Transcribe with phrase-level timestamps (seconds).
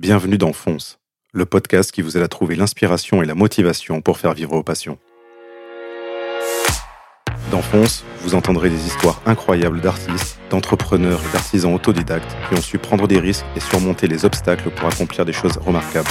[0.00, 1.00] Bienvenue dans Fonce,
[1.32, 4.62] le podcast qui vous aide à trouver l'inspiration et la motivation pour faire vivre vos
[4.62, 4.96] passions.
[7.50, 12.78] Dans Fonce, vous entendrez des histoires incroyables d'artistes, d'entrepreneurs et d'artisans autodidactes qui ont su
[12.78, 16.10] prendre des risques et surmonter les obstacles pour accomplir des choses remarquables.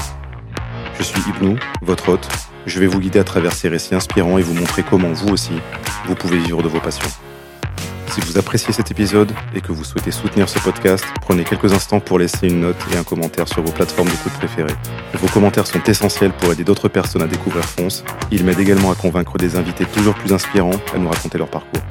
[0.97, 2.27] Je suis Ibnou, votre hôte.
[2.65, 5.53] Je vais vous guider à travers ces récits inspirants et vous montrer comment vous aussi,
[6.07, 7.07] vous pouvez vivre de vos passions.
[8.09, 11.99] Si vous appréciez cet épisode et que vous souhaitez soutenir ce podcast, prenez quelques instants
[11.99, 14.73] pour laisser une note et un commentaire sur vos plateformes d'écoute préférées.
[15.13, 18.03] Vos commentaires sont essentiels pour aider d'autres personnes à découvrir Fonce.
[18.31, 21.81] Ils m'aident également à convaincre des invités toujours plus inspirants à nous raconter leur parcours.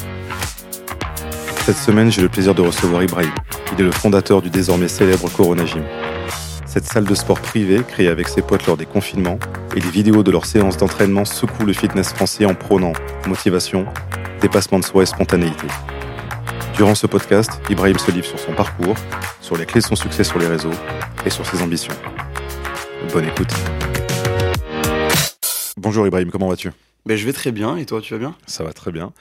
[1.64, 3.32] Cette semaine, j'ai le plaisir de recevoir Ibrahim.
[3.72, 5.82] Il est le fondateur du désormais célèbre Corona Gym.
[6.64, 9.38] Cette salle de sport privée, créée avec ses potes lors des confinements,
[9.74, 12.92] et les vidéos de leurs séances d'entraînement secouent le fitness français en prônant
[13.26, 13.86] motivation,
[14.40, 15.66] dépassement de soi et spontanéité.
[16.76, 18.96] Durant ce podcast, Ibrahim se livre sur son parcours,
[19.40, 20.72] sur les clés de son succès sur les réseaux
[21.24, 21.94] et sur ses ambitions.
[23.12, 23.52] Bonne écoute.
[25.76, 26.72] Bonjour Ibrahim, comment vas-tu?
[27.06, 28.34] Ben, Je vais très bien, et toi tu vas bien?
[28.46, 29.12] Ça va très bien.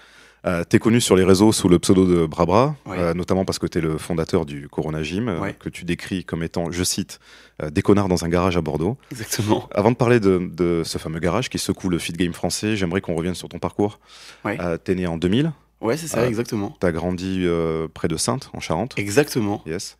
[0.45, 3.57] Euh, tu es connu sur les réseaux sous le pseudo de Brabra, euh, notamment parce
[3.57, 6.83] que tu es le fondateur du Corona Gym, euh, que tu décris comme étant, je
[6.83, 7.19] cite,
[7.63, 8.95] euh, des connards dans un garage à Bordeaux.
[9.11, 9.67] Exactement.
[9.73, 13.01] Avant de parler de, de ce fameux garage qui secoue le fit game français, j'aimerais
[13.01, 13.99] qu'on revienne sur ton parcours.
[14.43, 14.55] Ouais.
[14.61, 16.75] Euh, tu es né en 2000, Ouais, c'est ça, Euh, exactement.
[16.79, 18.93] tu as grandi euh, près de Sainte, en Charente.
[18.97, 19.61] Exactement.
[19.65, 19.97] Yes.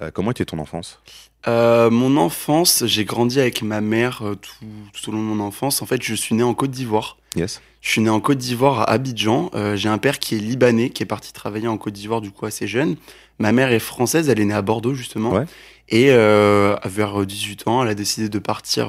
[0.00, 1.00] Euh, comment était ton enfance?
[1.48, 5.82] Euh, mon enfance, j'ai grandi avec ma mère tout, tout au long de mon enfance.
[5.82, 7.18] En fait, je suis né en Côte d'Ivoire.
[7.36, 7.60] Yes.
[7.82, 9.50] Je suis né en Côte d'Ivoire à Abidjan.
[9.74, 12.46] J'ai un père qui est libanais, qui est parti travailler en Côte d'Ivoire du coup
[12.46, 12.96] assez jeune.
[13.38, 15.30] Ma mère est française, elle est née à Bordeaux justement.
[15.32, 15.44] Ouais.
[15.88, 18.88] Et vers 18 ans, elle a décidé de partir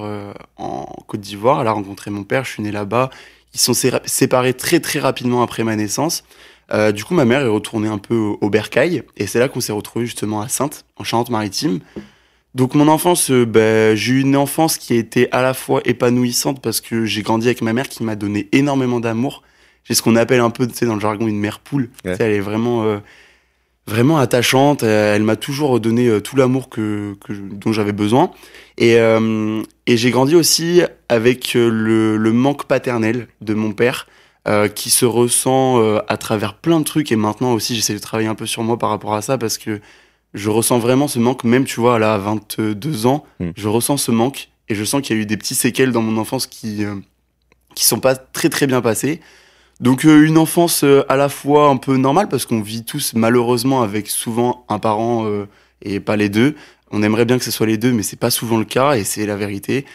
[0.56, 1.62] en Côte d'Ivoire.
[1.62, 3.12] Elle a rencontré mon père, je suis né là-bas.
[3.58, 6.24] Ils sont sé- séparés très très rapidement après ma naissance.
[6.72, 9.02] Euh, du coup, ma mère est retournée un peu au, au bercail.
[9.18, 11.80] Et c'est là qu'on s'est retrouvés justement à Sainte, en Charente-Maritime.
[12.54, 15.82] Donc mon enfance, euh, ben, j'ai eu une enfance qui a été à la fois
[15.86, 19.42] épanouissante parce que j'ai grandi avec ma mère qui m'a donné énormément d'amour.
[19.86, 21.90] J'ai ce qu'on appelle un peu, tu sais, dans le jargon, une mère poule.
[22.06, 22.12] Ouais.
[22.12, 23.00] Tu sais, elle est vraiment, euh,
[23.88, 24.84] vraiment attachante.
[24.84, 27.16] Elle m'a toujours donné euh, tout l'amour que,
[27.52, 28.32] dont j'avais besoin.
[28.78, 34.08] Et, euh, et j'ai grandi aussi avec euh, le, le manque paternel de mon père.
[34.48, 38.00] euh, qui se ressent euh, à travers plein de trucs et maintenant aussi j'essaie de
[38.00, 39.82] travailler un peu sur moi par rapport à ça parce que
[40.34, 43.50] je ressens vraiment ce manque, même tu vois, là, à 22 ans, Mm.
[43.58, 46.02] je ressens ce manque et je sens qu'il y a eu des petits séquelles dans
[46.02, 46.86] mon enfance qui,
[47.76, 49.20] qui sont pas très très bien passées.
[49.80, 53.14] Donc euh, une enfance euh, à la fois un peu normale parce qu'on vit tous
[53.14, 55.48] malheureusement avec souvent un parent euh,
[55.82, 56.56] et pas les deux.
[56.92, 59.04] On aimerait bien que ce soit les deux, mais c'est pas souvent le cas et
[59.04, 59.86] c'est la vérité.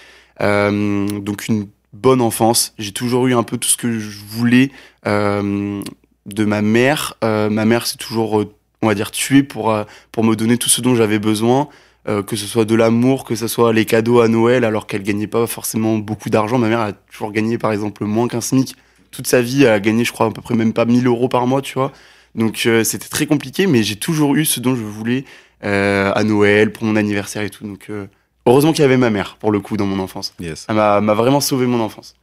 [0.40, 2.74] Euh, donc une bonne enfance.
[2.78, 4.70] J'ai toujours eu un peu tout ce que je voulais
[5.06, 5.82] euh,
[6.26, 7.14] de ma mère.
[7.24, 8.44] Euh, ma mère s'est toujours,
[8.82, 9.74] on va dire, tuée pour
[10.12, 11.68] pour me donner tout ce dont j'avais besoin,
[12.08, 15.04] euh, que ce soit de l'amour, que ce soit les cadeaux à Noël, alors qu'elle
[15.04, 16.58] gagnait pas forcément beaucoup d'argent.
[16.58, 18.74] Ma mère a toujours gagné, par exemple, moins qu'un SMIC.
[19.12, 21.46] Toute sa vie, a gagné, je crois, à peu près même pas 1000 euros par
[21.46, 21.92] mois, tu vois.
[22.34, 25.24] Donc euh, c'était très compliqué, mais j'ai toujours eu ce dont je voulais
[25.64, 27.66] euh, à Noël, pour mon anniversaire et tout.
[27.66, 28.06] Donc euh,
[28.46, 30.34] heureusement qu'il y avait ma mère, pour le coup, dans mon enfance.
[30.40, 30.66] Yes.
[30.68, 32.14] Elle m'a vraiment sauvé mon enfance.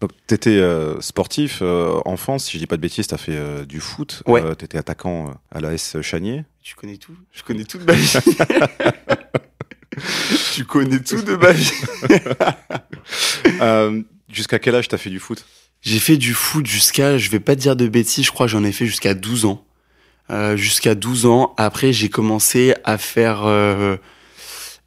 [0.00, 0.60] Donc, tu étais
[1.00, 1.62] sportif,
[2.04, 4.22] enfance, si je dis pas de bêtises, tu as fait du foot.
[4.26, 4.42] Ouais.
[4.56, 6.44] tu étais attaquant à l'AS Chanier.
[6.62, 8.12] Tu connais tout Je connais tout de ma vie.
[10.54, 11.72] tu connais tout de ma vie.
[14.28, 15.46] Jusqu'à quel âge tu as fait du foot?
[15.86, 18.50] J'ai fait du foot jusqu'à, je vais pas te dire de bêtises, je crois que
[18.52, 19.64] j'en ai fait jusqu'à 12 ans.
[20.30, 21.54] Euh, jusqu'à 12 ans.
[21.58, 23.42] Après, j'ai commencé à faire...
[23.44, 23.96] euh,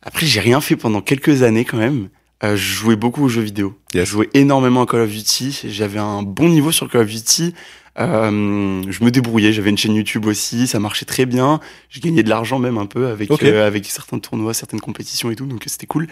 [0.02, 2.10] Après, j'ai rien fait pendant quelques années quand même.
[2.44, 3.80] Euh, je jouais beaucoup aux jeux vidéo.
[3.94, 4.04] Yes.
[4.08, 5.62] Je jouais énormément à Call of Duty.
[5.70, 7.54] J'avais un bon niveau sur Call of Duty.
[7.98, 9.54] Euh, je me débrouillais.
[9.54, 10.68] J'avais une chaîne YouTube aussi.
[10.68, 11.62] Ça marchait très bien.
[11.88, 15.46] Je gagnais de l'argent même un peu avec, avec certains tournois, certaines compétitions et tout.
[15.46, 16.08] Donc c'était cool.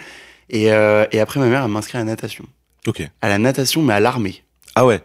[0.48, 2.46] Et, et après, ma mère, elle m'a inscrit à la natation.
[2.86, 3.02] Ok.
[3.20, 4.42] À la natation, mais à l'armée.
[4.80, 5.00] Ah ouais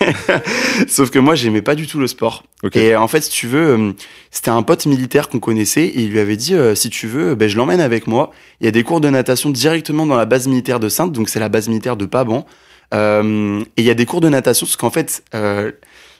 [0.88, 2.44] Sauf que moi, j'aimais pas du tout le sport.
[2.76, 3.92] Et en fait, si tu veux, euh,
[4.30, 7.34] c'était un pote militaire qu'on connaissait et il lui avait dit euh, si tu veux,
[7.34, 8.30] ben, je l'emmène avec moi.
[8.60, 11.28] Il y a des cours de natation directement dans la base militaire de Sainte, donc
[11.28, 12.46] c'est la base militaire de Paban.
[12.94, 15.72] Euh, et il y a des cours de natation parce qu'en fait, euh,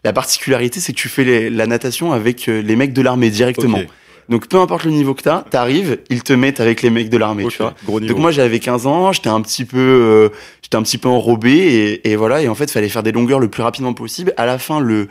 [0.02, 3.30] la particularité, c'est que tu fais les- la natation avec euh, les mecs de l'armée
[3.30, 3.78] directement.
[4.28, 7.16] Donc peu importe le niveau que t'as, t'arrives, ils te mettent avec les mecs de
[7.16, 7.74] l'armée, tu vois.
[7.84, 8.12] Gros niveau.
[8.12, 10.28] Donc moi j'avais 15 ans, j'étais un petit peu euh,
[10.62, 13.38] j'étais un petit peu enrobé et, et voilà et en fait fallait faire des longueurs
[13.40, 14.32] le plus rapidement possible.
[14.36, 15.08] À la fin le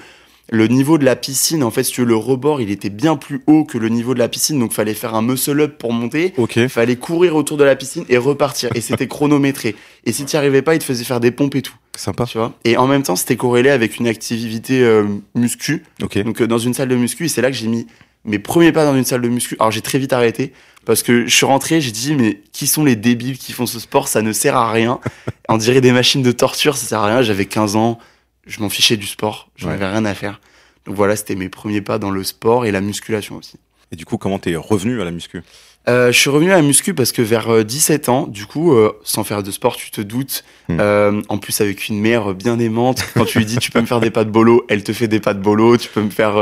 [0.52, 3.16] le niveau de la piscine en fait si tu veux le rebord, il était bien
[3.16, 5.92] plus haut que le niveau de la piscine donc fallait faire un muscle up pour
[5.92, 6.34] monter.
[6.38, 6.58] Ok.
[6.58, 9.76] Il fallait courir autour de la piscine et repartir et c'était chronométré.
[10.06, 12.26] Et si tu arrivais pas, il te faisait faire des pompes et tout, Sympa.
[12.26, 12.54] tu vois.
[12.64, 15.84] Et en même temps, c'était corrélé avec une activité euh, muscu.
[16.04, 16.20] Ok.
[16.20, 17.88] Donc euh, dans une salle de muscu, et c'est là que j'ai mis
[18.26, 19.56] mes premiers pas dans une salle de muscu.
[19.60, 20.54] Alors j'ai très vite arrêté
[20.86, 23.80] parce que je suis rentré, j'ai dit mais qui sont les débiles qui font ce
[23.80, 24.08] sport?
[24.08, 25.00] Ça ne sert à rien.
[25.50, 27.22] On dirait des machines de torture, ça sert à rien.
[27.22, 28.00] J'avais 15 ans,
[28.46, 30.42] je m'en fichais du sport, j'en avais rien à faire.
[30.86, 33.58] Donc voilà, c'était mes premiers pas dans le sport et la musculation aussi.
[33.92, 35.44] Et du coup, comment t'es revenu à la muscu?
[35.88, 38.74] Euh, je suis revenu à la muscu parce que vers 17 euh, ans, du coup,
[38.74, 40.44] euh, sans faire de sport, tu te doutes.
[40.68, 40.78] Hmm.
[40.80, 43.86] Euh, en plus, avec une mère bien aimante, quand tu lui dis tu peux me
[43.86, 45.78] faire des pas de bolo, elle te fait des pas de bolo.
[45.78, 46.36] Tu peux me faire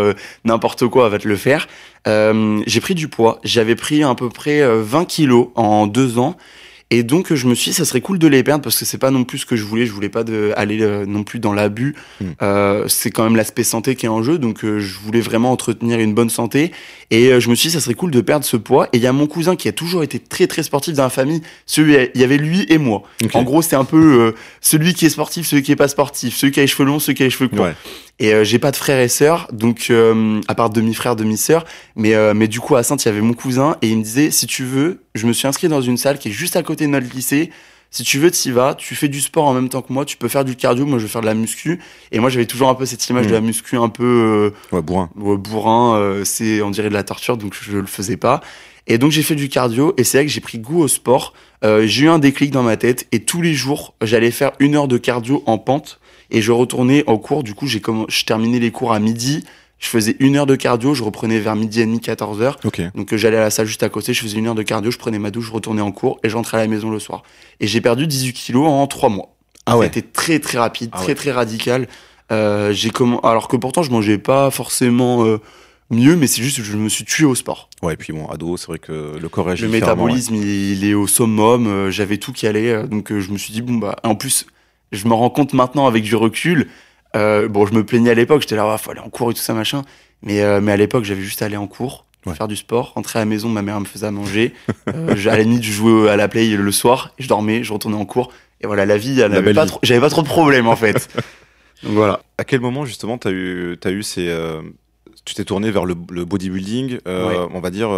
[0.46, 1.68] n'importe quoi, elle va te le faire.
[2.06, 3.40] j'ai pris du poids.
[3.44, 6.38] J'avais pris à peu près 20 kilos en deux ans.
[6.90, 8.98] Et donc je me suis dit ça serait cool de les perdre parce que c'est
[8.98, 9.86] pas non plus ce que je voulais.
[9.86, 11.96] Je voulais pas de, aller euh, non plus dans l'abus.
[12.22, 12.26] Hmm.
[12.42, 15.52] Euh, c'est quand même l'aspect santé qui est en jeu, donc euh, je voulais vraiment
[15.52, 16.72] entretenir une bonne santé.
[17.10, 18.90] Et euh, je me suis dit ça serait cool de perdre ce poids.
[18.94, 21.10] Et il y a mon cousin qui a toujours été très très sportif dans la
[21.10, 21.42] famille.
[21.66, 23.04] Celui, il y avait lui et moi.
[23.34, 26.52] En gros c'est un peu celui qui est sportif, celui qui est pas sportif, celui
[26.52, 27.70] qui a les cheveux longs, celui qui a les cheveux courts.
[28.20, 29.92] Et j'ai pas de frères et sœurs, donc
[30.48, 31.66] à part demi-frère, demi-sœur.
[31.96, 34.32] Mais mais du coup à Sainte il y avait mon cousin et il me disait
[34.32, 36.88] si tu veux, je me suis inscrit dans une salle qui est juste à côté
[36.88, 37.52] notre lycée.
[37.92, 40.04] Si tu veux, tu y vas, tu fais du sport en même temps que moi,
[40.04, 41.80] tu peux faire du cardio, moi je vais faire de la muscu.
[42.12, 43.46] Et moi j'avais toujours un peu cette image de la mm.
[43.46, 44.52] muscu un peu...
[44.74, 45.10] Euh, ouais, bourrin.
[45.16, 48.42] bourrin, euh, c'est on dirait de la torture, donc je le faisais pas.
[48.88, 51.34] Et donc j'ai fait du cardio, et c'est là que j'ai pris goût au sport.
[51.64, 54.76] Euh, j'ai eu un déclic dans ma tête, et tous les jours, j'allais faire une
[54.76, 56.00] heure de cardio en pente,
[56.32, 57.44] et je retournais en cours.
[57.44, 59.44] Du coup, j'ai je terminais les cours à midi,
[59.84, 62.58] je faisais une heure de cardio, je reprenais vers midi et demi, 14 heures.
[62.96, 64.92] Donc euh, j'allais à la salle juste à côté, je faisais une heure de cardio,
[64.92, 67.24] je prenais ma douche, je retournais en cours et j'entrais à la maison le soir.
[67.60, 69.36] Et j'ai perdu 18 kilos en trois mois.
[69.66, 69.88] Ah ouais.
[69.88, 71.90] C'était très très rapide, ah très très radical.
[72.32, 75.42] Euh, j'ai comment alors que pourtant je mangeais pas forcément euh,
[75.90, 77.70] mieux, mais c'est juste que je me suis tué au sport.
[77.82, 81.08] Ouais, et puis bon, ado, c'est vrai que le corps Le métabolisme, il, est au
[81.08, 81.68] summum.
[81.68, 83.98] Euh, j'avais tout qui allait, donc je me suis dit bon bah.
[84.04, 84.46] En plus,
[84.94, 86.70] je me rends compte maintenant avec du recul
[87.16, 89.34] euh, bon, je me plaignais à l'époque, j'étais là, il faut aller en cours et
[89.34, 89.84] tout ça, machin.
[90.22, 92.06] Mais, euh, mais à l'époque, j'avais juste à aller en cours,
[92.36, 94.54] faire du sport, rentrer à la maison, ma mère me faisait à manger.
[94.88, 97.98] euh, à la nuit, je jouais à la play le soir, je dormais, je retournais
[97.98, 98.32] en cours.
[98.62, 101.10] Et voilà, la vie, j'avais pas, trop, pas trop de problèmes en fait.
[101.84, 102.22] Donc voilà.
[102.38, 104.62] À quel moment justement t'as eu, as eu ces, euh,
[105.26, 107.90] tu t'es tourné vers le, le bodybuilding, euh, on va dire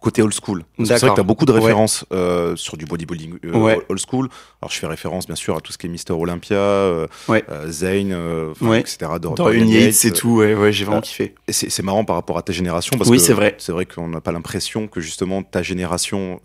[0.00, 0.64] côté old school.
[0.78, 4.28] C'est vrai que tu as beaucoup de références euh, sur du bodybuilding euh, old school.
[4.62, 7.06] Alors je fais référence bien sûr à tout ce qui est Mister Olympia, euh,
[7.66, 8.14] Zane,
[8.74, 9.12] etc.
[9.20, 11.34] Dorian Yates c'est tout, ouais, j'ai vraiment kiffé.
[11.48, 13.54] C'est marrant par rapport à ta génération parce oui, que c'est vrai.
[13.58, 16.40] C'est vrai qu'on n'a pas l'impression que justement ta génération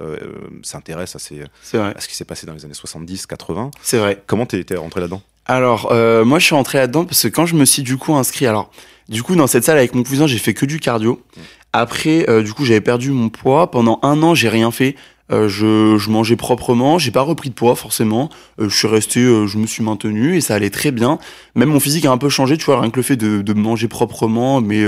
[0.63, 1.41] s'intéresse à, ces,
[1.73, 3.71] à ce qui s'est passé dans les années 70, 80.
[3.81, 4.23] C'est vrai.
[4.27, 5.21] Comment t'es rentré là-dedans?
[5.47, 5.93] Alors,
[6.25, 8.71] moi, je suis rentré là-dedans parce que quand je me suis du coup inscrit, alors,
[9.09, 11.21] du coup, dans cette salle avec mon cousin, j'ai fait que du cardio.
[11.73, 13.69] Après, euh, du coup, j'avais perdu mon poids.
[13.69, 14.95] Pendant un an, j'ai rien fait.
[15.31, 18.29] Euh, je, je, mangeais proprement, j'ai pas repris de poids forcément.
[18.59, 21.17] Euh, je suis resté, je me suis maintenu et ça allait très bien.
[21.55, 23.53] Même mon physique a un peu changé, tu vois, rien que le fait de, de
[23.53, 24.83] manger proprement, mais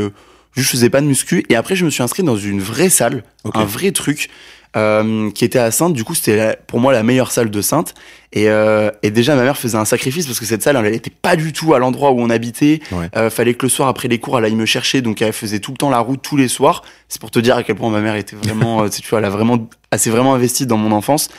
[0.56, 1.44] je faisais pas de muscu.
[1.50, 3.24] Et après, je me suis inscrit dans une vraie salle,
[3.54, 4.30] un vrai truc.
[4.78, 5.94] Euh, qui était à Sainte.
[5.94, 7.96] Du coup, c'était pour moi la meilleure salle de Sainte.
[8.32, 11.10] Et, euh, et, déjà, ma mère faisait un sacrifice parce que cette salle, elle était
[11.10, 12.82] pas du tout à l'endroit où on habitait.
[13.16, 15.02] Euh, fallait que le soir, après les cours, elle aille me chercher.
[15.02, 16.84] Donc, elle faisait tout le temps la route tous les soirs.
[17.08, 19.32] C'est pour te dire à quel point ma mère était vraiment, tu vois, elle a
[19.32, 21.30] vraiment, elle s'est vraiment investie dans mon enfance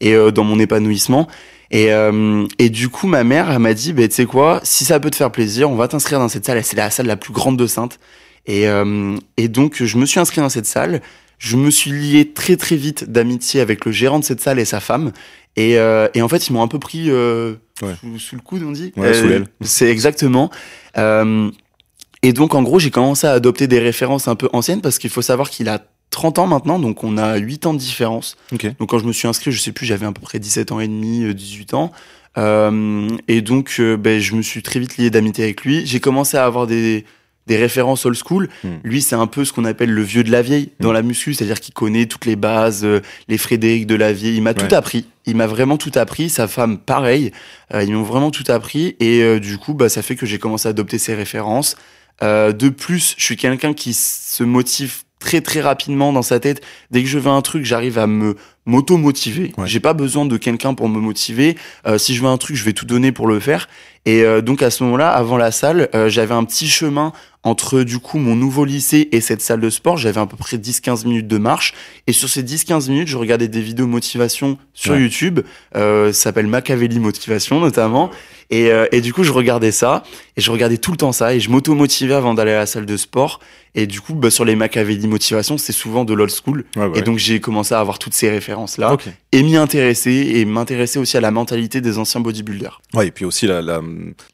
[0.00, 1.28] et dans mon épanouissement.
[1.70, 1.90] Et,
[2.58, 5.10] et du coup, ma mère, elle m'a dit, bah, tu sais quoi, si ça peut
[5.10, 6.64] te faire plaisir, on va t'inscrire dans cette salle.
[6.64, 8.00] C'est la salle la plus grande de Sainte.
[8.46, 8.64] Et,
[9.36, 11.00] et donc, je me suis inscrit dans cette salle.
[11.38, 14.64] Je me suis lié très très vite d'amitié avec le gérant de cette salle et
[14.64, 15.12] sa femme.
[15.56, 17.54] Et, euh, et en fait, ils m'ont un peu pris euh,
[18.18, 18.92] sous, le coude, on dit.
[18.96, 19.42] Ouais, sous l'aile.
[19.42, 20.50] Euh, c'est exactement.
[20.96, 21.50] Euh,
[22.22, 25.10] et donc, en gros, j'ai commencé à adopter des références un peu anciennes parce qu'il
[25.10, 28.36] faut savoir qu'il a 30 ans maintenant, donc on a 8 ans de différence.
[28.52, 28.72] Okay.
[28.78, 30.80] Donc quand je me suis inscrit, je sais plus, j'avais à peu près 17 ans
[30.80, 31.92] et demi, 18 ans.
[32.36, 35.86] Euh, et donc, ben, je me suis très vite lié d'amitié avec lui.
[35.86, 37.04] J'ai commencé à avoir des,
[37.48, 38.48] des références old school.
[38.62, 38.76] Hmm.
[38.84, 40.94] Lui, c'est un peu ce qu'on appelle le vieux de la vieille dans hmm.
[40.94, 44.36] la muscu, c'est-à-dire qu'il connaît toutes les bases, euh, les Frédéric de la vieille.
[44.36, 45.06] Il m'a tout appris.
[45.26, 46.28] Il m'a vraiment tout appris.
[46.28, 47.32] Sa femme, pareil.
[47.74, 48.96] Euh, ils m'ont vraiment tout appris.
[49.00, 51.76] Et euh, du coup, bah, ça fait que j'ai commencé à adopter ces références.
[52.22, 56.62] de plus, je suis quelqu'un qui se motive très très rapidement dans sa tête.
[56.92, 58.36] Dès que je veux un truc, j'arrive à me
[58.66, 59.52] m'auto-motiver.
[59.64, 61.56] J'ai pas besoin de quelqu'un pour me motiver.
[61.96, 63.68] si je veux un truc, je vais tout donner pour le faire.
[64.04, 67.12] Et donc à ce moment-là, avant la salle, j'avais un petit chemin
[67.44, 70.56] entre du coup mon nouveau lycée et cette salle de sport, j'avais à peu près
[70.56, 71.74] 10-15 minutes de marche.
[72.06, 75.40] Et sur ces 10-15 minutes, je regardais des vidéos motivation sur YouTube.
[75.76, 78.10] Euh, ça s'appelle Machiavelli Motivation notamment.
[78.50, 80.02] Et, euh, et, du coup, je regardais ça.
[80.36, 81.34] Et je regardais tout le temps ça.
[81.34, 83.40] Et je m'auto-motivais avant d'aller à la salle de sport.
[83.74, 86.64] Et du coup, bah, sur les Machiavelli Motivation, c'est souvent de l'old school.
[86.94, 88.96] et donc, j'ai commencé à avoir toutes ces références références-là
[89.32, 92.80] et m'y intéresser et m'intéresser aussi à la mentalité des anciens bodybuilders.
[92.94, 93.46] Ouais, et puis aussi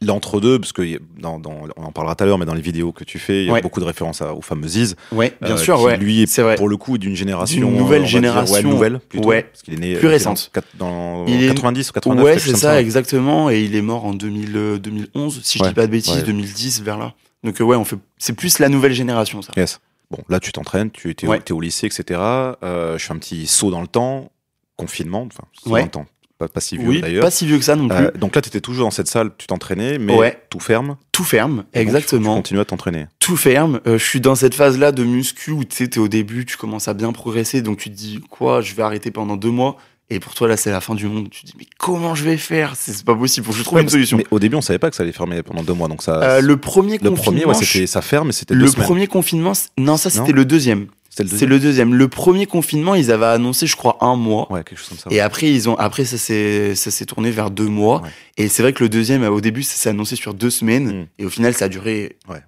[0.01, 1.41] l'entre-deux, parce que dans,
[1.77, 3.51] on en parlera tout à l'heure, mais dans les vidéos que tu fais, il y
[3.51, 3.61] a Ouais.
[3.63, 4.95] beaucoup de références à- aux fameuses Is.
[5.13, 5.97] Ouais, bien euh, sûr, qui, ouais.
[5.99, 6.55] Lui, est vrai.
[6.55, 7.59] pour le coup d'une génération.
[7.61, 9.29] D'une nouvelle on va dire, génération, ouais, nouvelle, plutôt.
[9.29, 9.43] ouais.
[9.43, 10.51] Parce qu'il est né Plus euh, récente.
[10.79, 12.25] Dans, dans Il est- 90 ou 89.
[12.25, 13.51] Ouais, quelque c'est ça, exactement.
[13.51, 16.23] Et il est mort en 2000, euh, 2011, si je dis pas de bêtises, ouais.
[16.23, 17.15] 2010 vers là.
[17.43, 17.97] Donc ouais, on fait.
[18.19, 19.53] C'est plus la nouvelle génération, ça.
[19.57, 19.81] Yes.
[20.11, 22.21] Bon, là, tu t'entraînes, tu étais au lycée, etc.
[22.63, 24.31] Euh, je fais un petit saut dans le temps,
[24.77, 25.87] confinement, enfin, Ouais.
[25.89, 26.07] temps,
[26.39, 27.23] pas, pas si vieux Oui, d'ailleurs.
[27.23, 27.97] pas si vieux que ça non plus.
[28.07, 30.39] Euh, donc là, tu étais toujours dans cette salle, tu t'entraînais, mais Ouais.
[30.51, 30.97] tout ferme.
[31.13, 32.35] Tout ferme, et donc, tu- Tu, exactement.
[32.37, 33.07] continues à t'entraîner.
[33.21, 33.81] tout ferme.
[33.87, 36.57] Euh, je suis dans cette phase-là de muscu où tu sais, t'es au début, tu
[36.57, 39.77] commences à bien progresser, donc tu te dis quoi, je vais arrêter pendant deux mois.
[40.11, 41.31] Et pour toi là, c'est la fin du monde.
[41.31, 42.75] Tu te dis mais comment je vais faire?
[42.77, 43.47] C'est pas possible.
[43.47, 44.19] Faut que je trouve Ouais, une solution.
[44.19, 46.21] Mais au début, on savait pas que ça allait fermer pendant deux mois, donc ça.
[46.23, 48.85] Euh, le premier le confinement, premier, ouais, je- c'était ça ferme, c'était le semaines.
[48.85, 50.89] premier confinement, non ça c'était le deuxième.
[51.23, 51.95] Le C'est le deuxième.
[51.95, 54.51] Le premier confinement, ils avaient annoncé, je crois, un mois.
[54.53, 55.11] Ouais, quelque chose comme ça.
[55.11, 58.03] Et après, ils ont, après, ça s'est, ça s'est tourné vers deux mois.
[58.03, 58.09] Ouais.
[58.37, 61.03] Et c'est vrai que le deuxième, au début, ça s'est annoncé sur deux semaines.
[61.03, 61.07] Mm.
[61.21, 62.43] Et au final, ça a duré Ouais.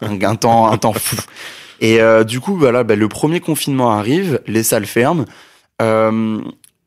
[0.00, 1.16] un, un temps, un temps fou.
[1.80, 5.24] Et euh, du coup, voilà, bah, le premier confinement arrive, les salles ferment.
[5.80, 6.40] Euh,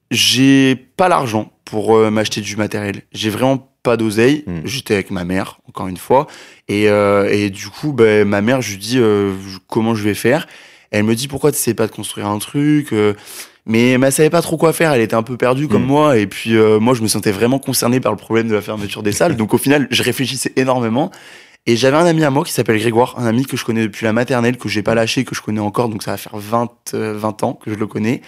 [0.10, 3.04] j'ai pas l'argent pour euh, m'acheter du matériel.
[3.14, 4.44] J'ai vraiment pas d'oseille.
[4.48, 4.60] Mm.
[4.66, 6.28] J'étais avec ma mère, encore une fois.
[6.68, 9.00] Et, euh, et du coup, bah, ma mère, je lui dis
[9.68, 10.46] comment je vais faire?
[10.92, 12.92] Elle me dit pourquoi tu sais pas de construire un truc.
[12.94, 13.14] euh,
[13.66, 14.92] mais elle savait pas trop quoi faire.
[14.92, 15.88] Elle était un peu perdue comme Mm.
[15.88, 16.18] moi.
[16.18, 19.04] Et puis euh, moi, je me sentais vraiment concerné par le problème de la fermeture
[19.04, 19.36] des salles.
[19.38, 21.12] Donc au final, je réfléchissais énormément.
[21.68, 24.04] Et j'avais un ami à moi qui s'appelle Grégoire, un ami que je connais depuis
[24.06, 25.90] la maternelle, que j'ai pas lâché, que je connais encore.
[25.90, 28.22] Donc ça va faire 20, euh, 20 ans que je le connais.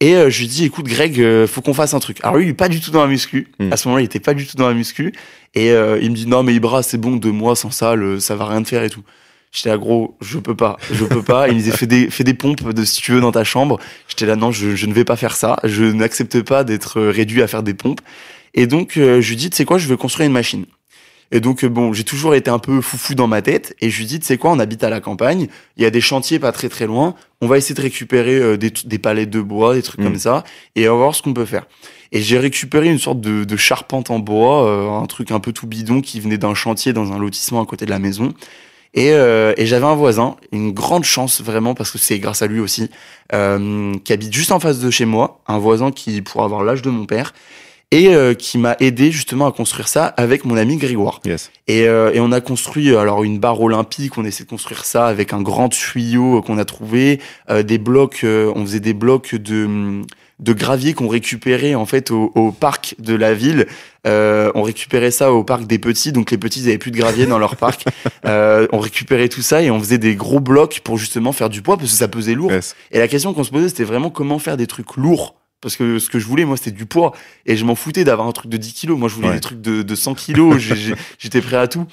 [0.00, 2.18] Et euh, je lui dis, écoute Greg, euh, faut qu'on fasse un truc.
[2.24, 3.48] Alors lui, il est pas du tout dans la muscu.
[3.60, 3.72] Mm.
[3.72, 5.12] À ce moment-là, il était pas du tout dans la muscu.
[5.54, 8.20] Et euh, il me dit, non mais Ibra, c'est bon, deux mois sans salle, euh,
[8.20, 9.02] ça va rien te faire et tout.
[9.56, 11.48] J'étais là, gros, je peux pas, je peux pas.
[11.48, 13.80] Il me disait, fais des, fais des pompes de si tu veux dans ta chambre.
[14.06, 15.56] J'étais là, non, je, je ne vais pas faire ça.
[15.64, 18.02] Je n'accepte pas d'être euh, réduit à faire des pompes.
[18.52, 20.66] Et donc, euh, je lui dis, tu sais quoi, je veux construire une machine.
[21.32, 23.74] Et donc, euh, bon, j'ai toujours été un peu foufou dans ma tête.
[23.80, 25.48] Et je lui dis, tu sais quoi, on habite à la campagne.
[25.78, 27.14] Il y a des chantiers pas très très loin.
[27.40, 30.04] On va essayer de récupérer euh, des, des palettes de bois, des trucs Mm.
[30.04, 30.44] comme ça.
[30.74, 31.64] Et on va voir ce qu'on peut faire.
[32.12, 35.52] Et j'ai récupéré une sorte de, de charpente en bois, euh, un truc un peu
[35.52, 38.32] tout bidon qui venait d'un chantier dans un lotissement à côté de la maison.
[38.96, 42.46] Et, euh, et j'avais un voisin, une grande chance vraiment, parce que c'est grâce à
[42.46, 42.90] lui aussi,
[43.34, 46.82] euh, qui habite juste en face de chez moi, un voisin qui pourrait avoir l'âge
[46.82, 47.34] de mon père,
[47.92, 51.20] et euh, qui m'a aidé justement à construire ça avec mon ami Grégoire.
[51.24, 51.52] Yes.
[51.68, 54.84] Et, euh, et on a construit euh, alors une barre olympique, on essaie de construire
[54.84, 58.80] ça avec un grand tuyau euh, qu'on a trouvé, euh, des blocs, euh, on faisait
[58.80, 60.02] des blocs de
[60.38, 63.66] de gravier qu'on récupérait en fait au, au parc de la ville.
[64.06, 66.98] Euh, on récupérait ça au parc des petits, donc les petits ils avaient plus de
[66.98, 67.84] gravier dans leur parc.
[68.24, 71.62] Euh, on récupérait tout ça et on faisait des gros blocs pour justement faire du
[71.62, 72.50] poids parce que ça pesait lourd.
[72.50, 72.74] Yes.
[72.90, 75.36] Et la question qu'on se posait, c'était vraiment comment faire des trucs lourds?
[75.60, 77.12] Parce que ce que je voulais, moi, c'était du poids.
[77.46, 78.98] Et je m'en foutais d'avoir un truc de 10 kilos.
[78.98, 79.34] Moi, je voulais Ouais.
[79.34, 80.56] des trucs de, de 100 kilos.
[81.18, 81.86] J'étais prêt à tout.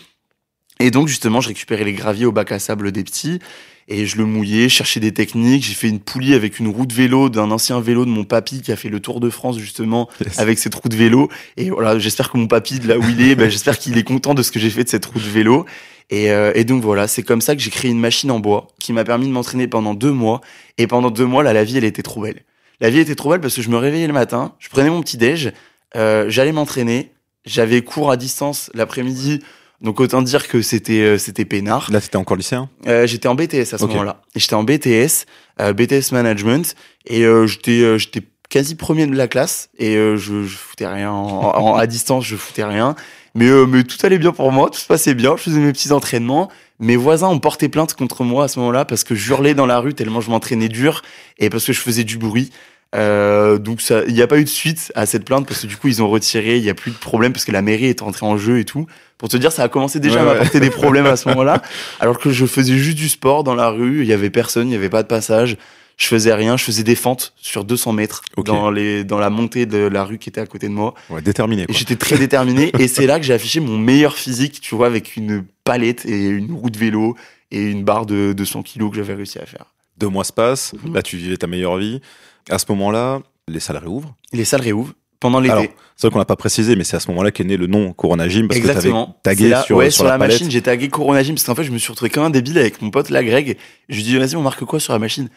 [0.80, 3.40] Et donc, justement, je récupérais les graviers au bac à sable des petits.
[3.88, 5.64] Et je le mouillais, je cherchais des techniques.
[5.64, 8.62] J'ai fait une poulie avec une roue de vélo d'un ancien vélo de mon papy
[8.62, 10.40] qui a fait le Tour de France, justement, Yes.
[10.40, 11.30] avec cette roue de vélo.
[11.58, 14.04] Et voilà, j'espère que mon papy, de là où il est, ben, j'espère qu'il est
[14.04, 15.66] content de ce que j'ai fait de cette roue de vélo.
[16.10, 18.68] Et, euh, et donc voilà, c'est comme ça que j'ai créé une machine en bois
[18.80, 20.42] qui m'a permis de m'entraîner pendant deux mois.
[20.78, 22.42] Et pendant deux mois, là, la vie, elle était trop belle.
[22.80, 25.02] La vie était trop belle parce que je me réveillais le matin, je prenais mon
[25.02, 25.54] petit déj,
[25.96, 27.12] euh, j'allais m'entraîner,
[27.46, 29.40] j'avais cours à distance l'après-midi.
[29.84, 31.92] Donc autant dire que c'était euh, c'était peinard.
[31.92, 32.70] Là, t'étais encore lycéen?
[32.88, 34.22] Euh, j'étais en BTS à ce moment-là.
[34.36, 35.26] Et j'étais en BTS,
[35.60, 36.76] euh, BTS Management,
[37.06, 40.88] et euh, j'étais euh, j'étais quasi premier de la classe, et euh, je, je foutais
[40.88, 42.96] rien en, en- à distance, je foutais rien.
[43.36, 45.72] Mais euh, mais tout allait bien pour moi, tout se passait bien, je faisais mes
[45.74, 46.50] petits entraînements.
[46.80, 49.66] Mes voisins ont porté plainte contre moi à ce moment-là parce que je hurlais dans
[49.66, 51.02] la rue tellement je m'entraînais dur
[51.40, 52.52] et parce que je faisais du bruit.
[52.96, 55.68] Euh, donc ça, il n'y a pas eu de suite à cette plainte parce que
[55.68, 57.86] du coup ils ont retiré, il y a plus de problème parce que la mairie
[57.86, 58.86] est entrée en jeu et tout.
[59.18, 60.34] Pour te dire, ça a commencé déjà Ouais, à ouais.
[60.40, 61.62] m'apporter des problèmes à ce moment-là,
[62.00, 64.74] alors que je faisais juste du sport dans la rue, il y avait personne, il
[64.74, 65.58] y avait pas de passage,
[65.98, 69.66] je faisais rien, je faisais des fentes sur 200 mètres dans les dans la montée
[69.66, 70.94] de la rue qui était à côté de moi.
[71.10, 71.66] Ouais, déterminé.
[71.70, 74.88] Et j'étais très déterminé et c'est là que j'ai affiché mon meilleur physique, tu vois,
[74.88, 77.16] avec une palette et une roue de vélo
[77.52, 79.66] et une barre de, de 100 kilos que j'avais réussi à faire.
[80.00, 80.74] Deux mois se passent.
[80.84, 80.96] Mhm.
[80.96, 82.02] Là, tu vivais ta meilleure vie.
[82.50, 84.16] À ce moment-là, les salles réouvrent.
[84.32, 85.72] Les salles réouvrent pendant l'été.
[85.96, 87.94] c'est vrai qu'on n'a pas précisé, mais c'est à ce moment-là qu'est né le nom
[87.94, 89.06] Corona Gym parce Exactement.
[89.08, 91.56] que t'avais tagué là- sur, ouais, sur, la, machine, j'ai tagué Corona Gym parce qu'en
[91.56, 93.58] fait, je me suis retrouvé comme un débile avec mon pote là, Greg.
[93.88, 95.30] Je lui dis, vas-y, on marque quoi sur la machine?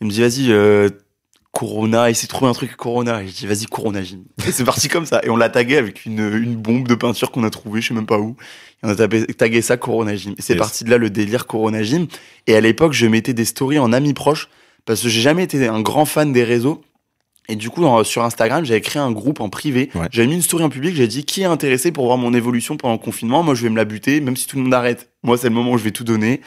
[0.00, 0.88] Il me dit, vas-y, euh,
[1.52, 3.22] Corona, essaie de trouver un truc Corona.
[3.22, 4.24] Et je dis, vas-y, Corona Gym.
[4.46, 5.20] Et c'est parti comme ça.
[5.24, 7.94] Et on l'a tagué avec une, une bombe de peinture qu'on a trouvée, je sais
[7.94, 8.36] même pas où.
[8.82, 10.32] Et on a tapé- tagué ça Corona Gym.
[10.38, 10.58] Et c'est Yes.
[10.60, 12.06] parti de là le délire Corona Gym.
[12.46, 14.48] Et à l'époque, je mettais des stories en amis proches
[14.84, 16.82] parce que j'ai jamais été un grand fan des réseaux.
[17.48, 19.90] Et du coup, en- sur Instagram, j'avais créé un groupe en privé.
[19.94, 20.06] Ouais.
[20.10, 20.94] J'avais mis une story en public.
[20.96, 23.42] J'ai dit qui est intéressé pour voir mon évolution pendant le confinement?
[23.42, 25.10] Moi, je vais me la buter, même si tout le monde arrête.
[25.22, 26.40] Moi, c'est le moment où je vais tout donner.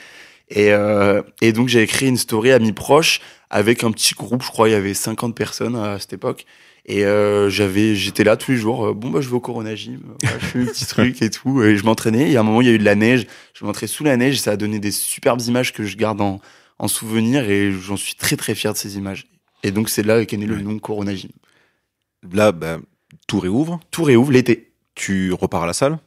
[0.49, 4.41] Et, euh, et donc, j'avais créé une story à mi proche avec un petit groupe.
[4.41, 6.45] Je crois il y avait 50 personnes à cette époque.
[6.89, 8.87] Et euh, j'avais, j'étais là tous les jours.
[8.87, 11.61] euh, bon bah je vais au Corona Gym, je fais mes petits trucs et tout.
[11.61, 12.31] Et je m'entraînais.
[12.31, 13.27] Et à un moment il y a eu de la neige.
[13.53, 14.35] Je m'entraînais sous la neige.
[14.35, 16.39] Et ça a donné des superbes images que je garde en,
[16.79, 17.49] en souvenir.
[17.49, 19.27] Et j'en suis très très fier de ces images.
[19.63, 21.31] Et donc c'est là qu'est né le nom Corona Gym.
[22.31, 22.79] Là, bah,
[23.27, 23.79] tout réouvre.
[23.91, 24.71] Tout réouvre l'été.
[24.95, 25.99] Tu repars à la salle?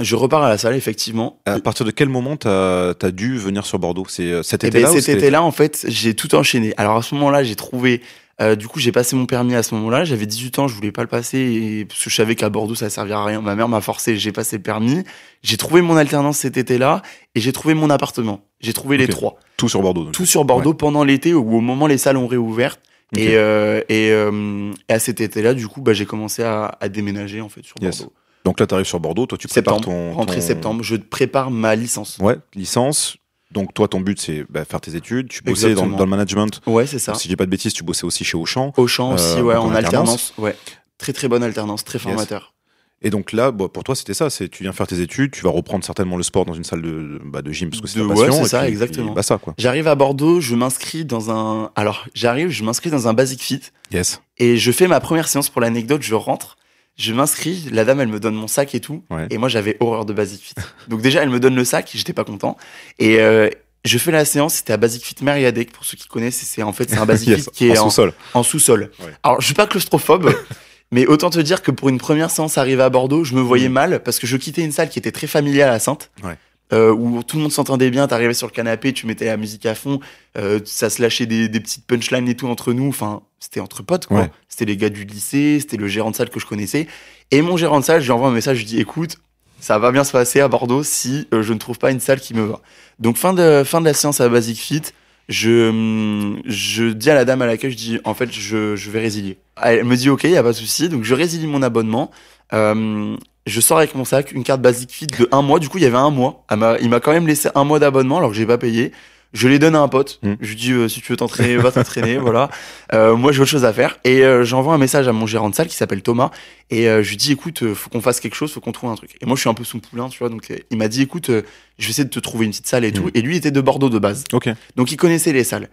[0.00, 1.40] Je repars à la salle effectivement.
[1.44, 4.06] À partir de quel moment t'as as dû venir sur Bordeaux?
[4.08, 6.72] C'est euh, cet Et été-là ben, cet été-là, en fait, j'ai tout enchaîné.
[6.76, 8.02] Alors à ce moment-là, j'ai trouvé.
[8.40, 10.04] Euh, du coup, j'ai passé mon permis à ce moment-là.
[10.04, 12.74] J'avais 18 ans, je voulais pas le passer et, parce que je savais qu'à Bordeaux,
[12.76, 13.40] ça servirait à rien.
[13.40, 14.16] Ma mère m'a forcé.
[14.16, 15.02] J'ai passé le permis.
[15.42, 17.02] J'ai trouvé mon alternance cet été-là
[17.34, 18.40] et j'ai trouvé mon appartement.
[18.60, 19.36] J'ai trouvé les trois.
[19.56, 20.04] Tout sur Bordeaux.
[20.04, 20.12] donc.
[20.14, 22.76] Tout sur Bordeaux pendant l'été ou au moment où les salles ont réouvert.
[23.16, 26.88] Et, euh, et, euh, et à cet été-là, du coup, bah, j'ai commencé à, à
[26.88, 27.98] déménager en fait sur Yes.
[28.00, 28.12] Bordeaux.
[28.44, 29.26] Donc là, t'arrives sur Bordeaux.
[29.26, 30.82] Toi, tu prépares Septembre, ton rentrée ton- septembre.
[30.84, 32.18] Je prépare ma licence.
[32.20, 33.16] Ouais, licence.
[33.50, 35.28] Donc toi, ton but, c'est bah, faire tes études.
[35.28, 36.60] Tu bossais dans, le management.
[36.66, 37.12] Ouais, c'est ça.
[37.12, 38.72] Donc, si j'ai pas de bêtises, tu bossais aussi chez Auchan.
[38.76, 40.34] Auchan aussi, Euh, ouais, en en alternance.
[40.36, 40.54] Ouais.
[40.98, 42.52] Très très bonne alternance, très formateur.
[43.00, 44.28] Et donc là, pour toi, c'était ça.
[44.28, 46.82] C'est tu viens faire tes études, tu vas reprendre certainement le sport dans une salle
[46.82, 48.42] de, bah, de gym parce que c'est ta ouais, passion.
[48.42, 49.12] c'est ça, puis- exactement.
[49.12, 49.54] bah ça quoi.
[49.56, 51.70] J'arrive à Bordeaux, je m'inscris dans un.
[51.76, 53.60] Alors, j'arrive, je m'inscris dans un Basic Fit
[53.92, 54.20] Yes.
[54.38, 56.02] et je fais ma première séance pour l'anecdote.
[56.02, 56.56] Je rentre,
[56.98, 59.04] je m'inscris, la dame, elle me donne mon sac et tout.
[59.10, 59.26] Ouais.
[59.30, 60.54] Et moi, j'avais horreur de Basic Fit.
[60.88, 62.56] Donc, déjà, elle me donne le sac, j'étais pas content.
[62.98, 63.48] Et euh,
[63.84, 66.36] je fais la séance, c'était à Basic Fit Meriadec, pour ceux qui connaissent.
[66.44, 68.12] C'est en fait, c'est un Basic Yes, Fit qui est en sous-sol.
[68.34, 68.90] en sous-sol.
[69.00, 69.06] Ouais.
[69.22, 70.32] Alors, je suis pas claustrophobe,
[70.90, 73.68] mais autant te dire que pour une première séance arrivée à Bordeaux, je me voyais
[73.68, 73.72] Mm.
[73.72, 76.10] mal parce que je quittais une salle qui était très familiale à Sainte.
[76.24, 76.36] Ouais.
[76.72, 79.66] Euh, où tout le monde s'entendait bien, t'arrivais sur le canapé, tu mettais la musique
[79.66, 80.00] à fond,
[80.36, 83.82] euh, ça se lâchait des, des petites punchlines et tout entre nous, enfin, c'était entre
[83.82, 84.20] potes, quoi.
[84.20, 84.30] Ouais.
[84.48, 86.86] C'était les gars du lycée, c'était le gérant de salle que je connaissais.
[87.30, 89.18] Et mon gérant de salle, je lui envoie un message, je lui dis, écoute,
[89.60, 92.20] ça va bien se passer à Bordeaux si euh, je ne trouve pas une salle
[92.20, 92.60] qui me va.
[92.98, 94.82] Donc, fin de, fin de la séance à Basic Fit,
[95.28, 99.00] je, je dis à la dame à laquelle je dis, en fait, je, je vais
[99.00, 99.38] résilier.
[99.62, 100.88] Elle me dit, ok, y a pas de souci.
[100.88, 102.10] Donc, je résilie mon abonnement.
[102.52, 103.16] Euh,
[103.48, 105.58] je sors avec mon sac, une carte Basic Fit de un mois.
[105.58, 106.44] Du coup, il y avait un mois.
[106.80, 108.92] Il m'a quand même laissé un mois d'abonnement alors que j'ai pas payé.
[109.34, 110.20] Je les donne à un pote.
[110.22, 110.34] Mm.
[110.40, 112.48] Je lui dis, euh, si tu veux t'entraîner, va t'entraîner, voilà.
[112.94, 113.98] Euh, moi, j'ai autre chose à faire.
[114.04, 116.30] Et euh, j'envoie un message à mon gérant de salle qui s'appelle Thomas.
[116.70, 119.16] Et je lui dis, écoute, faut qu'on fasse quelque chose, faut qu'on trouve un truc.
[119.20, 120.28] Et moi, je suis un peu son poulain, tu vois.
[120.28, 122.92] Donc, il m'a dit, écoute, je vais essayer de te trouver une petite salle et
[122.92, 123.06] tout.
[123.06, 123.10] Mm.
[123.14, 124.24] Et lui, il était de Bordeaux de base.
[124.32, 124.48] Ok.
[124.76, 125.68] Donc il connaissait les salles.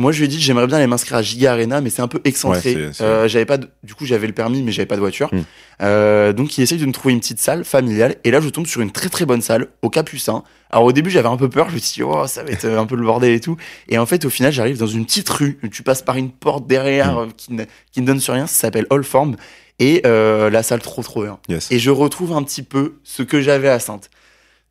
[0.00, 2.08] Moi, je lui ai dit, j'aimerais bien aller m'inscrire à Giga Arena, mais c'est un
[2.08, 2.74] peu excentré.
[2.74, 5.28] Ouais, Euh, j'avais pas, de- du coup, j'avais le permis, mais j'avais pas de voiture.
[5.32, 5.42] Hmm.
[5.82, 8.16] Euh, donc, il essaye de me trouver une petite salle familiale.
[8.24, 10.42] Et là, je tombe sur une très très bonne salle au Capucin.
[10.70, 11.68] Alors, au début, j'avais un peu peur.
[11.68, 13.56] Je me suis dit, oh, ça va être un peu le bordel et tout.
[13.88, 15.58] Et en fait, au final, j'arrive dans une petite rue.
[15.70, 17.32] Tu passes par une porte derrière Hmm.
[17.36, 18.46] qui, ne, qui ne donne sur rien.
[18.46, 19.36] Ça s'appelle Hallform.
[19.78, 21.38] Et euh, la salle trop trop bien.
[21.48, 21.70] Yes.
[21.70, 24.10] Et je retrouve un petit peu ce que j'avais à Sainte.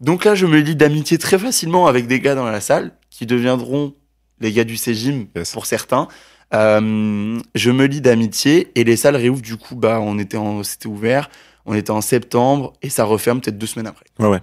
[0.02, 3.26] Donc là, je me lie d'amitié très facilement avec des gars dans la salle qui
[3.26, 3.94] deviendront
[4.42, 5.52] les gars du Cégim Yes.
[5.52, 6.08] pour certains.
[6.54, 9.76] Euh, je me lie d'amitié et les salles réouvrent du coup.
[9.76, 11.30] Bah, on était en, c'était ouvert.
[11.66, 14.06] On était en septembre et ça referme peut-être deux semaines après.
[14.18, 14.40] Ouais, ouais.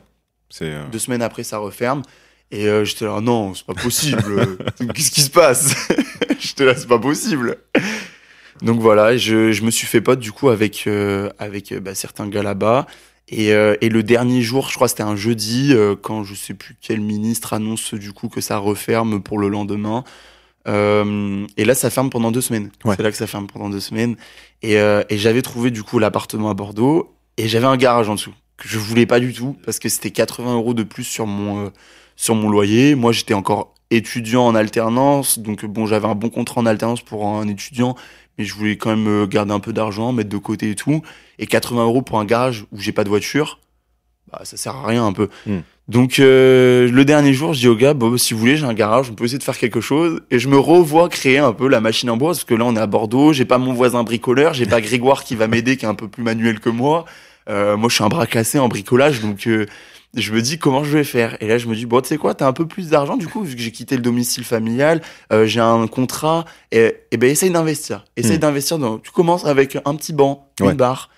[0.50, 0.66] C'est.
[0.66, 2.02] euh, Deux semaines après, ça referme.
[2.52, 4.56] Et euh, j'étais là, non, c'est pas possible.
[4.94, 5.74] Qu'est-ce qui se passe?
[6.38, 7.56] J'étais là, c'est pas possible.
[8.62, 12.28] Donc voilà, je, je me suis fait pote du coup avec, euh, avec bah, certains
[12.28, 12.86] gars là-bas.
[13.28, 16.34] Et, euh, et le dernier jour, je crois que c'était un jeudi, euh, quand je
[16.34, 20.04] sais plus quel ministre annonce du coup que ça referme pour le lendemain.
[20.68, 22.70] Euh, et là, ça ferme pendant deux semaines.
[22.84, 22.94] Ouais.
[22.96, 24.16] C'est là que ça ferme pendant deux semaines.
[24.62, 28.14] Et, euh, et j'avais trouvé du coup l'appartement à Bordeaux et j'avais un garage en
[28.14, 31.26] dessous que je voulais pas du tout parce que c'était 80 euros de plus sur
[31.26, 31.70] mon euh,
[32.16, 32.94] sur mon loyer.
[32.94, 37.26] Moi, j'étais encore étudiant en alternance, donc bon, j'avais un bon contrat en alternance pour
[37.26, 37.94] un étudiant,
[38.38, 41.02] mais je voulais quand même euh, garder un peu d'argent, mettre de côté et tout.
[41.38, 43.60] Et 80 euros pour un garage où j'ai pas de voiture,
[44.32, 45.28] bah ça sert à rien un peu.
[45.46, 45.60] Hmm.
[45.88, 48.74] Donc euh, le dernier jour, je dis au gars, bon, si vous voulez, j'ai un
[48.74, 50.20] garage, on peut essayer de faire quelque chose.
[50.30, 52.74] Et je me revois créer un peu la machine en bois, parce que là on
[52.74, 55.84] est à Bordeaux, j'ai pas mon voisin bricoleur, j'ai pas Grégoire qui va m'aider, qui
[55.84, 57.04] est un peu plus manuel que moi.
[57.48, 59.66] Euh, moi je suis un bras cassé en bricolage, donc euh,
[60.14, 61.36] je me dis comment je vais faire?
[61.42, 63.26] Et là je me dis, bon tu sais quoi, t'as un peu plus d'argent du
[63.28, 67.30] coup, vu que j'ai quitté le domicile familial, euh, j'ai un contrat, et, et ben
[67.30, 68.04] essaye d'investir.
[68.16, 68.40] Essaye Hmm.
[68.40, 68.98] d'investir dans...
[68.98, 70.74] Tu commences avec un petit banc, une Ouais.
[70.74, 71.10] barre.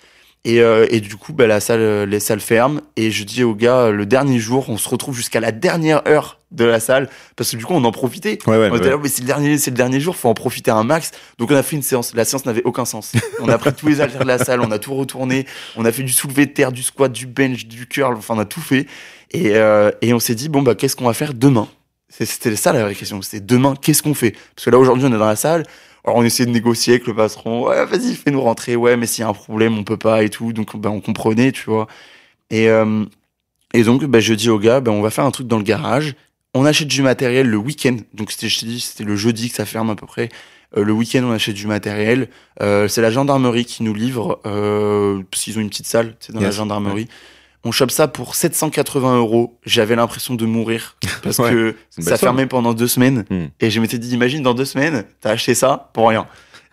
[0.45, 2.79] Et, euh, et du coup, bah, la salle, euh, les salles ferment.
[2.95, 6.01] Et je dis aux gars, euh, le dernier jour, on se retrouve jusqu'à la dernière
[6.07, 7.09] heure de la salle.
[7.35, 8.39] Parce que du coup, on en profitait.
[8.47, 8.69] Ouais, ouais.
[8.71, 8.91] on était ouais.
[8.91, 11.11] là, mais c'est le dernier, c'est le dernier jour, faut en profiter un max.
[11.37, 12.13] Donc on a fait une séance.
[12.15, 13.13] La séance n'avait aucun sens.
[13.39, 15.91] On a pris tous les haltères de la salle, on a tout retourné, on a
[15.91, 18.61] fait du soulevé de terre, du squat, du bench, du curl, enfin on a tout
[18.61, 18.87] fait.
[19.31, 21.67] Et, euh, et on s'est dit bon bah qu'est-ce qu'on va faire demain?
[22.09, 23.21] C'était ça la vraie question.
[23.21, 24.31] C'était demain, qu'est-ce qu'on fait?
[24.55, 25.65] Parce que là aujourd'hui on est dans la salle,
[26.03, 27.67] Alors on essayait de négocier avec le patron.
[27.67, 28.75] Ouais, vas-y, fais-nous rentrer.
[28.75, 30.53] Ouais, mais s'il y a un problème, on peut pas et tout.
[30.53, 31.87] Donc ben, on comprenait, tu vois.
[32.49, 33.05] Et, euh,
[33.73, 35.63] et donc ben, je dis au gars, ben, on va faire un truc dans le
[35.63, 36.15] garage.
[36.53, 37.97] On achète du matériel le week-end.
[38.13, 40.29] Donc c'était, je t'ai dit, c'était le jeudi que ça ferme à peu près.
[40.77, 42.27] Euh, le week-end, on achète du matériel.
[42.61, 46.33] Euh, c'est la gendarmerie qui nous livre, euh, parce qu'ils ont une petite salle, c'est
[46.33, 47.07] dans la gendarmerie.
[47.65, 49.59] On chope ça pour 780 euros.
[49.65, 53.25] J'avais l'impression de mourir parce Ouais, que ça fermait pendant deux semaines.
[53.29, 53.47] Hmm.
[53.59, 56.25] Et je m'étais dit, imagine dans deux semaines, t'as acheté ça pour rien.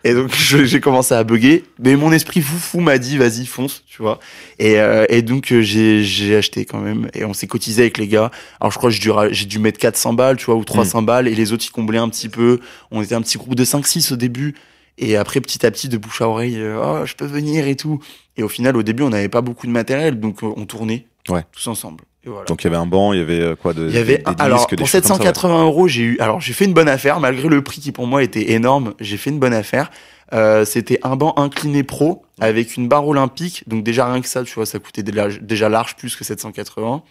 [0.07, 4.01] Et donc j'ai commencé à bugger, mais mon esprit foufou m'a dit vas-y fonce, tu
[4.01, 4.19] vois.
[4.57, 7.97] Et, euh, et donc euh, j'ai j'ai acheté quand même et on s'est cotisé avec
[7.97, 8.31] les gars.
[8.61, 8.95] Alors je crois que
[9.31, 11.97] j'ai dû, mettre 400 balles, tu vois, ou 300 balles et les autres ils comblaient
[11.97, 12.61] un petit peu.
[12.89, 14.55] On était un petit groupe de 5-6 au début
[14.97, 17.75] et après petit à petit de bouche à oreille, euh, oh je peux venir et
[17.75, 17.99] tout.
[18.37, 21.05] Et au final au début on n'avait pas beaucoup de matériel donc euh, on tournait
[21.27, 21.43] Ouais.
[21.51, 22.05] tous ensemble.
[22.27, 22.45] Voilà.
[22.45, 24.17] Donc il y avait un banc, il y avait euh, quoi de Il y avait
[24.17, 25.25] des, des alors disques, pour choses comme ça, ouais.
[25.25, 28.07] 780 euros, j'ai eu alors j'ai fait une bonne affaire malgré le prix qui pour
[28.07, 28.93] moi était énorme.
[28.99, 29.91] J'ai fait une bonne affaire.
[30.33, 33.63] Euh, C'était un banc incliné pro avec une barre olympique.
[33.67, 37.01] Donc déjà rien que ça, tu vois, ça coûtait déjà, déjà large plus que 780.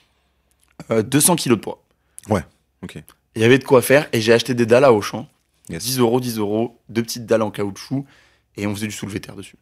[0.90, 1.82] Euh, 200 kilos de poids.
[2.28, 2.42] Ouais,
[2.82, 2.98] ok.
[3.34, 5.26] Il y avait de quoi faire et j'ai acheté des dalles à Auchan.
[5.68, 5.82] Yes.
[5.82, 8.04] 10 euros, 10 euros, deux petites dalles en caoutchouc
[8.56, 9.56] et on faisait du soulevé terre dessus.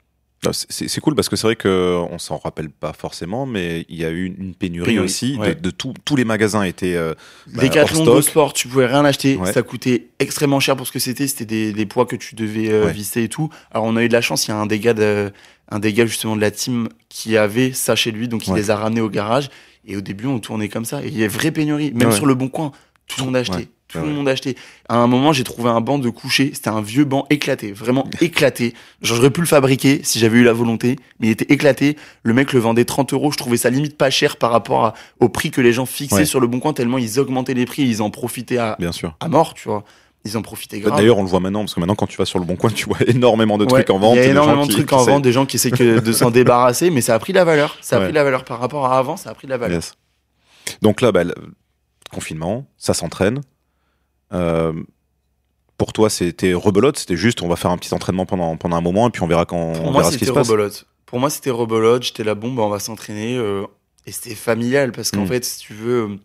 [0.53, 4.11] C'est- cool parce que c'est vrai qu'on s'en rappelle pas forcément, mais il y a
[4.11, 5.37] eu une, une pénurie, Pénurie, aussi.
[5.39, 5.55] ouais.
[5.55, 6.95] De, de tout- tous les magasins étaient.
[6.95, 7.15] euh,
[7.53, 9.37] bah, Décathlon de sport, tu pouvais rien acheter.
[9.37, 9.53] Ouais.
[9.53, 11.27] Ça coûtait extrêmement cher pour ce que c'était.
[11.27, 12.93] C'était des, des poids que tu devais euh, Ouais.
[12.93, 13.49] visser et tout.
[13.71, 14.47] Alors on a eu de la chance.
[14.47, 15.31] Il y a un gars, de,
[15.71, 18.77] un gars justement de la team qui avait ça chez lui, donc il les a
[18.77, 19.49] ramenés au garage.
[19.87, 21.03] Et au début, on tournait comme ça.
[21.05, 21.93] Et il y a vraie pénurie.
[21.95, 22.73] Même sur le bon coin,
[23.07, 23.69] tout le monde a acheté.
[23.95, 24.57] Tout Ouais, le monde a acheté.
[24.89, 26.51] À un moment, j'ai trouvé un banc de coucher.
[26.55, 28.75] C'était un vieux banc éclaté, vraiment éclaté.
[29.03, 31.97] J'aurais pu le fabriquer si j'avais eu la volonté, mais il était éclaté.
[32.23, 33.31] Le mec le vendait 30 euros.
[33.33, 36.17] Je trouvais ça limite pas cher par rapport à- au prix que les gens fixaient
[36.17, 36.25] Ouais.
[36.27, 38.93] sur le bon coin, tellement ils augmentaient les prix et ils en profitaient à, Bien
[38.93, 39.17] sûr.
[39.21, 39.85] à mort, tu vois.
[40.27, 40.97] Ils en profitaient grave.
[40.97, 42.71] D'ailleurs, on le voit maintenant parce que maintenant, quand tu vas sur le bon coin,
[42.71, 44.15] tu vois énormément de Ouais, trucs en vente.
[44.17, 45.71] Il y a des gens énormément de trucs qui en vente, des gens qui essaient
[45.71, 47.77] que de s'en débarrasser, mais ça a pris de la valeur.
[47.83, 48.07] Ça a Ouais.
[48.07, 49.77] pris de la valeur par rapport à avant, ça a pris de la valeur.
[49.77, 49.93] Yes.
[50.81, 51.35] Donc là, bah, le
[52.11, 53.41] confinement, ça s'entraîne.
[54.33, 54.73] Euh,
[55.77, 58.81] pour toi, c'était rebelote, c'était juste on va faire un petit entraînement pendant, pendant un
[58.81, 60.49] moment et puis on verra quand Pour on moi, verra ce qui se passe.
[61.07, 62.03] Pour moi, c'était rebolote.
[62.05, 63.37] J'étais là, bon, bah, on va s'entraîner.
[63.37, 63.65] euh,
[64.07, 65.29] et c'était familial parce qu'en Mm.
[65.29, 66.17] fait, si tu veux, euh,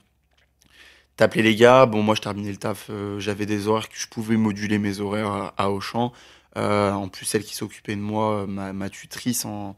[1.16, 1.86] t'appelais les gars.
[1.86, 2.88] Bon, moi, je terminais le taf.
[2.90, 6.12] euh, J'avais des horaires que je pouvais moduler mes horaires à, à Auchan.
[6.58, 9.76] Euh, en plus, celle qui s'occupait de moi, ma, ma tutrice en,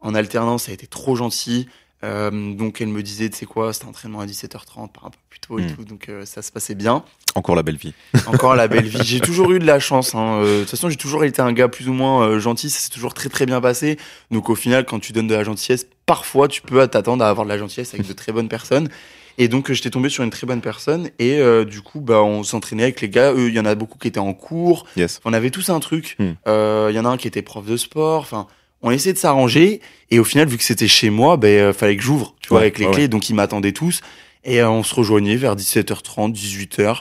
[0.00, 1.68] en alternance, a été trop gentille.
[2.04, 5.18] Euh, donc, elle me disait, tu sais quoi, c'était entraînement à 17h30, par un peu
[5.30, 5.74] plus tôt et Mm.
[5.74, 5.84] tout.
[5.84, 7.02] Donc, euh, ça se passait bien.
[7.34, 7.94] Encore la belle vie.
[8.26, 8.98] Encore la belle vie.
[9.02, 10.14] J'ai toujours eu de la chance.
[10.14, 10.40] hein.
[10.42, 12.70] Euh, De toute façon, j'ai toujours été un gars plus ou moins gentil.
[12.70, 13.98] Ça s'est toujours très très bien passé.
[14.30, 17.44] Donc au final, quand tu donnes de la gentillesse, parfois tu peux t'attendre à avoir
[17.46, 18.88] de la gentillesse avec de très bonnes personnes.
[19.36, 21.10] Et donc j'étais tombé sur une très bonne personne.
[21.18, 23.32] Et euh, du coup, bah on s'entraînait avec les gars.
[23.32, 24.86] Eux, il y en a beaucoup qui étaient en cours.
[24.96, 25.20] Yes.
[25.24, 26.14] On avait tous un truc.
[26.20, 26.32] Hmm.
[26.46, 28.20] Euh, Il y en a un qui était prof de sport.
[28.20, 28.46] Enfin,
[28.84, 29.80] on essayait de s'arranger.
[30.10, 32.58] Et au final, vu que c'était chez moi, ben euh, fallait que j'ouvre, tu vois,
[32.58, 33.08] Ouais, avec les ouais, clés.
[33.08, 34.00] Donc ils m'attendaient tous.
[34.44, 37.00] Et euh, on se rejoignait vers 17h30, 18h.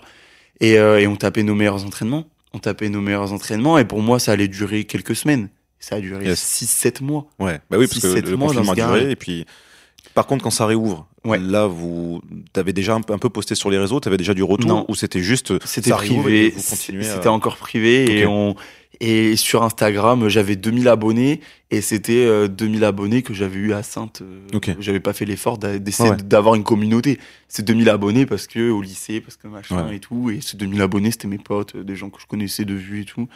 [0.61, 2.25] Et, euh, et on tapait nos meilleurs entraînements.
[2.53, 3.77] On tapait nos meilleurs entraînements.
[3.77, 5.49] Et pour moi, ça allait durer quelques semaines.
[5.79, 6.39] Ça a duré Yes.
[6.39, 7.27] 6-7 mois.
[7.39, 7.59] Ouais.
[7.69, 9.45] Bah oui, parce Six, que le mois confinement a duré et puis.
[10.13, 11.39] Par contre, quand ça réouvre, Ouais.
[11.39, 12.21] là, vous,
[12.53, 14.85] t'avais déjà un, peu- un peu posté sur les réseaux, t'avais déjà du retour Non.
[14.87, 16.53] ou c'était juste C'était privé.
[16.55, 18.19] à- C'était encore privé.
[18.19, 18.55] Et, on,
[19.05, 21.41] et sur Instagram, j'avais 2000 abonnés.
[21.71, 24.21] Et c'était euh, 2000 abonnés que j'avais eu à Sainte.
[24.21, 24.73] euh.
[24.79, 26.17] J'avais pas fait l'effort d'essayer Ouais.
[26.17, 27.19] d'avoir une communauté.
[27.49, 29.97] C'est 2000 abonnés parce que au lycée, parce que machin Ouais.
[29.97, 30.29] et tout.
[30.29, 33.01] Et ces 2000 abonnés, c'était mes potes, euh, des gens que je connaissais de vue
[33.01, 33.27] et tout.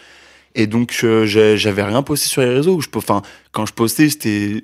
[0.56, 2.80] Et donc, euh, j'avais rien posté sur les réseaux.
[2.80, 4.64] Je, enfin, quand je postais, c'était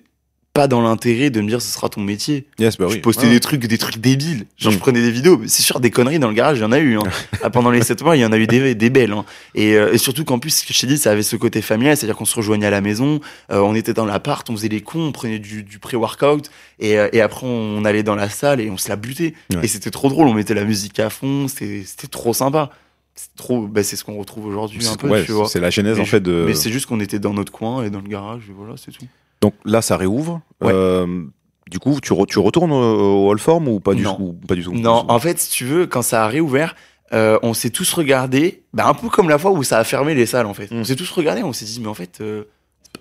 [0.53, 2.45] pas dans l'intérêt de me dire ce sera ton métier.
[2.59, 2.93] Yes, bah oui.
[2.95, 4.45] je postais des trucs, des trucs débiles.
[4.55, 4.75] Genre, Mm.
[4.75, 5.41] je prenais des vidéos.
[5.47, 6.95] C'est sûr, des conneries dans le garage, il y en a eu.
[6.97, 7.03] Hein.
[7.43, 9.13] Ah, Pendant les 7 mois, il y en a eu des, des belles.
[9.13, 9.25] hein.
[9.55, 11.61] Et, euh, et surtout qu'en plus, ce que je t'ai dit, ça avait ce côté
[11.63, 13.19] familial, c'est-à-dire qu'on se rejoignait à la maison,
[13.51, 16.99] euh, on était dans l'appart, on faisait les cons, on prenait du, du pré-workout, et,
[16.99, 19.33] euh, et après, on allait dans la salle et on se la butait.
[19.55, 19.61] Ouais.
[19.63, 22.69] Et c'était trop drôle, on mettait la musique à fond, c'était trop sympa.
[23.15, 25.47] C'est trop, bah, c'est ce qu'on retrouve aujourd'hui un C'est- peu, ouais, tu vois.
[25.47, 26.43] c'est la genèse en fait de.
[26.47, 28.91] Mais c'est juste qu'on était dans notre coin et dans le garage, et voilà, c'est
[28.91, 29.05] tout.
[29.43, 30.39] Donc là, ça réouvre.
[30.61, 30.71] Ouais.
[30.73, 31.25] Euh,
[31.69, 34.15] du coup, tu, re- tu retournes au, au Hallform ou pas du Non.
[34.15, 34.71] tout ou Pas du tout?
[34.73, 36.75] Non, en fait, si tu veux, quand ça a réouvert,
[37.11, 40.15] euh, on s'est tous regardés, bah, un peu comme la fois où ça a fermé
[40.15, 40.71] les salles, en fait.
[40.71, 40.77] Mm.
[40.77, 42.45] On s'est tous regardés, on s'est dit, mais en fait, euh,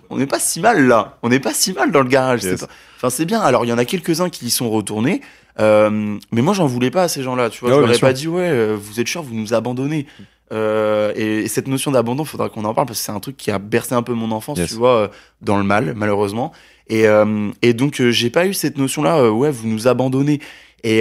[0.09, 1.17] on n'est pas si mal là.
[1.23, 2.43] On n'est pas si mal dans le garage.
[2.43, 2.59] Yes.
[2.59, 3.39] pas- Enfin, c'est bien.
[3.39, 5.21] Alors, il y en a quelques-uns qui y sont retournés,
[5.61, 7.49] euh, mais moi, j'en voulais pas à ces gens-là.
[7.49, 10.07] Tu vois, Ah je leur ai pas dit, ouais, vous êtes sûr, vous nous abandonnez.
[10.53, 13.35] Euh, et, et cette notion d'abandon, faudra qu'on en parle parce que c'est un truc
[13.37, 14.69] qui a bercé un peu mon enfance, Yes.
[14.69, 15.07] tu vois, euh,
[15.41, 16.51] dans le mal, malheureusement.
[16.87, 20.39] Et, euh, et donc, euh, j'ai pas eu cette notion-là, ouais, vous nous abandonnez.
[20.85, 20.99] Et,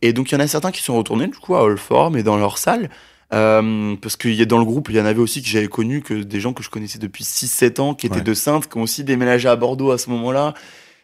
[0.00, 2.22] et donc, il y en a certains qui sont retournés, du coup, à Allform et
[2.22, 2.88] dans leur salle.
[3.34, 5.68] Euh, parce qu'il y a dans le groupe, il y en avait aussi que j'avais
[5.68, 8.22] connu, que des gens que je connaissais depuis 6-7 ans, qui étaient Ouais.
[8.22, 10.54] de Sainte, qui ont aussi déménagé à Bordeaux à ce moment-là.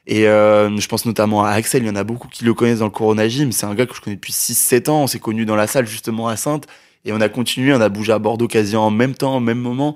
[0.06, 2.78] Et euh, je pense notamment à Axel, il y en a beaucoup qui le connaissent
[2.78, 3.52] dans le Corona Gym.
[3.52, 5.02] C'est un gars que je connais depuis 6-7 ans.
[5.02, 6.66] On s'est connus dans la salle justement à Sainte.
[7.04, 9.58] Et on a continué, on a bougé à Bordeaux quasi en même temps, au même
[9.58, 9.94] moment.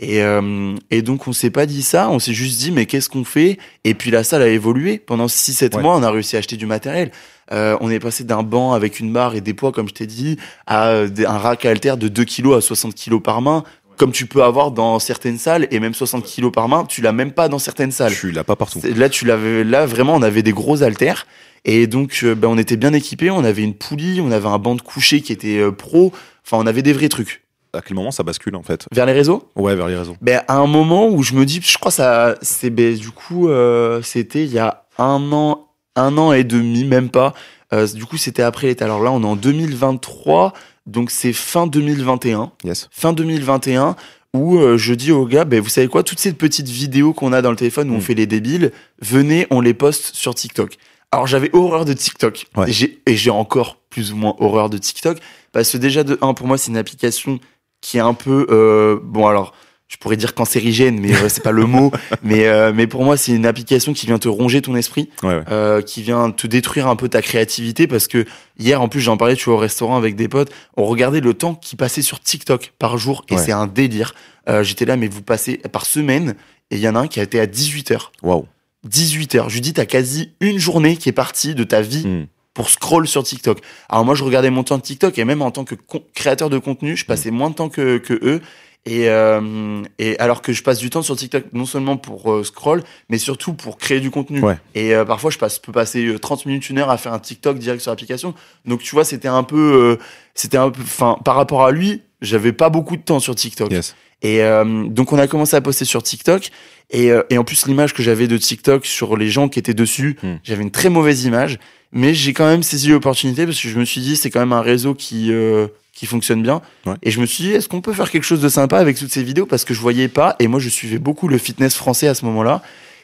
[0.00, 3.08] Et, euh, et donc on s'est pas dit ça, on s'est juste dit mais qu'est-ce
[3.08, 3.58] qu'on fait?
[3.84, 4.98] Et puis la salle a évolué.
[4.98, 5.82] Pendant 6-7 Ouais.
[5.82, 7.12] mois, on a réussi à acheter du matériel.
[7.52, 10.06] Euh, on est passé d'un banc avec une barre et des poids, comme je t'ai
[10.06, 10.36] dit,
[10.66, 13.62] à des- un rack halter de 2 kg à 60 kg par main,
[13.96, 15.68] comme tu peux avoir dans certaines salles.
[15.70, 18.14] Et même 60 kg par main, tu l'as même pas dans certaines salles.
[18.14, 18.80] Tu l'as pas partout.
[18.96, 21.26] Là, tu l'avais, là vraiment, on avait des gros haltères
[21.64, 23.30] et donc euh, ben, on était bien équipés.
[23.30, 26.12] On avait une poulie, on avait un banc de coucher qui était euh, pro.
[26.46, 27.42] Enfin, on avait des vrais trucs.
[27.72, 29.48] À quel moment ça bascule en fait Vers les réseaux.
[29.56, 30.16] Ouais, vers les réseaux.
[30.20, 33.48] Ben à un moment où je me dis, je crois ça, c'est ben, du coup
[33.48, 37.34] euh, c'était il y a un an, un an et demi, même pas.
[37.72, 38.84] Euh, du coup c'était après l'été.
[38.84, 40.52] Alors là on est en 2023,
[40.86, 42.88] donc c'est fin 2021 Yes.
[42.92, 43.96] fin 2021
[44.34, 47.32] où euh, je dis aux gars, ben, vous savez quoi, toutes ces petites vidéos qu'on
[47.32, 48.02] a dans le téléphone où on Mm.
[48.02, 50.76] fait les débiles, venez, on les poste sur TikTok.
[51.12, 52.68] Alors j'avais horreur de TikTok Ouais.
[52.68, 55.18] et j'ai et j'ai encore plus ou moins horreur de TikTok
[55.54, 57.38] parce que déjà de un pour moi c'est une application
[57.80, 59.54] qui est un peu euh, bon alors
[59.88, 63.16] je pourrais dire cancérigène mais euh, c'est pas le mot mais euh, mais pour moi
[63.16, 65.42] c'est une application qui vient te ronger ton esprit Ouais, ouais.
[65.50, 68.24] euh, qui vient te détruire un peu ta créativité parce que
[68.58, 71.34] hier en plus j'en parlais tu vois au restaurant avec des potes on regardait le
[71.34, 73.40] temps qui passait sur TikTok par jour et Ouais.
[73.42, 74.14] c'est un délire
[74.62, 76.34] j'étais là mais vous passez par semaine
[76.70, 78.46] et il y en a un qui a été à 18 heures Waouh.
[78.84, 82.06] 18 heures je lui dis t'as quasi une journée qui est partie de ta vie
[82.06, 82.24] Hmm.
[82.54, 85.50] Pour scroll sur TikTok alors moi je regardais mon temps de TikTok et même en
[85.50, 85.74] tant que
[86.14, 88.40] créateur de contenu je passais moins de temps que, que eux
[88.86, 92.44] et, euh, et alors que je passe du temps sur TikTok non seulement pour euh,
[92.44, 94.58] scroll mais surtout pour créer du contenu Ouais.
[94.74, 97.18] et euh, parfois, je passe, peux passer euh, 30 minutes, une heure à faire un
[97.18, 98.34] TikTok direct sur l'application.
[98.66, 99.56] Donc, tu vois, c'était un peu,
[99.98, 103.34] euh, c'était un peu, enfin, par rapport à lui, j'avais pas beaucoup de temps sur
[103.34, 103.70] TikTok.
[103.72, 103.96] Yes.
[104.24, 106.48] Et euh, donc, on a commencé à poster sur TikTok.
[106.90, 109.74] Et, euh, et en plus, l'image que j'avais de TikTok sur les gens qui étaient
[109.74, 110.36] dessus, Hmm.
[110.42, 111.58] j'avais une très mauvaise image.
[111.92, 114.52] Mais j'ai quand même saisi l'opportunité parce que je me suis dit, c'est quand même
[114.52, 116.62] un réseau qui, euh, qui fonctionne bien.
[116.86, 116.94] Ouais.
[117.02, 119.12] Et je me suis dit, est-ce qu'on peut faire quelque chose de sympa avec toutes
[119.12, 119.46] ces vidéos?
[119.46, 120.34] Parce que je voyais pas.
[120.40, 122.62] Et moi, je suivais beaucoup le fitness français à ce moment-là.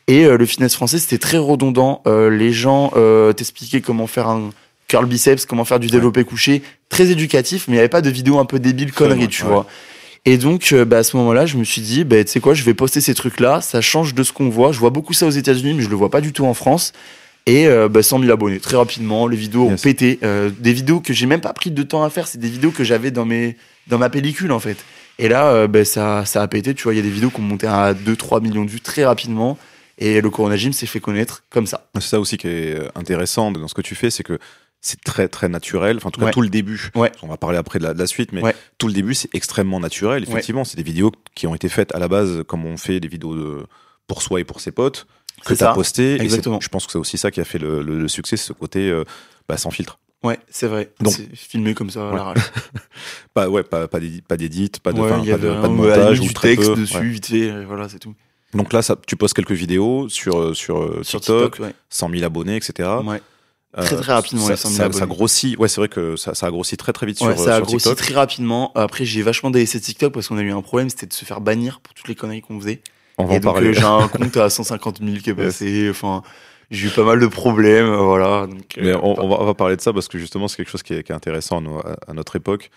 [0.09, 2.03] Et le fitness français, c'était très redondant.
[2.07, 2.93] Les gens
[3.37, 4.51] t'expliquaient comment faire un
[4.89, 8.11] curl biceps, comment faire du développé couché, très éducatif, mais il n'y avait pas de
[8.11, 9.67] vidéo un peu débile connerie, ouais, tu vois.
[10.27, 12.55] Et donc, euh, bah, à ce moment-là, je me suis dit, bah, tu sais quoi,
[12.55, 14.73] je vais poster ces trucs-là, ça change de ce qu'on voit.
[14.73, 16.93] Je vois beaucoup ça aux États-Unis, mais je le vois pas du tout en France.
[17.47, 20.19] Et euh, bah, 100 000 abonnés, très rapidement, les vidéos ont pété.
[20.23, 22.71] Euh, des vidéos que j'ai même pas pris de temps à faire, c'est des vidéos
[22.71, 23.57] que j'avais dans, mes,
[23.87, 24.77] dans ma pellicule, en fait.
[25.19, 27.31] Et là, euh, bah, ça, ça a pété, tu vois, il y a des vidéos
[27.31, 29.59] qui ont monté à 2-3 millions de vues très rapidement.
[29.99, 31.89] Et le Corona Gym s'est fait connaître comme ça.
[31.95, 34.39] C'est ça aussi qui est intéressant dans ce que tu fais, c'est que
[34.81, 35.97] c'est très très naturel.
[35.99, 36.33] Enfin, en tout cas, Ouais.
[36.33, 36.91] tout le début.
[36.95, 37.13] Ouais.
[37.23, 38.55] On va parler après de la, de la suite, mais Ouais.
[38.79, 40.23] tout le début, c'est extrêmement naturel.
[40.23, 43.09] Effectivement, c'est des vidéos qui ont été faites à la base comme on fait des
[43.09, 43.67] vidéos de,
[44.07, 45.07] pour soi et pour ses potes
[45.45, 45.73] que C'est tu as ça.
[45.75, 46.17] posté.
[46.17, 46.61] Et Exactement.
[46.61, 48.91] je pense que c'est aussi ça qui a fait le, le- le succès, ce côté
[48.91, 49.05] euh,
[49.49, 49.99] bah, sans filtre.
[50.23, 50.91] Ouais, c'est vrai.
[51.01, 52.35] Donc- filmé comme ça à.
[53.35, 56.57] Pas, ouais, pas, pas d'édit, pas, de, pas, de, pas de montage ou du très
[56.57, 56.81] texte peu.
[56.81, 58.15] dessus, vite fait, voilà, c'est tout.
[58.53, 61.75] Donc là, ça, tu postes quelques vidéos sur, euh, sur, euh, Sur TikTok, TikTok, ouais.
[61.89, 62.89] 100 000 abonnés, etc.
[63.05, 63.23] Ouais.
[63.79, 65.57] Euh, Très, très rapidement, ça, les 100 000 ça- ça grossit.
[65.59, 67.53] Ouais, c'est vrai que ça, ça a grossi très très vite Ouais, sur, ça euh,
[67.53, 67.99] a sur grossi TikTok.
[67.99, 68.73] très rapidement.
[68.75, 71.41] Après, j'ai vachement délaissé TikTok parce qu'on a eu un problème, c'était de se faire
[71.41, 72.81] bannir pour toutes les conneries qu'on faisait.
[73.19, 73.69] On va Et en donc, parler.
[73.69, 75.89] euh, j'ai un compte à 150 000 qui est passé.
[75.89, 76.23] Enfin,
[76.73, 78.49] j'ai eu pas mal de problèmes, euh, voilà.
[78.49, 80.57] Donc, Mais euh, on, on va, on va parler de ça parce que justement, c'est
[80.57, 82.71] quelque chose qui est, qui est intéressant à, nos- à- à notre époque.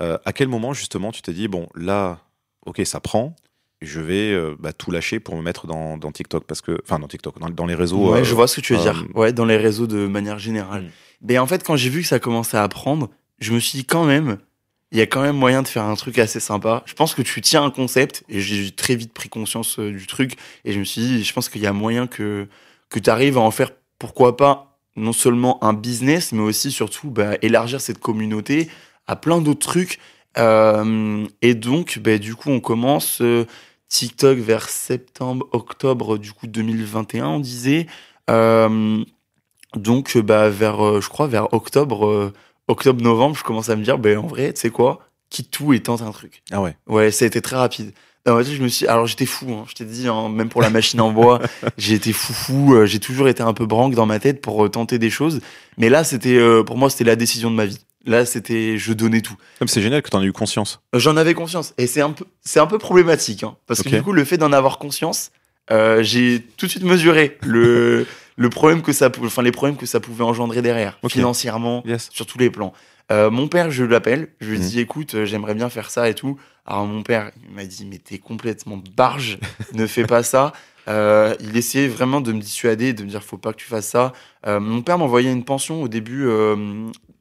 [0.00, 2.20] Euh, à quel moment, justement, tu t'es dit, bon, là,
[2.64, 3.34] ok, ça prend,
[3.80, 6.98] je vais euh, bah, tout lâcher pour me mettre dans, dans TikTok parce que, enfin,
[6.98, 8.12] dans TikTok, dans, dans les réseaux.
[8.12, 9.04] Ouais, euh, je vois ce que tu veux euh, dire.
[9.14, 10.82] Ouais, dans les réseaux de manière générale.
[10.82, 10.90] Mm.
[11.22, 13.10] Mais en fait, quand j'ai vu que ça commençait à prendre,
[13.40, 14.38] je me suis dit quand même,
[14.90, 16.82] il y a quand même moyen de faire un truc assez sympa.
[16.86, 20.06] Je pense que tu tiens un concept et j'ai très vite pris conscience euh, du
[20.06, 22.48] truc et je me suis dit, je pense qu'il y a moyen que
[22.88, 27.10] que tu arrives à en faire, pourquoi pas, non seulement un business, mais aussi surtout
[27.10, 28.70] bah, élargir cette communauté
[29.06, 29.98] à plein d'autres trucs.
[30.38, 33.46] Euh, et donc, bah, du coup, on commence euh,
[33.88, 37.86] TikTok vers septembre, octobre du coup 2021, on disait.
[38.30, 39.04] Euh,
[39.74, 42.32] donc, euh, bah, vers, euh, je crois, vers octobre, euh,
[42.68, 45.80] octobre-novembre, je commence à me dire, ben en vrai, tu sais quoi, quitte tout et
[45.80, 46.42] tente un truc.
[46.50, 46.76] Ah ouais.
[46.86, 47.92] Ouais, ça a été très rapide.
[48.26, 50.70] Fait, je me suis, alors j'étais fou, hein, je t'ai dit, hein, même pour la
[50.70, 51.40] machine en bois,
[51.78, 54.64] j'ai été fou fou, euh, j'ai toujours été un peu branque dans ma tête pour
[54.64, 55.40] euh, tenter des choses.
[55.78, 57.78] Mais là, c'était, euh, pour moi, c'était la décision de ma vie.
[58.08, 59.36] Là, c'était, je donnais tout.
[59.60, 60.80] Même c'est génial que tu en aies eu conscience.
[60.94, 61.74] Euh, J'en avais conscience.
[61.78, 64.38] Et c'est un peu, c'est un peu problématique, hein, parce que du coup, le fait
[64.38, 65.30] d'en avoir conscience,
[65.70, 69.84] euh, j'ai tout de suite mesuré le, le problème que ça, enfin les problèmes que
[69.86, 72.08] ça pouvait engendrer derrière, financièrement, Yes.
[72.10, 72.72] sur tous les plans.
[73.12, 74.64] Euh, mon père, je l'appelle, je lui Mhm.
[74.64, 76.38] dis écoute, j'aimerais bien faire ça et tout.
[76.66, 79.38] Alors mon père, il m'a dit mais t'es complètement barge,
[79.74, 80.52] ne fais pas ça.
[80.88, 83.88] Euh, il essayait vraiment de me dissuader, de me dire faut pas que tu fasses
[83.88, 84.14] ça.
[84.46, 86.26] Euh, mon père m'envoyait une pension au début,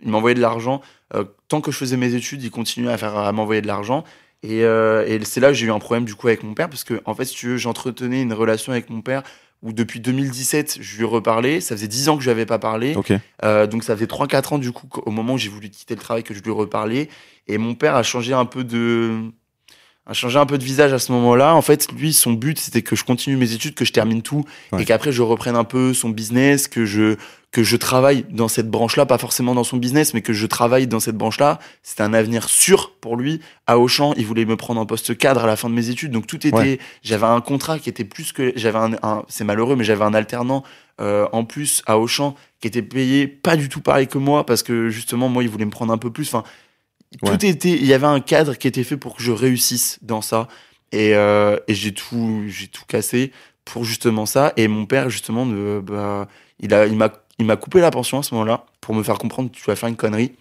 [0.02, 0.82] il m'envoyait de l'argent.
[1.16, 4.04] Euh, tant que je faisais mes études, il continuait à, faire, à m'envoyer de l'argent.
[4.44, 6.70] Et, euh, et c'est là que j'ai eu un problème du coup avec mon père,
[6.70, 9.24] parce que en fait, si tu veux, j'entretenais une relation avec mon père
[9.64, 11.62] où depuis 2017, je lui reparlais.
[11.62, 12.96] Ça faisait 10 ans que je lui avais pas parlé.
[13.44, 16.00] Euh, donc ça faisait 3-4 ans du coup au moment où j'ai voulu quitter le
[16.00, 17.10] travail que je lui reparlais.
[17.48, 19.32] Et mon père a changé un peu de
[20.08, 21.54] a changé un peu de visage à ce moment-là.
[21.54, 24.44] En fait, lui, son but, c'était que je continue mes études, que je termine tout,
[24.72, 24.82] Ouais.
[24.82, 27.16] et qu'après je reprenne un peu son business, que je
[27.52, 30.86] que je travaille dans cette branche-là, pas forcément dans son business, mais que je travaille
[30.86, 31.60] dans cette branche-là.
[31.82, 33.40] C'était un avenir sûr pour lui.
[33.68, 36.12] À Auchan, il voulait me prendre en poste cadre à la fin de mes études,
[36.12, 36.52] donc tout était.
[36.56, 36.80] Ouais.
[37.04, 40.14] J'avais un contrat qui était plus que j'avais un, un- c'est malheureux, mais j'avais un
[40.14, 40.64] alternant
[41.00, 44.62] euh, en plus à Auchan qui était payé pas du tout pareil que moi parce
[44.64, 46.28] que justement moi il voulait me prendre un peu plus.
[46.28, 46.44] Enfin,
[47.22, 47.38] Ouais.
[47.38, 50.22] tout était, il y avait un cadre qui était fait pour que je réussisse dans
[50.22, 50.48] ça
[50.92, 53.32] et, euh, et j'ai tout, j'ai tout cassé
[53.66, 54.54] pour justement ça.
[54.58, 55.46] Et mon père justement,
[55.82, 56.28] bah,
[56.60, 59.18] il a, il m'a, il m'a coupé la pension à ce moment-là pour me faire
[59.18, 60.34] comprendre que tu vas faire une connerie.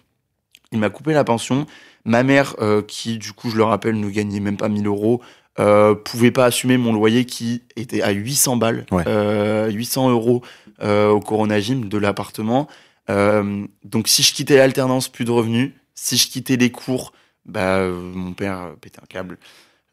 [0.71, 1.65] Il m'a coupé la pension.
[2.05, 5.21] Ma mère, euh, qui du coup je le rappelle ne gagnait même pas 1000 euros,
[5.59, 9.03] euh, pouvait pas assumer mon loyer qui était à 800 balles, Ouais.
[9.07, 10.41] euh, 800 euros
[10.83, 12.67] euh, au Corona Gym de l'appartement.
[13.09, 15.71] Donc si je quittais l'alternance, plus de revenus.
[15.99, 17.11] Si je quittais les cours,
[17.45, 19.37] bah euh, mon père euh, pétait un câble.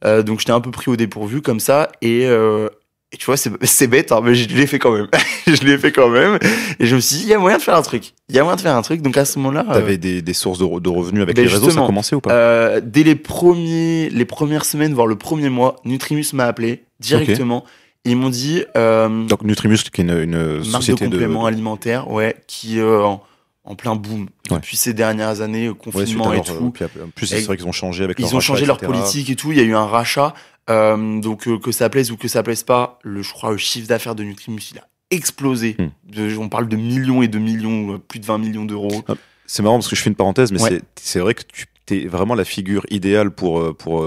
[0.05, 2.69] Euh, donc j'étais un peu pris au dépourvu comme ça et, euh,
[3.11, 5.09] et tu vois c'est bête hein, mais je l'ai fait quand même.
[5.47, 6.39] je l'ai fait quand même
[6.79, 8.13] et je me suis dit il y a moyen de faire un truc.
[8.29, 9.65] Il y a moyen de faire un truc donc à ce moment-là.
[9.73, 12.17] T'avais des, des sources de, re- de revenus avec ben les réseaux, ça justement, commençait
[12.17, 12.81] ou pas?
[12.83, 17.65] dès les premiers, les premières semaines, voire le premier mois, Nutrimus m'a appelé directement.
[18.05, 21.11] Ils m'ont dit Donc Nutrimus, qui est une, une marque de société de.
[21.13, 23.23] compléments alimentaires, ouais, qui en,
[23.65, 24.57] en plein boom Ouais.
[24.59, 26.53] depuis ces dernières années, Ouais, confinement et leur, tout.
[26.67, 28.47] euh, puis après, en plus, c'est vrai qu'ils ont changé avec Ils leur ont rachat,
[28.47, 29.53] changé leur politique et tout.
[29.53, 30.35] Il y a eu un rachat.
[30.71, 33.59] Euh, donc euh, que ça plaise ou que ça plaise pas, le, je crois le
[33.59, 35.77] chiffre d'affaires de Nutrimus il a explosé.
[35.79, 35.89] Hmm.
[36.11, 39.03] De- on parle de millions et de millions, plus de 20 millions d'euros.
[39.47, 40.81] C'est marrant parce que je fais une parenthèse, mais Ouais.
[40.97, 41.43] c'est- vrai que
[41.87, 44.03] tu es vraiment la figure idéale pour, pour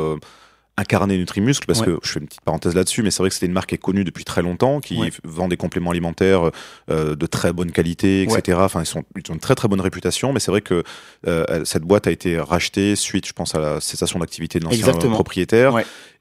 [0.77, 1.87] incarner Nutrimuscle, parce Ouais.
[1.87, 3.75] que je fais une petite parenthèse là-dessus, mais c'est vrai que c'était une marque qui
[3.75, 5.11] est connue depuis très longtemps, qui Ouais.
[5.23, 6.51] vend des compléments alimentaires
[6.91, 8.59] euh, de très bonne qualité, etc.
[8.61, 10.83] Enfin, ils, sont, ils ont une très très bonne réputation, mais c'est vrai que
[11.27, 14.79] euh, cette boîte a été rachetée suite, je pense, à la cessation d'activité de l'ancien
[14.79, 15.13] Exactement.
[15.15, 15.73] propriétaire.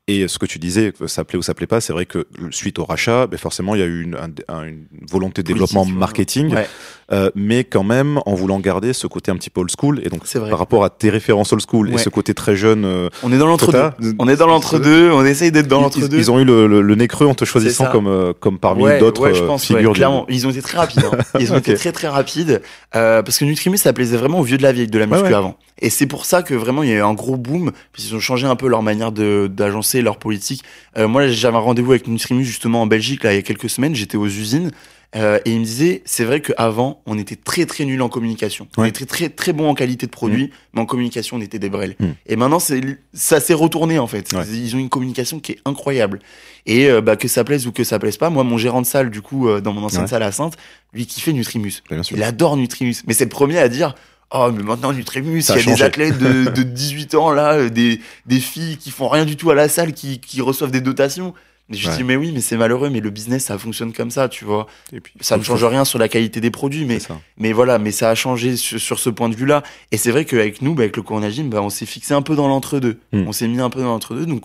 [0.09, 2.29] Et ce que tu disais, que ça plaît ou ça plaît pas, c'est vrai que
[2.53, 5.49] suite au rachat, ben forcément, il y a eu une, un- un- une volonté de
[5.49, 6.69] développement Politique, marketing, Ouais.
[7.13, 10.01] Euh, mais quand même en voulant garder ce côté un petit peu old school.
[10.05, 10.51] Et donc, vrai.
[10.51, 13.39] par rapport à tes références old school et ce côté très jeune, euh, On est
[13.39, 13.73] dans l'entre-deux.
[13.73, 15.11] Tata, On est dans l'entre-deux.
[15.13, 16.19] On essaye d'être dans l'entre-deux.
[16.19, 18.83] ils ont eu le, le- le nez creux en te choisissant comme, euh, comme parmi
[18.83, 20.27] Ouais, d'autres ouais, euh, figures clairement.
[20.29, 21.05] Ils ont été très rapides.
[21.05, 21.19] hein.
[21.41, 22.61] Ils ont été très très rapides
[22.95, 25.33] euh, parce que Nutrimus ça plaisait vraiment aux vieux de la vieille de la muscu
[25.35, 25.57] avant.
[25.81, 27.71] Et c'est pour ça que vraiment il y a eu un gros boom.
[27.93, 30.63] Puis ils ont changé un peu leur manière de d'agencer leur politique.
[30.99, 33.69] Euh, moi j'avais un rendez-vous avec Nutrimus justement en Belgique là il y a quelques
[33.71, 33.95] semaines.
[33.95, 34.71] J'étais aux usines.
[35.17, 38.69] Euh, et il me disait, c'est vrai qu'avant, on était très très nul en communication.
[38.77, 41.71] On était très très bon en qualité de produit, mais en communication, on était des
[41.71, 41.97] brels.
[41.99, 42.07] Mm.
[42.27, 42.81] Et maintenant, c'est
[43.15, 44.33] ça s'est retourné en fait.
[44.35, 44.47] Ouais.
[44.49, 46.21] Ils ont une communication qui est incroyable.
[46.67, 48.87] Et euh, bah, que ça plaise ou que ça plaise pas, moi, mon gérant de
[48.87, 50.09] salle, du coup, euh, dans mon ancienne Ouais.
[50.09, 50.57] salle à Sainte,
[50.93, 51.83] lui qui fait Nutrimus.
[52.11, 52.97] Il adore Nutrimus.
[53.07, 53.95] Mais c'est le premier à dire
[54.35, 58.01] Oh, mais maintenant Nutrimus, il y a des athlètes de, de 18 ans là, des,
[58.27, 61.33] des filles qui font rien du tout à la salle, qui, qui reçoivent des dotations.
[61.69, 61.97] Je Ouais.
[61.97, 64.69] dis, mais oui, mais c'est malheureux, mais le business, ça fonctionne comme ça, tu vois.
[64.93, 66.99] Et puis, Ça ne change rien sur la qualité des produits, mais,
[67.39, 69.65] mais voilà, mais ça a changé sur, sur ce point de vue-là.
[69.91, 72.23] Et c'est vrai qu'avec nous, bah, avec le Corona Gym, bah, on s'est fixé un
[72.23, 73.01] peu dans l'entre-deux.
[73.13, 73.25] Hmm.
[73.27, 74.27] On s'est mis un peu dans l'entre-deux.
[74.27, 74.45] Donc,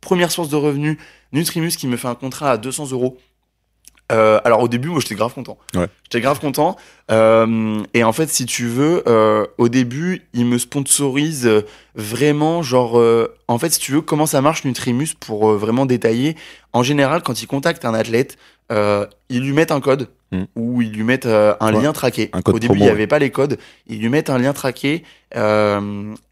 [0.00, 0.96] première source de revenus,
[1.32, 3.18] Nutrimus qui me fait un contrat à 200 euros.
[4.10, 5.56] Euh, alors au début, moi j'étais grave content.
[5.74, 5.86] Ouais.
[6.04, 6.76] J'étais grave content.
[7.10, 11.62] Euh, et en fait, si tu veux, euh, au début, il me sponsorise euh,
[11.94, 16.36] vraiment, genre, euh, en fait, si tu veux, comment ça marche Nutrimus pour vraiment détailler.
[16.72, 18.36] En général, quand ils contactent un athlète,
[18.72, 20.44] euh, ils lui mettent un code Hmm.
[20.54, 21.82] ou ils lui mettent un Ouais.
[21.82, 22.30] lien traqué.
[22.32, 23.58] Un code au début, il n'y avait pas les codes.
[23.88, 25.02] Ils lui mettent un lien traqué.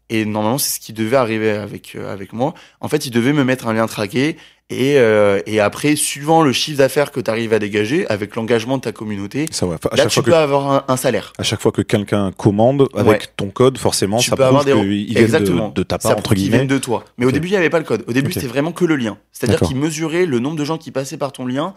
[0.09, 2.53] Et normalement, c'est ce qui devait arriver avec, euh, avec moi.
[2.81, 4.37] En fait, ils devaient me mettre un lien traqué.
[4.71, 8.77] Et, euh, et après, suivant le chiffre d'affaires que tu arrives à dégager, avec l'engagement
[8.77, 9.73] de ta communauté, Ça, ouais.
[9.75, 11.33] Enfin, à, là, tu peux que, avoir un, un salaire.
[11.39, 13.19] à chaque fois que quelqu'un commande avec Ouais.
[13.35, 14.73] ton code, forcément, Tu ça prouve qu'il
[15.17, 16.65] vient de, de ta Ça part, prouve entre guillemets.
[16.65, 17.03] de toi.
[17.17, 18.03] Mais au début, il n'y avait pas le code.
[18.07, 19.17] Au début, c'était vraiment que le lien.
[19.31, 21.73] C'est-à-dire qu'ils mesuraient le nombre de gens qui passaient par ton lien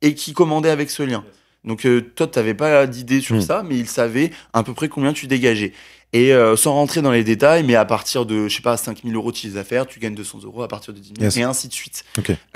[0.00, 1.22] et qui commandaient avec ce lien.
[1.64, 3.40] Donc, euh, toi, tu n'avais pas d'idée sur Hmm.
[3.40, 5.72] ça, mais ils savaient à peu près combien tu dégageais.
[6.14, 9.14] Et euh, sans rentrer dans les détails, mais à partir de, je sais pas, 5000
[9.14, 11.36] euros de chiffre d'affaires, tu gagnes 200 euros à partir de 10 000, Yes.
[11.38, 12.04] et ainsi de suite.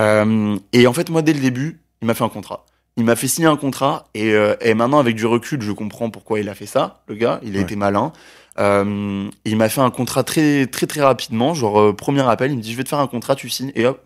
[0.00, 2.66] Euh, et en fait, moi, dès le début, il m'a fait un contrat.
[2.98, 6.10] Il m'a fait signer un contrat et, euh, et maintenant avec du recul, je comprends
[6.10, 7.02] pourquoi il a fait ça.
[7.08, 7.62] Le gars, il a Ouais.
[7.64, 8.12] été malin.
[8.58, 11.54] Il m'a fait un contrat très très très rapidement.
[11.54, 13.84] Genre premier appel, il me dit je vais te faire un contrat, tu signes et
[13.86, 14.02] hop.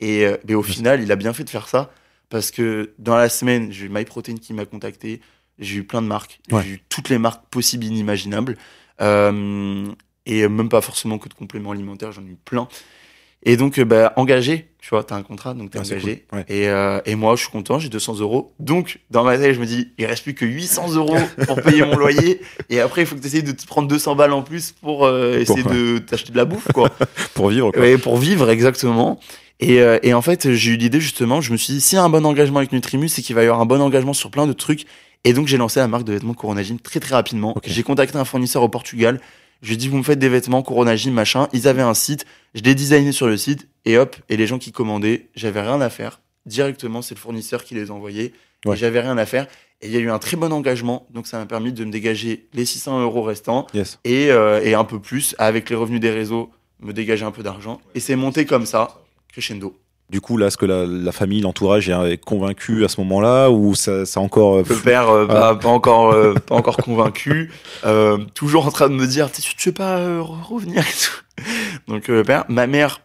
[0.00, 1.90] Et au final, il a bien fait de faire ça
[2.30, 5.20] parce que dans la semaine, j'ai MyProtein qui m'a contacté.
[5.58, 6.40] J'ai eu plein de marques.
[6.50, 6.62] Ouais.
[6.64, 8.56] J'ai eu toutes les marques possibles, inimaginables.
[9.00, 9.86] Euh,
[10.26, 12.66] et même pas forcément que de compléments alimentaires, j'en ai eu plein.
[13.46, 16.24] Et donc, euh, bah, engagé, tu vois, t'as un contrat, donc t'es Ah, engagé.
[16.30, 16.38] cool.
[16.38, 16.44] Ouais.
[16.48, 18.54] Et, euh, et moi, je suis content, j'ai 200 euros.
[18.58, 21.82] Donc, dans ma tête, je me dis, il reste plus que 800 euros pour payer
[21.84, 22.40] mon loyer.
[22.70, 25.04] Et après, il faut que tu essayes de te prendre 200 balles en plus pour
[25.04, 26.88] euh, essayer Pour- de t'acheter de la bouffe, quoi.
[27.34, 27.82] Pour vivre, quoi.
[27.82, 29.20] Ouais, pour vivre, exactement.
[29.60, 31.98] Et, euh, et en fait, j'ai eu l'idée, justement, je me suis dit, s'il y
[31.98, 34.30] a un bon engagement avec Nutrimus, c'est qu'il va y avoir un bon engagement sur
[34.30, 34.86] plein de trucs.
[35.24, 37.54] Et donc, j'ai lancé la marque de vêtements Corona Gym très, très rapidement.
[37.64, 39.20] J'ai contacté un fournisseur au Portugal.
[39.62, 41.48] Je lui ai dit, vous me faites des vêtements Corona Gym, machin.
[41.52, 42.26] Ils avaient un site.
[42.54, 43.68] Je l'ai designé sur le site.
[43.86, 46.20] Et hop, et les gens qui commandaient, j'avais rien à faire.
[46.46, 48.32] Directement, c'est le fournisseur qui les envoyait.
[48.66, 48.76] Ouais.
[48.76, 49.46] J'avais rien à faire.
[49.80, 51.06] Et il y a eu un très bon engagement.
[51.10, 53.98] Donc, ça m'a permis de me dégager les 600 euros restants Yes.
[54.04, 56.50] et, euh, et un peu plus avec les revenus des réseaux
[56.80, 59.78] me dégager un peu d'argent et c'est monté comme ça crescendo
[60.10, 63.74] Du coup, là, est-ce que la, la famille, l'entourage est convaincu à ce moment-là ou
[63.74, 64.56] ça, ça encore.
[64.58, 67.50] euh, le père euh, pas, pas encore euh, pas encore convaincu
[67.84, 71.42] euh, toujours en train de me dire tu tu veux pas re- revenir et tout.
[71.88, 73.00] donc le père ma mère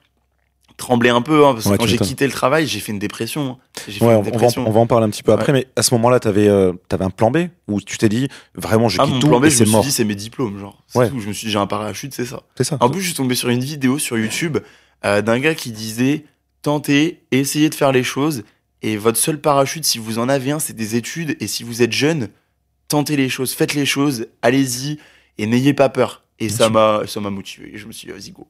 [0.78, 2.92] tremblait un peu hein, parce que Ouais, quand tu j'ai quité le travail j'ai fait
[2.92, 3.58] une dépression hein.
[3.76, 5.52] fait Ouais, une on, va, en- dépression on va en parler un petit peu après,
[5.54, 8.88] mais à ce moment-là, t'avais euh, avais un plan B où tu t'es dit vraiment
[8.90, 9.84] je ah, quitte mon tout plan B et je me c'est suis mort.
[9.84, 11.02] dit c'est mes diplômes genre tout.
[11.20, 12.78] je me suis dit j'ai un parachute c'est ça C'est ça.
[12.82, 14.58] En plus, je suis tombé sur une vidéo sur YouTube
[15.04, 16.26] d'un gars qui disait
[16.62, 18.44] tentez, essayez de faire les choses
[18.82, 21.82] et votre seul parachute, si vous en avez un, c'est des études et si vous
[21.82, 22.30] êtes jeune,
[22.88, 24.98] tentez les choses, faites les choses, allez-y
[25.38, 26.24] et n'ayez pas peur.
[26.40, 27.72] Et Bien ça m'a, ça m'a motivé.
[27.76, 28.48] Je me suis dit, vas-y go.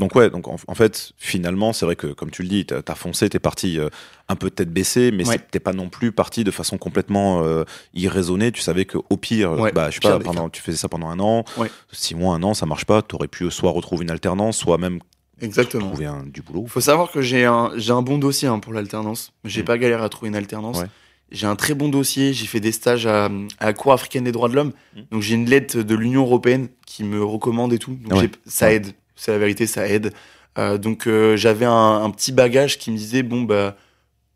[0.00, 2.82] Donc ouais, donc en, en fait, finalement, c'est vrai que comme tu le dis, t'as
[2.86, 3.88] as foncé, t'es parti euh,
[4.28, 5.38] un peu tête baissée, mais Ouais.
[5.50, 8.52] t'es pas non plus parti de façon complètement euh, irraisonnée.
[8.52, 11.08] Tu savais que au pire, Ouais, bah je sais pas, pendant, tu faisais ça pendant
[11.08, 11.68] un an, Ouais.
[11.90, 13.02] six mois, un an, ça marche pas.
[13.02, 15.00] T'aurais pu soit retrouver une alternance, soit même
[15.40, 15.88] Exactement.
[15.88, 16.66] trouver un, du boulot.
[16.66, 19.32] Faut savoir que j'ai un, j'ai un bon dossier hein, pour l'alternance.
[19.44, 19.64] J'ai Mm.
[19.66, 20.78] pas galéré à trouver une alternance.
[20.80, 20.86] Ouais.
[21.30, 22.32] J'ai un très bon dossier.
[22.32, 23.26] J'ai fait des stages à,
[23.58, 24.72] à la Cour africaine des droits de l'homme.
[24.96, 25.00] Mm.
[25.12, 27.96] Donc j'ai une lettre de l'Union européenne qui me recommande et tout.
[28.04, 28.30] Donc Ouais.
[28.44, 28.92] j'ai- ça aide.
[29.16, 30.12] C'est la vérité, ça aide.
[30.58, 33.76] Euh, donc euh, j'avais un, un petit bagage qui me disait bon bah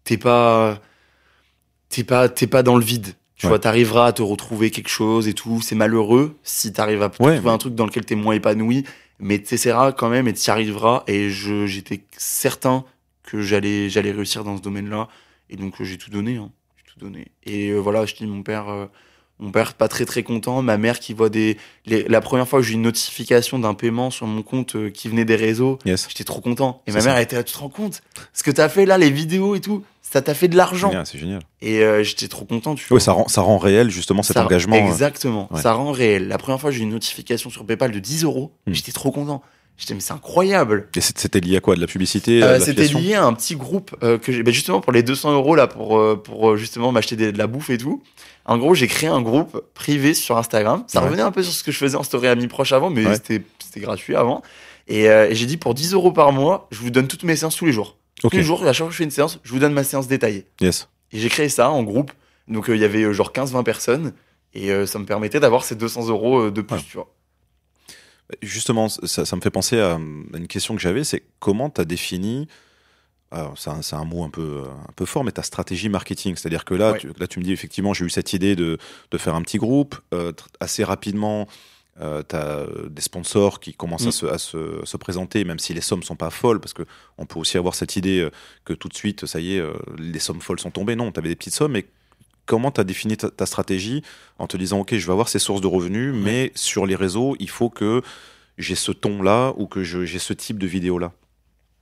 [0.05, 0.79] t'es pas
[1.89, 3.15] t'es pas t'es pas dans le vide.
[3.37, 3.51] Tu Ouais.
[3.51, 5.61] vois, t'arriveras à te retrouver quelque chose et tout.
[5.63, 8.85] C'est malheureux si t'arrives à trouver un truc dans lequel t'es moins épanoui,
[9.23, 11.05] mais t'essaieras quand même et t'y arriveras.
[11.07, 12.85] Et j'étais certain
[13.23, 15.09] que j'allais j'allais réussir dans ce domaine-là.
[15.49, 16.37] Et donc euh, j'ai tout donné.
[16.37, 16.51] Hein.
[16.77, 17.29] J'ai tout donné.
[17.45, 18.89] Et euh, voilà, je dis mon père.
[19.43, 22.61] Mon père pas très très content, ma mère qui voit des les- la première fois
[22.61, 25.79] que j'ai eu une notification d'un paiement sur mon compte euh, qui venait des réseaux,
[25.85, 26.07] Yes.
[26.09, 26.81] j'étais trop content.
[26.87, 28.01] Et ma mère elle était là, tu te rends compte
[28.33, 30.93] Ce que t'as fait là, les vidéos et tout, ça t'a fait de l'argent.
[31.05, 31.41] C'est génial.
[31.61, 34.45] Et euh, j'étais trop content, tu Ouais, ça rend, ça rend réel justement cet Ça-
[34.45, 34.77] engagement.
[34.77, 34.87] euh.
[34.87, 35.61] Exactement, ouais.
[35.61, 36.29] ça rend réel.
[36.29, 38.53] La première fois, j'ai eu une notification sur PayPal de 10 euros.
[38.67, 38.73] Hmm.
[38.75, 39.43] J'étais trop content.
[39.79, 40.89] J'étais, mais c'est incroyable.
[40.95, 41.75] Et c'était lié à quoi?
[41.75, 44.81] De la publicité Euh, C'était lié à un petit groupe euh, que j'ai, bah, justement
[44.81, 48.03] pour les 200 euros là, pour, euh, pour justement m'acheter de la bouffe et tout.
[48.45, 50.85] En gros, j'ai créé un groupe privé sur Instagram.
[50.89, 51.07] Ça Ouais.
[51.07, 53.15] revenait un peu sur ce que je faisais en story amis proches avant, mais Ouais.
[53.15, 54.43] c'était, c'était gratuit avant.
[54.89, 57.37] Et, euh, et j'ai dit pour 10 euros par mois, je vous donne toutes mes
[57.37, 57.97] séances tous les jours.
[58.21, 59.85] Tous les jours, à chaque fois que je fais une séance, je vous donne ma
[59.85, 60.47] séance détaillée.
[60.61, 60.89] Yes.
[61.13, 62.13] Et j'ai créé ça en groupe.
[62.49, 64.13] Donc euh, il y avait euh, genre 15-20 personnes.
[64.55, 66.83] Et ça me permettait d'avoir ces 200 euros de plus, Ouais.
[66.87, 67.09] tu vois.
[68.43, 69.99] Justement, ça, ça me fait penser à à
[70.39, 72.49] une question que j'avais, c'est comment tu as défini,
[73.57, 76.37] c'est un, mot un peu, un peu fort, mais ta stratégie marketing.
[76.37, 76.99] C'est-à-dire que là, Ouais.
[76.99, 78.79] tu, là, tu me dis effectivement, j'ai eu cette idée de,
[79.11, 79.97] de faire un petit groupe.
[80.13, 81.47] euh, assez rapidement,
[81.99, 82.03] tu
[82.37, 84.09] as des sponsors qui commencent Mm.
[84.09, 86.85] à, se, à se- se présenter, même si les sommes sont pas folles, parce que
[87.19, 88.31] on peut aussi avoir cette idée euh,
[88.65, 90.97] que tout de suite, ça y est, euh, les sommes folles sont tombées.
[90.97, 91.87] Non, tu avais des petites sommes, mais
[92.47, 94.03] comment tu as défini ta, ta stratégie
[94.39, 97.37] en te disant, OK, je vais avoir ces sources de revenus, mais sur les réseaux,
[97.39, 98.03] il faut que
[98.59, 101.13] j'ai ce ton-là ou que j'ai ce type de vidéo-là?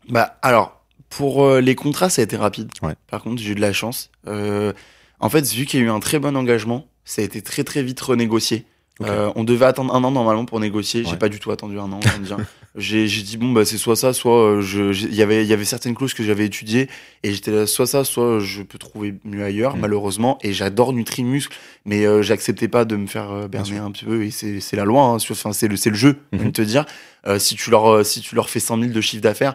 [0.09, 0.80] Bah alors,
[1.11, 2.71] pour euh, les contrats, ça a été rapide.
[2.83, 2.95] Ouais.
[3.09, 4.11] Par contre, j'ai eu de la chance.
[4.27, 4.73] Euh,
[5.21, 7.65] en fait, vu qu'il y a eu un très bon engagement, ça a été très
[7.65, 8.65] très vite renégocié.
[9.01, 9.09] Ok.
[9.09, 11.05] Euh, on devait attendre un an normalement pour négocier.
[11.05, 11.17] J'ai Ouais.
[11.17, 12.01] pas du tout attendu un an.
[12.77, 15.53] j'ai dit bon bah c'est soit ça, soit euh, je il y avait il y
[15.55, 16.89] avait certaines clauses que j'avais étudiées
[17.25, 19.81] et j'étais là soit ça, soit je peux trouver mieux ailleurs Mm.
[19.81, 20.39] malheureusement.
[20.43, 21.57] Et j'adore Nutrimuscle,
[21.87, 24.85] mais euh, j'acceptais pas de me faire euh, berner un petit peu et c'est la
[24.85, 25.03] loi.
[25.05, 26.19] Hein, enfin c'est le c'est le jeu.
[26.33, 26.85] De te dire
[27.27, 29.55] euh, si tu leur euh, si tu leur fais 100 000 de chiffre d'affaires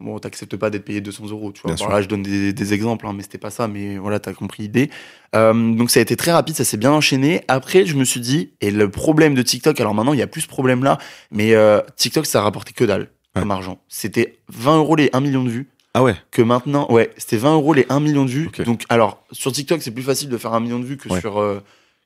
[0.00, 1.74] bon, t'acceptes pas d'être payé 200 euros, tu vois.
[1.74, 4.32] Bon, là, je donne des, des exemples, hein, mais c'était pas ça, mais voilà, t'as
[4.32, 4.90] compris l'idée.
[5.34, 7.42] Euh, donc ça a été très rapide, ça s'est bien enchaîné.
[7.48, 10.26] Après, je me suis dit, et le problème de TikTok, alors maintenant, il y a
[10.26, 10.98] plus ce problème-là,
[11.30, 13.40] mais euh, TikTok, ça rapportait que dalle Ouais.
[13.40, 13.80] comme argent.
[13.88, 15.70] C'était 20 euros les 1 million de vues.
[15.94, 16.14] Ah ouais.
[16.30, 18.50] que maintenant, ouais, c'était 20 euros les 1 million de vues.
[18.66, 21.18] Donc, alors, sur TikTok, c'est plus facile de faire un million de vues que Ouais.
[21.20, 21.60] sur, euh,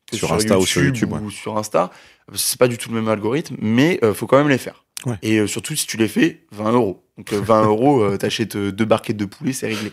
[0.08, 1.90] que Sur Insta ou sur YouTube, ou sur Insta.
[2.34, 4.84] C'est pas du tout le même algorithme, mais euh, faut quand même les faire.
[5.22, 7.02] Et surtout, si tu les fais, 20 euros.
[7.18, 9.92] Donc, euh, 20 euros, euh, t'achètes euh, deux barquettes de poulet, c'est réglé.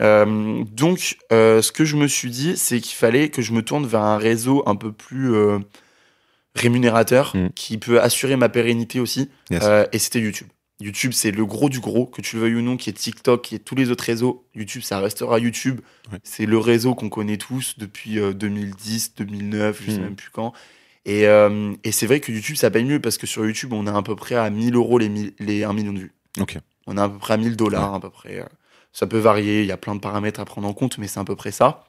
[0.00, 3.62] Euh, donc, euh, ce que je me suis dit, c'est qu'il fallait que je me
[3.62, 5.58] tourne vers un réseau un peu plus euh,
[6.54, 7.48] rémunérateur, Mm.
[7.54, 9.28] qui peut assurer ma pérennité aussi.
[9.50, 9.62] Yes.
[9.64, 10.48] Euh, et c'était YouTube.
[10.80, 13.42] YouTube, c'est le gros du gros, que tu le veuilles ou non, qui est TikTok,
[13.42, 14.44] qui est tous les autres réseaux.
[14.56, 15.80] YouTube, ça restera YouTube.
[16.24, 20.02] C'est le réseau qu'on connaît tous depuis euh, 2010, 2009, je sais Mhm.
[20.04, 20.52] même plus quand.
[21.06, 23.86] Et, euh, et c'est vrai que YouTube, ça paye mieux parce que sur YouTube, on
[23.86, 26.12] est à peu près à 1000 euros les, les 1 million de vues.
[26.86, 28.40] On est à peu près à 1000 dollars, à peu près.
[28.40, 28.44] euh,
[28.92, 31.18] Ça peut varier, il y a plein de paramètres à prendre en compte, mais c'est
[31.20, 31.84] à peu près ça.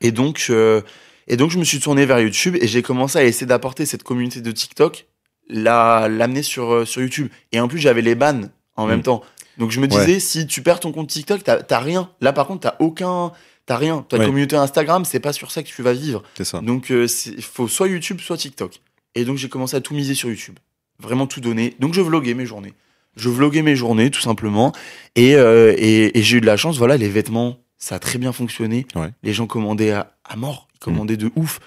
[0.00, 0.80] Et donc, euh,
[1.28, 4.02] et donc je me suis tourné vers YouTube et j'ai commencé à essayer d'apporter cette
[4.02, 5.06] communauté de TikTok,
[5.48, 7.28] la- l'amener sur, euh, sur YouTube.
[7.52, 8.42] Et en plus, j'avais les bans
[8.76, 8.88] en Mm.
[8.88, 9.22] même temps.
[9.58, 9.88] Donc je me Ouais.
[9.88, 12.10] disais, si tu perds ton compte TikTok, t'as t'as rien.
[12.22, 13.32] Là, par contre, t'as aucun.
[13.66, 14.04] T'as rien.
[14.08, 14.24] Ta Ouais.
[14.26, 16.22] communauté Instagram, c'est pas sur ça que tu vas vivre.
[16.36, 16.60] C'est ça.
[16.60, 18.80] Donc, il faut soit YouTube, soit TikTok.
[19.14, 20.58] Et donc, j'ai commencé à tout miser sur YouTube.
[20.98, 21.76] Vraiment tout donner.
[21.78, 22.72] Donc, je vloguais mes journées.
[23.16, 24.72] Je vloguais mes journées, tout simplement.
[25.16, 26.78] Et, euh, et, et j'ai eu de la chance.
[26.78, 28.86] Voilà, les vêtements, ça a très bien fonctionné.
[28.94, 29.10] Ouais.
[29.22, 30.68] Les gens commandaient à, à mort.
[30.74, 31.60] Ils commandaient de ouf.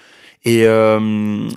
[0.44, 1.48] Et euh,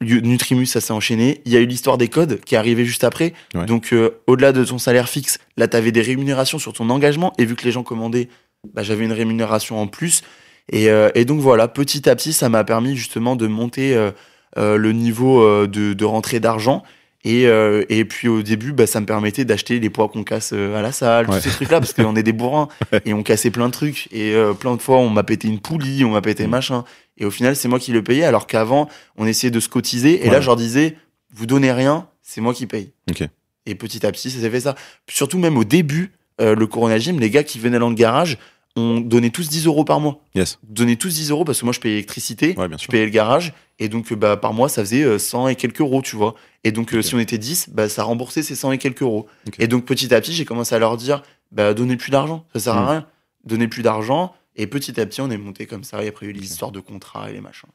[0.00, 1.42] Nutrimus, ça s'est enchaîné.
[1.44, 3.34] Il y a eu l'histoire des codes qui est arrivée juste après.
[3.54, 3.66] Ouais.
[3.66, 7.32] Donc, euh, au-delà de ton salaire fixe, là, tu avais des rémunérations sur ton engagement.
[7.38, 8.28] Et vu que les gens commandaient,
[8.72, 10.22] bah, j'avais une rémunération en plus.
[10.72, 14.12] Et, euh, et donc voilà, petit à petit, ça m'a permis justement de monter euh,
[14.78, 16.82] le niveau de, de rentrée d'argent.
[17.24, 20.50] Et, euh, et puis au début, bah, ça me permettait d'acheter les poids qu'on casse
[20.52, 21.36] euh, à la salle, Ouais.
[21.38, 22.68] tous ces trucs-là, parce qu'on est des bourrins
[23.06, 24.08] et on cassait plein de trucs.
[24.12, 26.50] Et euh, plein de fois, on m'a pété une poulie, on m'a pété Mm.
[26.50, 26.84] machin.
[27.16, 30.20] Et au final, c'est moi qui le payais, alors qu'avant, on essayait de se cotiser.
[30.24, 30.34] Et Ouais.
[30.34, 30.96] là, je leur disais,
[31.34, 32.92] vous donnez rien, c'est moi qui paye.
[33.66, 34.74] Et petit à petit, ça s'est fait ça.
[35.08, 38.36] Surtout même au début, euh, le Corona Gym, les gars qui venaient dans le garage,
[38.76, 40.20] on donnait tous 10 euros par mois.
[40.34, 40.58] Yes.
[40.64, 43.52] Donnaient tous 10 euros parce que moi, je payais l'électricité, Ouais, je payais le garage.
[43.78, 46.34] Et donc, euh, bah, par mois, ça faisait euh, 100 et quelques euros, tu vois.
[46.64, 49.26] Et donc, euh, si on était 10, bah, ça remboursait ces 100 et quelques euros.
[49.58, 51.22] Et donc, petit à petit, j'ai commencé à leur dire,
[51.52, 53.06] bah, donnez plus d'argent, ça sert à rien.
[53.44, 54.34] Donnez plus d'argent.
[54.56, 56.02] Et petit à petit, on est monté comme ça.
[56.04, 57.68] Et après, il y a eu les histoires de contrats et les machins.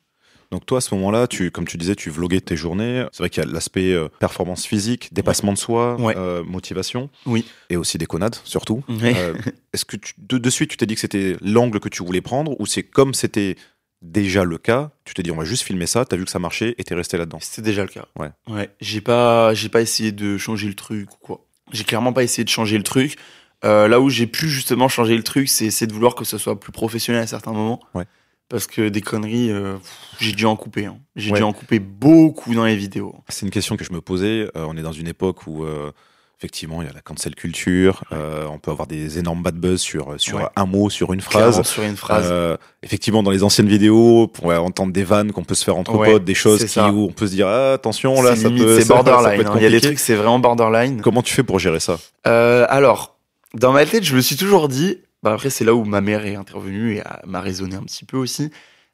[0.52, 3.06] Donc toi, à ce moment-là, tu, comme tu disais, tu vloguais tes journées.
[3.12, 6.16] C'est vrai qu'il y a l'aspect euh, performance physique, dépassement de soi, Ouais.
[6.18, 7.10] euh, motivation.
[7.28, 7.46] Oui.
[7.70, 8.84] Et aussi déconnade, surtout.
[8.90, 9.14] Ouais.
[9.16, 9.34] Euh,
[9.74, 12.22] Est-ce que tu- de, de suite, tu t'es dit que c'était l'angle que tu voulais
[12.22, 13.58] prendre ou c'est comme c'était
[14.02, 16.40] déjà le cas, tu t'es dit on va juste filmer ça, t'as vu que ça
[16.40, 17.38] marchait et t'es resté là-dedans?
[17.42, 18.06] C'était déjà le cas.
[18.18, 18.30] Ouais.
[18.48, 18.70] Ouais.
[18.82, 21.46] J'ai pas, j'ai pas essayé de changer le truc ou quoi.
[21.74, 23.18] J'ai clairement pas essayé de changer le truc.
[23.62, 26.58] Là où j'ai pu justement changer le truc, c'est c'est de vouloir que ce soit
[26.60, 27.82] plus professionnel à certains moments.
[27.94, 28.06] Ouais.
[28.50, 29.76] Parce que des conneries, euh,
[30.20, 30.86] j'ai dû en couper.
[30.88, 30.98] hein.
[31.16, 31.38] J'ai Ouais.
[31.38, 33.14] dû en couper beaucoup dans les vidéos.
[33.30, 34.50] C'est une question que je me posais.
[34.56, 35.92] Euh, on est dans une époque où, euh,
[36.40, 38.02] effectivement, il y a la cancel culture.
[38.12, 40.48] on peut avoir des énormes bad buzz sur, sur Ouais.
[40.56, 41.68] un mot, sur une Clairement, phrase.
[41.68, 42.34] sur une phrase.
[42.82, 45.92] Effectivement, dans les anciennes vidéos, on pourrait entendre des vannes qu'on peut se faire entre
[46.04, 48.64] potes, des choses qui, où on peut se dire ah, attention là, c'est ça limite,
[48.66, 49.46] peut, c'est borderline.
[49.46, 49.54] hein.
[49.58, 51.02] Il y a des trucs, c'est vraiment borderline.
[51.02, 52.00] Comment tu fais pour gérer ça?
[52.24, 53.18] Alors,
[53.54, 56.26] dans ma tête, je me suis toujours dit, bah après c'est là où ma mère
[56.26, 58.52] est intervenue et m'a raisonné un petit peu aussi.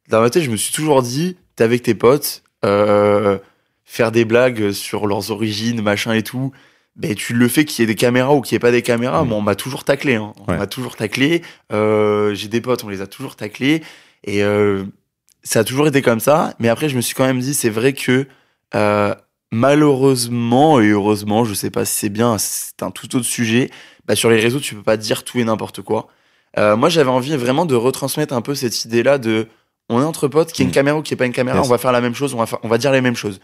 [0.09, 3.37] Dans ma tête, je me suis toujours dit, t'es avec tes potes, euh,
[3.83, 6.51] faire des blagues sur leurs origines, machin et tout.
[6.95, 8.81] Ben, tu le fais qu'il y ait des caméras ou qu'il n'y ait pas des
[8.81, 9.23] caméras.
[9.25, 10.15] Moi, on m'a toujours taclé.
[10.15, 10.31] Hein.
[10.39, 10.57] On Ouais.
[10.57, 11.41] m'a toujours taclé.
[11.73, 13.83] Euh, J'ai des potes, on les a toujours taclés.
[14.23, 14.85] Et euh,
[15.43, 16.53] ça a toujours été comme ça.
[16.59, 18.27] Mais après, je me suis quand même dit, c'est vrai que
[19.51, 23.69] malheureusement et heureusement, je sais pas si c'est bien, c'est un tout autre sujet.
[24.05, 26.07] Bah, sur les réseaux, tu peux pas dire tout et n'importe quoi.
[26.57, 29.47] Euh, moi, j'avais envie vraiment de retransmettre un peu cette idée-là de
[29.89, 30.73] on est entre potes, qu'il y ait une Mm.
[30.73, 31.67] caméra ou qu'il n'y ait pas une caméra, Yes.
[31.67, 33.39] on va faire la même chose, on va, fa- on va dire les mêmes choses.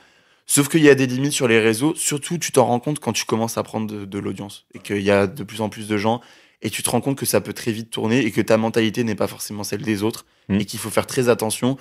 [0.47, 3.14] Sauf qu'il y a des limites sur les réseaux, surtout tu t'en rends compte quand
[3.14, 5.88] tu commences à prendre de, de l'audience et qu'il y a de plus en plus
[5.88, 6.20] de gens
[6.64, 9.03] et tu te rends compte que ça peut très vite tourner et que ta mentalité
[9.03, 10.59] n'est pas forcément celle des autres Mm.
[10.62, 11.78] et qu'il faut faire très attention.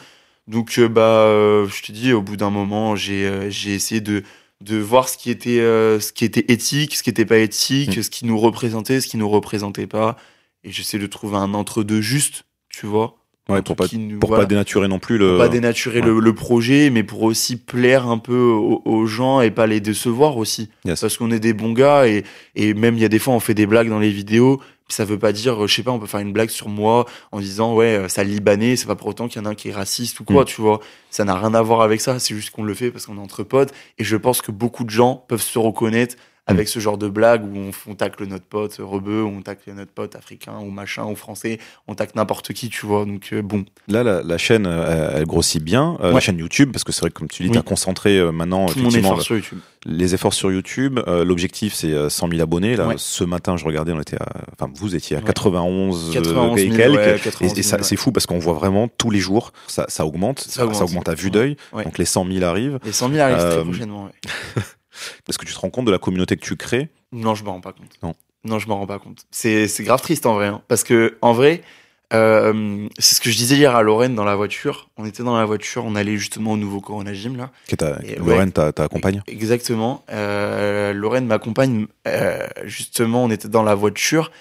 [0.47, 4.23] Donc euh, bah euh, je te dis au bout d'un moment j'ai euh, essayé de
[4.61, 8.03] de voir ce qui était ce qui était éthique, ce qui était pas éthique, Mm.
[8.03, 10.17] ce qui nous représentait, ce qui nous représentait pas
[10.65, 13.17] et j'essaie de trouver un entre deux juste, tu vois.
[13.49, 15.31] Ouais, pour pas, qui nous- pour voilà pas dénaturer non plus le.
[15.31, 19.41] pour pas dénaturer le, le projet, mais pour aussi plaire un peu aux, aux gens
[19.41, 20.71] et pas les décevoir aussi.
[20.85, 21.01] Yes.
[21.01, 22.23] Parce qu'on est des bons gars et,
[22.55, 24.61] et même il y a des fois on fait des blagues dans les vidéos.
[24.89, 27.39] Ça veut pas dire, je sais pas, on peut faire une blague sur moi en
[27.41, 29.69] disant ouais, euh, ça libanais, c'est pas pour autant qu'il y en a un qui
[29.69, 30.47] est raciste ou quoi, Mm.
[30.47, 30.81] tu vois.
[31.11, 33.21] Ça n'a rien à voir avec ça, c'est juste qu'on le fait parce qu'on est
[33.21, 33.73] entre potes.
[33.99, 36.17] Et je pense que beaucoup de gens peuvent se reconnaître
[36.51, 39.93] avec ce genre de blague où on, on tacle notre pote rebeu, on tacle notre
[39.93, 43.05] pote africain ou machin ou français, on tacle n'importe qui, tu vois.
[43.05, 43.65] Donc euh, bon.
[43.89, 47.01] Là, la, la chaîne, euh, elle grossit bien, euh, la chaîne YouTube, parce que c'est
[47.01, 47.53] vrai que comme tu dis, Oui.
[47.55, 49.59] tu as concentré euh, maintenant Tout effectivement effort sur YouTube.
[49.87, 51.01] les efforts sur YouTube.
[51.09, 52.77] Euh, L'objectif, c'est euh, 100 000 abonnés.
[52.77, 52.95] Là, Ouais.
[52.99, 54.27] ce matin, je regardais, on était à,
[54.59, 55.27] enfin, vous étiez à Ouais.
[55.27, 56.97] 91, 91 et 000, quelques.
[56.97, 57.83] ouais, Et- 91 et, 000, ça, ouais.
[57.83, 60.77] c'est fou parce qu'on voit vraiment tous les jours, ça, ça augmente, ça, augmente.
[60.77, 61.57] ça augmente à vue d'œil.
[61.85, 62.79] Donc les 100 000 arrivent.
[62.85, 64.09] Les 100 000 arrivent très prochainement.
[65.01, 65.23] ouais.
[65.29, 67.53] Est-ce que tu te rends compte de la communauté que tu crées Non, je m'en
[67.53, 67.99] rends pas compte.
[68.03, 68.15] Non.
[68.45, 69.25] Non, je m'en rends pas compte.
[69.31, 70.47] C'est grave triste en vrai.
[70.47, 70.63] hein.
[70.69, 71.63] parce que, en vrai,
[72.13, 74.89] euh, c'est ce que je disais hier à Lorraine dans la voiture.
[74.97, 77.51] On était dans la voiture, on allait justement au nouveau Corona Gym là.
[77.69, 80.05] que ta, Et Lorraine, ta, ta compagne Exactement.
[80.11, 81.87] Euh, Lorraine m'accompagne.
[82.09, 84.33] euh, justement, on était dans la voiture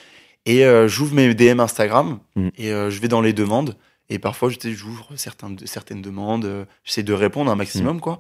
[0.46, 2.52] et j'ouvre mes DM Instagram Mhm.
[2.58, 3.76] et je vais dans les demandes.
[4.10, 6.66] Et parfois, j'ouvre certaines, certaines demandes.
[6.84, 8.02] J'essaie de répondre un maximum, Mhm.
[8.02, 8.20] quoi.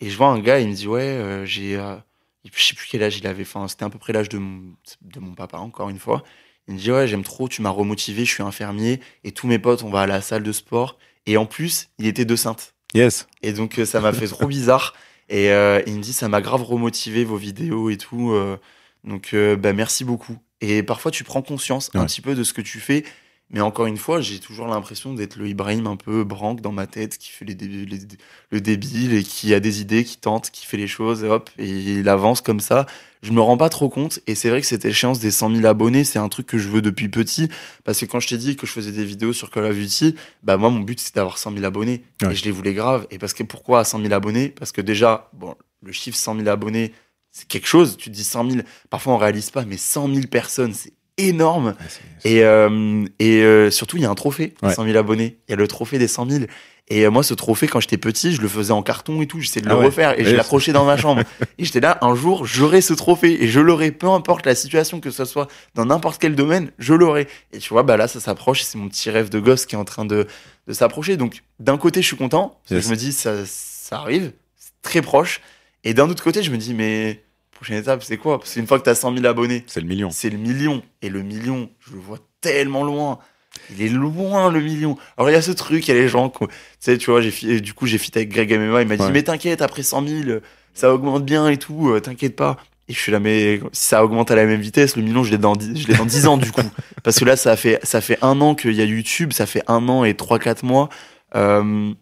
[0.00, 1.76] Et je vois un gars, il me dit Ouais, euh, j'ai.
[1.76, 1.96] euh,
[2.52, 3.42] je sais plus quel âge il avait.
[3.42, 6.22] Enfin, c'était à peu près l'âge de mon, de mon papa, encore une fois.
[6.68, 9.58] Il me dit Ouais, j'aime trop, tu m'as remotivé, je suis infirmier et tous mes
[9.58, 10.98] potes, on va à la salle de sport.
[11.26, 12.74] Et en plus, il était de Sainte.
[12.94, 13.26] Yes.
[13.42, 14.94] Et donc euh, ça m'a fait trop bizarre.
[15.28, 18.36] Et euh, il me dit ça m'a grave remotivé vos vidéos et tout.
[19.04, 20.36] donc bah, merci beaucoup.
[20.60, 23.04] Et parfois tu prends conscience un petit peu de ce que tu fais.
[23.54, 26.88] Mais encore une fois, j'ai toujours l'impression d'être le Ibrahim un peu branque dans ma
[26.88, 28.00] tête, qui fait les dé- les-
[28.50, 31.48] le débile et qui a des idées, qui tente, qui fait les choses, et hop,
[31.56, 32.84] et il avance comme ça.
[33.22, 34.18] Je me rends pas trop compte.
[34.26, 36.68] Et c'est vrai que cette échéance des 100 000 abonnés, c'est un truc que je
[36.68, 37.48] veux depuis petit.
[37.84, 40.16] Parce que quand je t'ai dit que je faisais des vidéos sur Call of Duty,
[40.42, 42.02] bah moi, mon but, c'était d'avoir 100 000 abonnés.
[42.22, 42.32] Ouais.
[42.32, 43.06] Et je les voulais grave.
[43.12, 44.48] Et parce que pourquoi à 100 000 abonnés?
[44.48, 46.92] Parce que déjà, bon, le chiffre 100 000 abonnés,
[47.30, 47.96] c'est quelque chose.
[47.96, 51.74] Tu te dis 100 000, parfois on réalise pas, mais 100 000 personnes, c'est énorme.
[51.88, 54.74] C'est- Et, euh, et euh, surtout, il y a un trophée, des Ouais.
[54.74, 55.38] 100 000 abonnés.
[55.48, 56.44] Il y a le trophée des 100 000.
[56.88, 59.40] Et euh, moi, ce trophée, quand j'étais petit, je le faisais en carton et tout.
[59.40, 59.86] J'essayais de Ah le ouais.
[59.86, 61.22] refaire et je l'accrochais dans ma chambre.
[61.58, 65.00] et j'étais là, un jour, j'aurai ce trophée et je l'aurai, peu importe la situation,
[65.00, 67.26] que ce soit dans n'importe quel domaine, je l'aurai.
[67.54, 68.62] Et tu vois, bah là, ça s'approche.
[68.62, 70.26] C'est mon petit rêve de gosse qui est en train de,
[70.68, 71.16] de s'approcher.
[71.16, 72.60] Donc, d'un côté, je suis content.
[72.70, 72.84] Yes.
[72.84, 74.32] je me dis, ça, ça arrive.
[74.58, 75.40] C'est très proche.
[75.84, 77.23] Et d'un autre côté, je me dis, mais
[77.64, 78.38] prochaine étape, c'est quoi?
[78.38, 80.10] Parce qu'une fois que tu as 100 000 abonnés, C'est le million.
[80.10, 80.82] c'est le million.
[81.02, 83.18] Et le million, je le vois tellement loin.
[83.70, 84.96] Il est loin, le million.
[85.16, 87.10] Alors, il y a ce truc, il y a les gens, qui- tu sais, tu
[87.10, 89.10] vois, j'ai du coup, j'ai fit avec Greg MMA, il m'a dit, Ouais.
[89.12, 90.38] mais t'inquiète, après 100 000,
[90.74, 92.56] ça augmente bien et tout, euh, t'inquiète pas.
[92.88, 95.30] Et je suis là, mais si ça augmente à la même vitesse, le million, je
[95.30, 96.60] l'ai dans, dix- je l'ai dans 10 ans, du coup.
[97.04, 99.62] Parce que là, ça fait, ça fait un an qu'il y a YouTube, ça fait
[99.68, 100.88] un an et 3-4 mois.
[101.34, 101.92] Euh,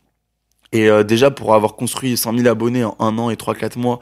[0.72, 4.00] et euh, déjà, pour avoir construit 100 000 abonnés en un an et 3-4 mois,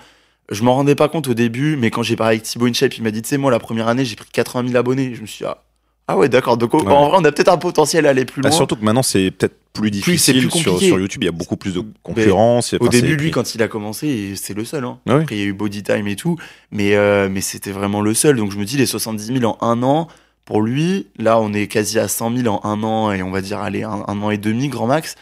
[0.50, 3.02] je m'en rendais pas compte au début, mais quand j'ai parlé avec Thibaut InShape, il
[3.04, 5.14] m'a dit, tu sais, moi, la première année, j'ai pris 80 000 abonnés.
[5.14, 5.62] Je me suis dit, ah,
[6.08, 6.56] ah ouais, d'accord.
[6.56, 6.80] Donc, Ouais.
[6.86, 8.56] en vrai, on a peut-être un potentiel à aller plus Bah, loin.
[8.56, 11.22] surtout que maintenant, c'est peut-être plus difficile plus sur, YouTube.
[11.22, 12.74] Il y a beaucoup plus de concurrence.
[12.80, 14.84] Au début, lui, quand il a commencé, c'est le seul.
[14.84, 14.98] Hein.
[15.08, 15.22] Ah oui.
[15.22, 16.36] Après, il y a eu Body Time et tout,
[16.72, 18.36] mais, euh, mais c'était vraiment le seul.
[18.36, 20.08] Donc, je me dis, les 70 000 en un an,
[20.46, 23.40] pour lui, là, on est quasi à 100 000 en un an, et on va
[23.40, 25.14] dire, allez, un, un an et demi, grand max.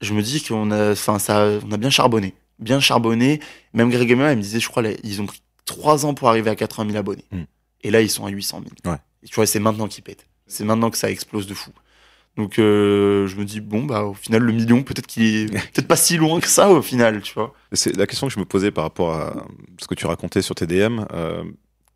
[0.00, 1.16] Je me dis qu'on a, ça,
[1.64, 2.34] on a bien charbonné.
[2.58, 3.40] Bien charbonné.
[3.72, 6.28] Même Greg Gamer, il me disait, je crois, là, ils ont pris 3 ans pour
[6.28, 7.24] arriver à 80 000 abonnés.
[7.30, 7.42] Hmm.
[7.82, 8.92] Et là, ils sont à 800 000.
[8.94, 9.00] Ouais.
[9.22, 10.26] Et tu vois, c'est maintenant qu'ils pètent.
[10.46, 11.70] C'est maintenant que ça explose de fou.
[12.36, 15.88] Donc, euh, je me dis, bon, bah, au final, le million, peut-être qu'il est peut-être
[15.88, 17.52] pas si loin que ça, au final, tu vois.
[17.72, 19.44] C'est la question que je me posais par rapport à
[19.80, 21.04] ce que tu racontais sur tes DM.
[21.12, 21.42] euh,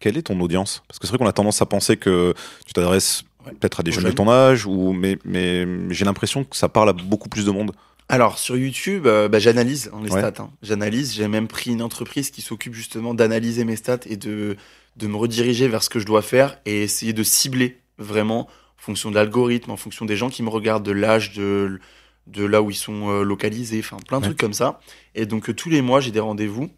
[0.01, 0.83] quelle est ton audience?
[0.89, 2.35] Parce que c'est vrai qu'on a tendance à penser que
[2.67, 3.53] tu t'adresses Ouais.
[3.55, 6.89] peut-être à des jeunes de ton âge, ou, mais, mais j'ai l'impression que ça parle
[6.91, 7.73] à beaucoup plus de monde.
[8.09, 10.21] Alors sur YouTube, euh, bah, j'analyse hein, les Ouais.
[10.21, 10.43] stats.
[10.43, 10.51] hein.
[10.63, 11.15] J'analyse.
[11.15, 14.57] J'ai même pris une entreprise qui s'occupe justement d'analyser mes stats et de
[14.97, 18.83] de me rediriger vers ce que je dois faire et essayer de cibler vraiment en
[18.83, 21.81] fonction de l'algorithme, en fonction des gens qui me regardent, de l'âge, de
[22.27, 24.29] de là où ils sont euh, localisés, enfin plein de Ouais.
[24.29, 24.81] trucs comme ça.
[25.15, 26.71] Et donc euh, tous les mois j'ai des rendez-vous.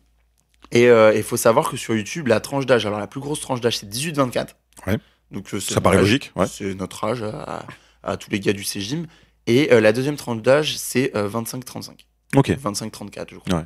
[0.73, 3.61] Et il faut savoir que sur YouTube, la tranche d'âge, alors la plus grosse tranche
[3.61, 4.49] d'âge, c'est 18-24.
[4.89, 4.99] Ouais.
[5.31, 6.47] Donc Ça paraît logique, ouais.
[6.49, 7.65] C'est notre âge à,
[8.03, 9.05] à tous les gars du CGIM.
[9.47, 11.91] Et euh, la deuxième tranche d'âge, c'est euh, 25-35.
[12.37, 12.51] Ok.
[12.51, 13.59] 25-34, je crois.
[13.59, 13.65] Ouais.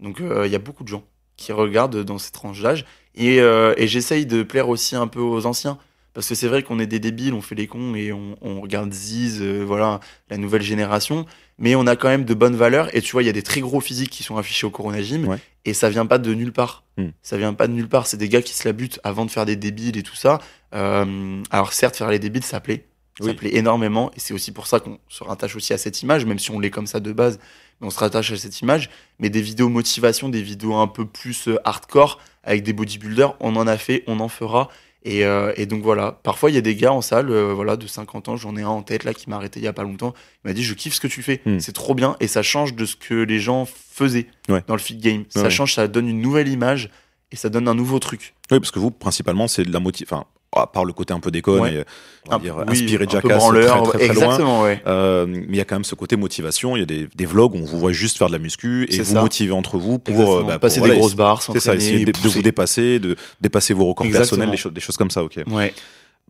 [0.00, 1.04] Donc euh, il y a beaucoup de gens
[1.36, 2.84] qui regardent dans ces tranches d'âge.
[3.14, 5.78] Et, euh, et j'essaye de plaire aussi un peu aux anciens.
[6.12, 8.60] Parce que c'est vrai qu'on est des débiles, on fait les cons et on, on
[8.60, 11.24] regarde Ziz, euh, voilà, la nouvelle génération.
[11.58, 12.94] Mais on a quand même de bonnes valeurs.
[12.96, 15.00] Et tu vois, il y a des très gros physiques qui sont affichés au Corona
[15.02, 15.28] Gym.
[15.28, 15.38] Ouais.
[15.64, 16.84] Et ça vient pas de nulle part.
[16.96, 17.10] Hmm.
[17.22, 18.08] Ça vient pas de nulle part.
[18.08, 20.40] C'est des gars qui se la butent avant de faire des débiles et tout ça.
[20.74, 22.86] Euh, alors certes, faire les débiles, ça plaît.
[23.18, 23.34] Ça Oui.
[23.34, 24.10] plaît énormément.
[24.16, 26.58] Et c'est aussi pour ça qu'on se rattache aussi à cette image, même si on
[26.60, 27.38] l'est comme ça de base.
[27.80, 28.88] Mais on se rattache à cette image.
[29.18, 33.56] Mais des vidéos motivation, des vidéos un peu plus euh, hardcore avec des bodybuilders, on
[33.56, 34.68] en a fait, on en fera.
[35.02, 37.76] Et, euh, et donc voilà, parfois il y a des gars en salle, euh, voilà,
[37.78, 39.72] de 50 ans, j'en ai un en tête là qui m'a arrêté il y a
[39.72, 40.12] pas longtemps.
[40.44, 41.58] Il m'a dit je kiffe ce que tu fais, Hmm.
[41.58, 44.62] c'est trop bien et ça change de ce que les gens faisaient Ouais.
[44.66, 45.24] dans le fit game.
[45.30, 46.90] Ça change, ça donne une nouvelle image
[47.32, 48.34] et ça donne un nouveau truc.
[48.50, 50.16] Oui, parce que vous, principalement, c'est de la motivation.
[50.18, 51.74] Enfin, à part le côté un peu déconne Ouais.
[51.74, 51.84] et
[52.26, 54.62] on va Un- dire oui, inspiré de Jackass très, très, loin.
[54.64, 54.82] ouais.
[54.86, 56.76] Euh, mais il y a quand même ce côté motivation.
[56.76, 58.86] Il y a des, des vlogs où on vous voit juste faire de la muscu
[58.90, 61.60] et vous motiver entre vous pour, euh, bah, pour, passer voilà, des grosses barres, C'est
[61.60, 64.26] ça, essayer de, vous dépasser, de dépasser vos records Exactement.
[64.28, 65.40] personnels, des, choses- des choses comme ça, ok.
[65.50, 65.72] Ouais.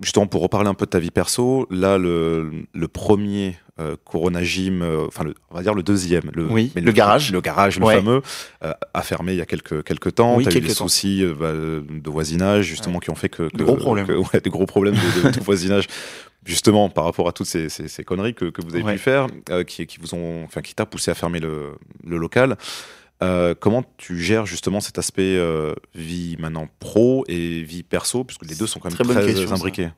[0.01, 4.43] Justement, pour reparler un peu de ta vie perso, là, le, le premier euh, Corona
[4.43, 7.31] Gym, euh, enfin, le- on va dire le deuxième, le, Oui, mais le garage.
[7.33, 7.97] le garage, le Ouais.
[7.97, 8.23] fameux,
[8.65, 10.37] euh, a fermé il y a quelques, quelques temps.
[10.37, 10.89] Oui, T'as eu quelques des temps.
[10.89, 13.49] soucis euh, bah, de voisinage, justement, qui ont fait que.
[13.51, 14.07] que De gros problèmes.
[14.07, 15.87] que- ouais, des gros problèmes de, de- de voisinage.
[16.47, 19.27] Justement, par rapport à toutes ces, ces- ces conneries que, que vous avez pu faire,
[19.51, 21.73] euh, qui, qui vous ont, enfin, qui t'a poussé à fermer le,
[22.07, 22.57] le local.
[23.23, 28.47] Euh, comment tu gères justement cet aspect euh, vie maintenant pro et vie perso, puisque
[28.47, 29.55] les deux sont quand même Très très, question, ça.
[29.55, 29.91] imbriqués.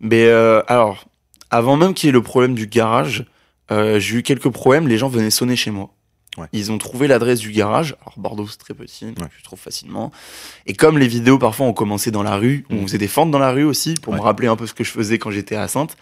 [0.00, 1.04] Mais euh, alors,
[1.50, 3.24] avant même qu'il y ait le problème du garage,
[3.70, 4.88] j'ai eu quelques problèmes.
[4.88, 5.90] Les gens venaient sonner chez moi.
[6.36, 6.46] Ouais.
[6.52, 7.94] Ils ont trouvé l'adresse du garage.
[8.02, 9.28] Alors Bordeaux c'est très petit, donc Ouais.
[9.38, 10.10] je trouve facilement.
[10.66, 12.78] Et comme les vidéos parfois ont commencé dans la rue, Mhm.
[12.78, 14.18] on faisait des fentes dans la rue aussi pour Ouais.
[14.18, 15.96] me rappeler un peu ce que je faisais quand j'étais à Sainte.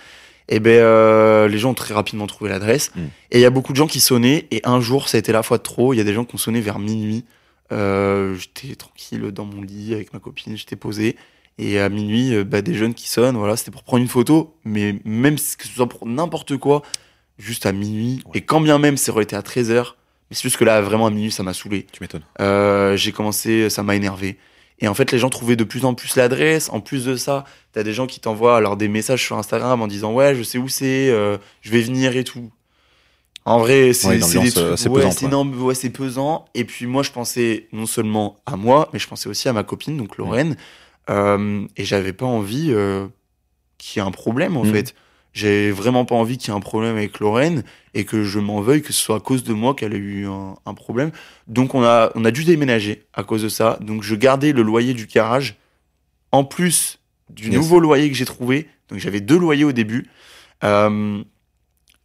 [0.49, 2.90] Et ben euh, les gens ont très rapidement trouvé l'adresse.
[2.95, 3.11] Mhm.
[3.30, 4.47] Et il y a beaucoup de gens qui sonnaient.
[4.51, 5.95] Et un jour, ça a été la fois de trop.
[5.95, 7.24] Il y a des gens qui ont sonné vers minuit.
[7.72, 11.16] Euh, j'étais tranquille dans mon lit avec ma copine, j'étais posé.
[11.59, 14.57] Et à minuit, euh, bah, des jeunes qui sonnent, voilà, c'était pour prendre une photo,
[14.64, 16.82] mais même que ce soit pour n'importe quoi,
[17.38, 18.22] juste à minuit.
[18.26, 18.38] Ouais.
[18.38, 19.95] Et quand bien même ça aurait été à 13h,
[20.30, 21.86] mais c'est juste que là, vraiment à minuit, ça m'a saoulé.
[21.93, 22.24] Tu m'étonnes.
[22.40, 24.38] Euh, j'ai commencé, ça m'a énervé.
[24.80, 26.68] Et en fait, les gens trouvaient de plus en plus l'adresse.
[26.70, 29.86] En plus de ça, t'as des gens qui t'envoient alors des messages sur Instagram en
[29.86, 32.50] disant ouais, je sais où c'est, euh, je vais venir et tout.
[33.44, 35.30] En vrai, c'est Ouais, c'est euh, ouais, c'est ouais.
[35.32, 36.44] une ambi- ouais, c'est pesant.
[36.54, 39.64] Et puis moi, je pensais non seulement à moi, mais je pensais aussi à ma
[39.64, 40.56] copine, donc Lorraine.
[41.10, 43.06] Euh, et j'avais pas envie euh,
[43.78, 44.72] qu'il y ait un problème en Mhm.
[44.72, 44.94] fait.
[45.33, 47.62] J'ai vraiment pas envie qu'il y ait un problème avec Lorraine
[47.95, 50.26] et que je m'en veuille que ce soit à cause de moi qu'elle a eu
[50.26, 51.11] un, un problème.
[51.49, 53.78] Donc on a, on a dû déménager à cause de ça.
[53.80, 55.57] Donc je gardais le loyer du garage
[56.33, 56.99] en plus
[57.30, 57.55] du Yes.
[57.55, 58.68] nouveau loyer que j'ai trouvé.
[58.91, 60.07] Donc j'avais deux loyers au début.
[60.64, 61.22] Euh,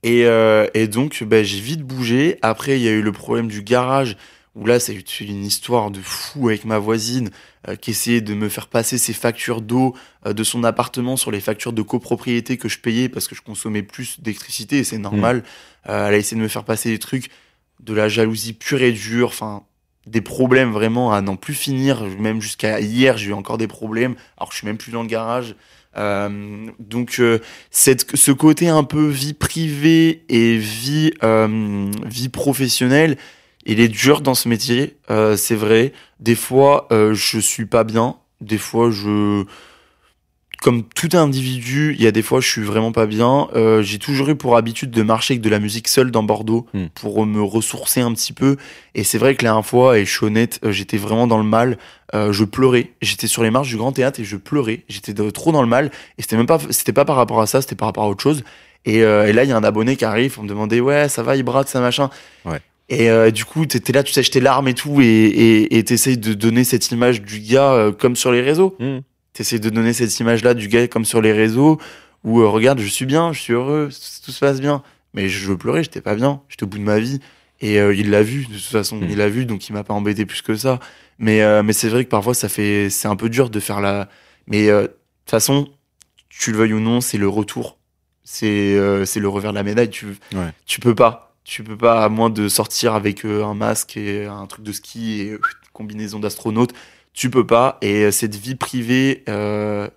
[0.03, 2.37] et, euh, et donc ben, j'ai vite bougé.
[2.41, 4.15] Après il y a eu le problème du garage
[4.57, 7.29] où là ça a eu une histoire de fou avec ma voisine
[7.67, 9.95] euh, qui essayait de me faire passer ses factures d'eau
[10.25, 13.41] euh, de son appartement sur les factures de copropriété que je payais parce que je
[13.41, 15.43] consommais plus d'électricité et c'est normal.
[15.87, 17.29] Euh, elle a essayé de me faire passer des trucs
[17.79, 19.63] de la jalousie pure et dure, enfin
[20.07, 22.03] des problèmes vraiment à n'en plus finir.
[22.19, 25.07] Même jusqu'à hier, j'ai eu encore des problèmes alors je suis même plus dans le
[25.07, 25.55] garage.
[25.97, 27.39] Euh, donc euh,
[27.71, 33.17] cette, ce côté un peu vie privée et vie euh, vie professionnelle,
[33.67, 35.93] il est dur dans ce métier, euh, c'est vrai.
[36.19, 38.15] Des fois, euh, je suis pas bien.
[38.41, 39.45] Des fois, je
[40.59, 43.47] comme tout individu, il y a des fois je suis vraiment pas bien.
[43.55, 46.65] Euh, j'ai toujours eu pour habitude de marcher avec de la musique seule dans Bordeaux
[46.73, 46.87] Hmm.
[46.95, 48.57] pour me ressourcer un petit peu.
[48.95, 51.43] Et c'est vrai que la dernière fois, et je suis honnête, j'étais vraiment dans le
[51.43, 51.77] mal.
[52.15, 52.91] Euh, je pleurais.
[53.01, 54.83] J'étais sur les marches du Grand Théâtre et je pleurais.
[54.89, 55.91] J'étais trop dans le mal.
[56.17, 58.23] Et c'était même pas, c'était pas par rapport à ça, c'était par rapport à autre
[58.23, 58.43] chose.
[58.85, 61.07] Et, euh, et là, il y a un abonné qui arrive pour me demander ouais,
[61.07, 62.09] ça va, Ibra, ça machin.
[62.45, 62.61] Ouais.
[62.89, 65.83] Et euh, du coup, t'étais là, tu sèches tes larmes et tout, et et et
[65.83, 68.75] t'essayes de donner cette image du gars euh, comme sur les réseaux.
[68.79, 68.99] Mmh.
[69.33, 71.79] T'essayes de donner cette image-là du gars comme sur les réseaux,
[72.23, 73.89] où euh, regarde, je suis bien, je suis heureux,
[74.25, 74.83] tout se passe bien.
[75.13, 77.19] Mais je pleurais, j'étais pas bien, j'étais au bout de ma vie.
[77.59, 79.07] Et euh, il l'a vu, de toute façon, Mm.
[79.09, 80.79] il l'a vu, donc il m'a pas embêté plus que ça.
[81.19, 83.81] Mais, euh, mais c'est vrai que parfois, ça fait, c'est un peu dur de faire
[83.81, 84.07] la.
[84.47, 85.67] Mais euh, de toute façon,
[86.29, 87.77] tu le veuilles ou non, c'est le retour.
[88.23, 89.89] C'est euh, c'est le revers de la médaille.
[89.89, 90.51] Tu, Ouais.
[90.65, 91.26] tu peux pas.
[91.49, 94.73] Tu peux pas, à moins de sortir avec euh, un masque et un truc de
[94.73, 95.39] ski et euh,
[95.71, 96.73] combinaison d'astronaute,
[97.13, 97.77] tu peux pas.
[97.81, 99.87] Et euh, cette vie privée, euh,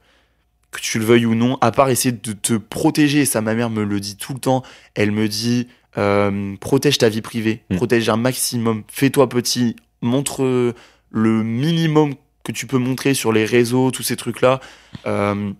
[0.70, 3.54] que tu le veuilles ou non, à part essayer de te protéger, et ça ma
[3.56, 4.62] mère me le dit tout le temps,
[4.94, 5.66] elle me dit
[5.98, 7.76] euh, protège ta vie privée, Mm.
[7.76, 10.72] protège un maximum, fais-toi petit, montre
[11.10, 14.60] le minimum que tu peux montrer sur les réseaux, tous ces trucs-là.
[15.06, 15.50] Euh,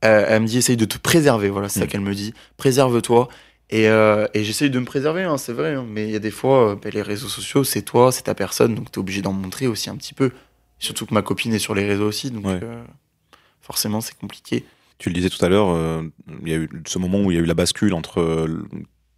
[0.00, 1.88] elle, elle me dit essaye de te préserver, voilà, c'est ça Mm.
[1.88, 3.28] qu'elle me dit, préserve-toi.
[3.70, 6.20] Et, euh, et j'essaye de me préserver, hein, c'est vrai, hein, mais il y a
[6.20, 9.22] des fois, euh, ben, les réseaux sociaux, c'est toi, c'est ta personne, donc t'es obligé
[9.22, 10.30] d'en montrer aussi un petit peu.
[10.78, 12.60] Surtout que ma copine est sur les réseaux aussi, donc Ouais.
[12.62, 12.84] euh,
[13.62, 14.64] forcément c'est compliqué.
[14.98, 16.02] Tu le disais tout à l'heure, euh,
[16.42, 18.46] il y a eu ce moment où il y a eu la bascule entre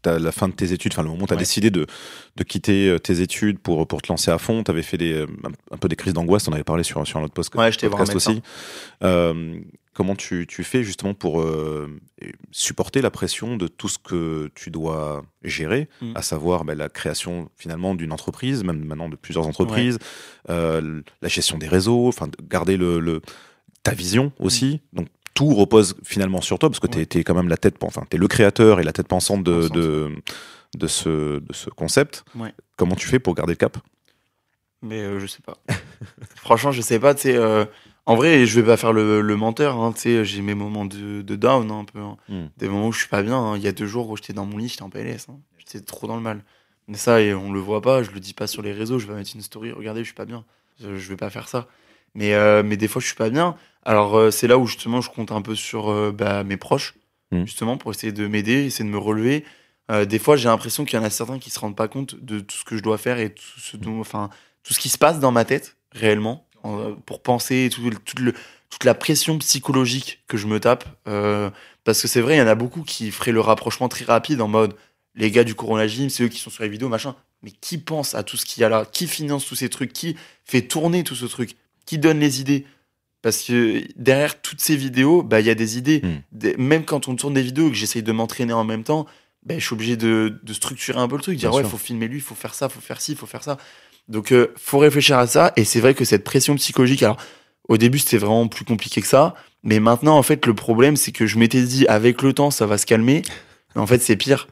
[0.05, 1.40] la fin de tes études, enfin le moment où tu as Ouais.
[1.40, 1.84] décidé de,
[2.36, 4.62] de quitter tes études pour, pour te lancer à fond.
[4.62, 7.20] Tu avais fait des, un, un peu des crises d'angoisse, on avait parlé sur, sur
[7.20, 8.40] notre post- Ouais, podcast aussi.
[9.03, 9.59] Euh,
[9.97, 11.88] comment tu, tu fais justement pour euh,
[12.51, 16.12] supporter la pression de tout ce que tu dois gérer, Mm.
[16.14, 19.99] à savoir ben, la création finalement d'une entreprise, même maintenant de plusieurs entreprises,
[20.51, 23.22] euh, la gestion des réseaux, enfin de garder le, le-
[23.82, 24.80] ta vision aussi.
[24.92, 27.09] Donc tout repose finalement sur toi parce que tu Ouais.
[27.14, 29.53] es, quand même la tête, enfin tu es le créateur et la tête pensante de,
[29.68, 29.72] Pensante.
[29.76, 30.11] de,
[30.76, 32.22] de ce, de ce concept.
[32.34, 32.53] Ouais.
[32.76, 33.78] Comment tu fais pour garder le cap?
[34.82, 35.57] Mais euh, je sais pas.
[36.36, 37.36] Franchement, je sais pas, tu sais.
[38.07, 40.24] En vrai, je vais pas faire le, le menteur, hein, tu sais.
[40.24, 41.98] J'ai mes moments de, de down, hein, un peu.
[42.00, 42.16] hein.
[42.28, 42.46] Hmm.
[42.57, 43.36] Des moments où je suis pas bien.
[43.38, 43.57] hein.
[43.57, 45.26] Il y a deux jours où j'étais dans mon lit, j'étais en PLS.
[45.59, 46.42] J'étais trop dans le mal.
[46.88, 49.07] Mais ça, et on le voit pas, je le dis pas sur les réseaux, je
[49.09, 50.44] vais mettre une story, regardez, je suis pas bien.
[50.80, 51.66] Je, je vais pas faire ça.
[52.14, 53.57] Mais, euh, mais des fois, je suis pas bien.
[53.84, 56.94] Alors, euh, c'est là où justement, je compte un peu sur euh, bah, mes proches,
[57.32, 57.44] Hmm.
[57.44, 59.44] justement, pour essayer de m'aider, essayer de me relever.
[60.09, 62.38] Des fois, j'ai l'impression qu'il y en a certains qui se rendent pas compte de
[62.38, 64.30] tout ce que je dois faire et tout ce dont, enfin,
[64.62, 66.45] tout ce qui se passe dans ma tête, réellement, en-
[67.06, 68.32] pour penser, et tout, tout le,
[68.70, 70.84] toute la pression psychologique que je me tape.
[71.08, 71.50] euh,
[71.84, 74.40] parce que c'est vrai, il y en a beaucoup qui feraient le rapprochement très rapide
[74.40, 74.74] en mode
[75.14, 77.14] les gars du Corona Gym, c'est eux qui sont sur les vidéos, machin.
[77.42, 78.84] Mais qui pense à tout ce qu'il y a là?
[78.90, 79.92] Qui finance tous ces trucs?
[79.92, 81.56] Qui fait tourner tout ce truc?
[81.86, 82.66] Qui donne les idées?
[83.22, 86.00] Parce que derrière toutes ces vidéos, bah, il y a des idées.
[86.02, 86.22] Mm.
[86.32, 89.06] Des- même quand on tourne des vidéos et que j'essaye de m'entraîner en même temps,
[89.44, 91.38] bah, je suis obligé de, de structurer un peu le truc.
[91.38, 91.70] Dire, Bien ouais, sûr.
[91.70, 93.58] faut filmer lui, faut faire ça, faut faire ci, faut faire ça.
[94.09, 95.52] Donc, euh, faut réfléchir à ça.
[95.57, 97.16] Et c'est vrai que cette pression psychologique, alors,
[97.68, 99.34] au début, c'était vraiment plus compliqué que ça.
[99.64, 102.66] Mais maintenant, en fait, le problème, c'est que je m'étais dit, avec le temps, ça
[102.66, 103.22] va se calmer.
[103.74, 104.46] Mais en fait, c'est pire.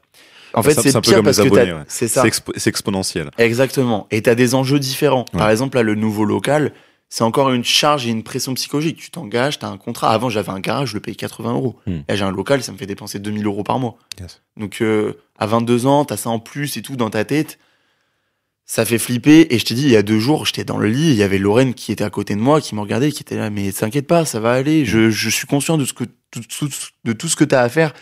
[0.55, 1.85] En fait, C'est- pire parce que t'as- ouais.
[1.89, 2.23] c'est ça.
[2.23, 3.31] C'est expo- c'est exponentiel.
[3.39, 4.07] Exactement.
[4.11, 5.25] Et tu as des enjeux différents.
[5.33, 6.73] Par exemple, là, le nouveau local,
[7.09, 8.97] c'est encore une charge et une pression psychologique.
[8.99, 10.11] Tu t'engages, tu as un contrat.
[10.13, 11.77] Avant, j'avais un garage, je le payais 80 euros.
[11.87, 12.01] Hmm.
[12.09, 13.97] Là, j'ai un local, ça me fait dépenser 2000 euros par mois.
[14.21, 14.43] Yes.
[14.57, 17.59] Donc, euh, à 22 ans, tu as ça en plus et tout dans ta tête.
[18.67, 19.55] Ça fait flipper.
[19.55, 21.23] Et je t'ai dit, il y a deux jours, j'étais dans le lit, il y
[21.23, 23.71] avait Lorraine qui était à côté de moi, qui me regardait, qui était là, mais
[23.73, 24.85] t'inquiète pas, ça va aller.
[24.85, 27.93] Je, je suis conscient de, ce que, de tout ce que tu as à faire.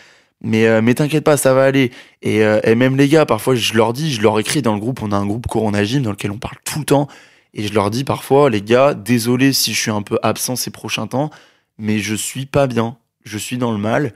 [0.43, 1.91] Mais, euh, mais t'inquiète pas, ça va aller.
[2.21, 4.79] Et, euh, et même les gars, parfois, je leur dis, je leur écris dans le
[4.79, 7.07] groupe, on a un groupe Corona Gym dans lequel on parle tout le temps.
[7.53, 10.71] Et je leur dis parfois, les gars, désolé si je suis un peu absent ces
[10.71, 11.29] prochains temps,
[11.77, 12.97] mais je suis pas bien.
[13.23, 14.13] Je suis dans le mal.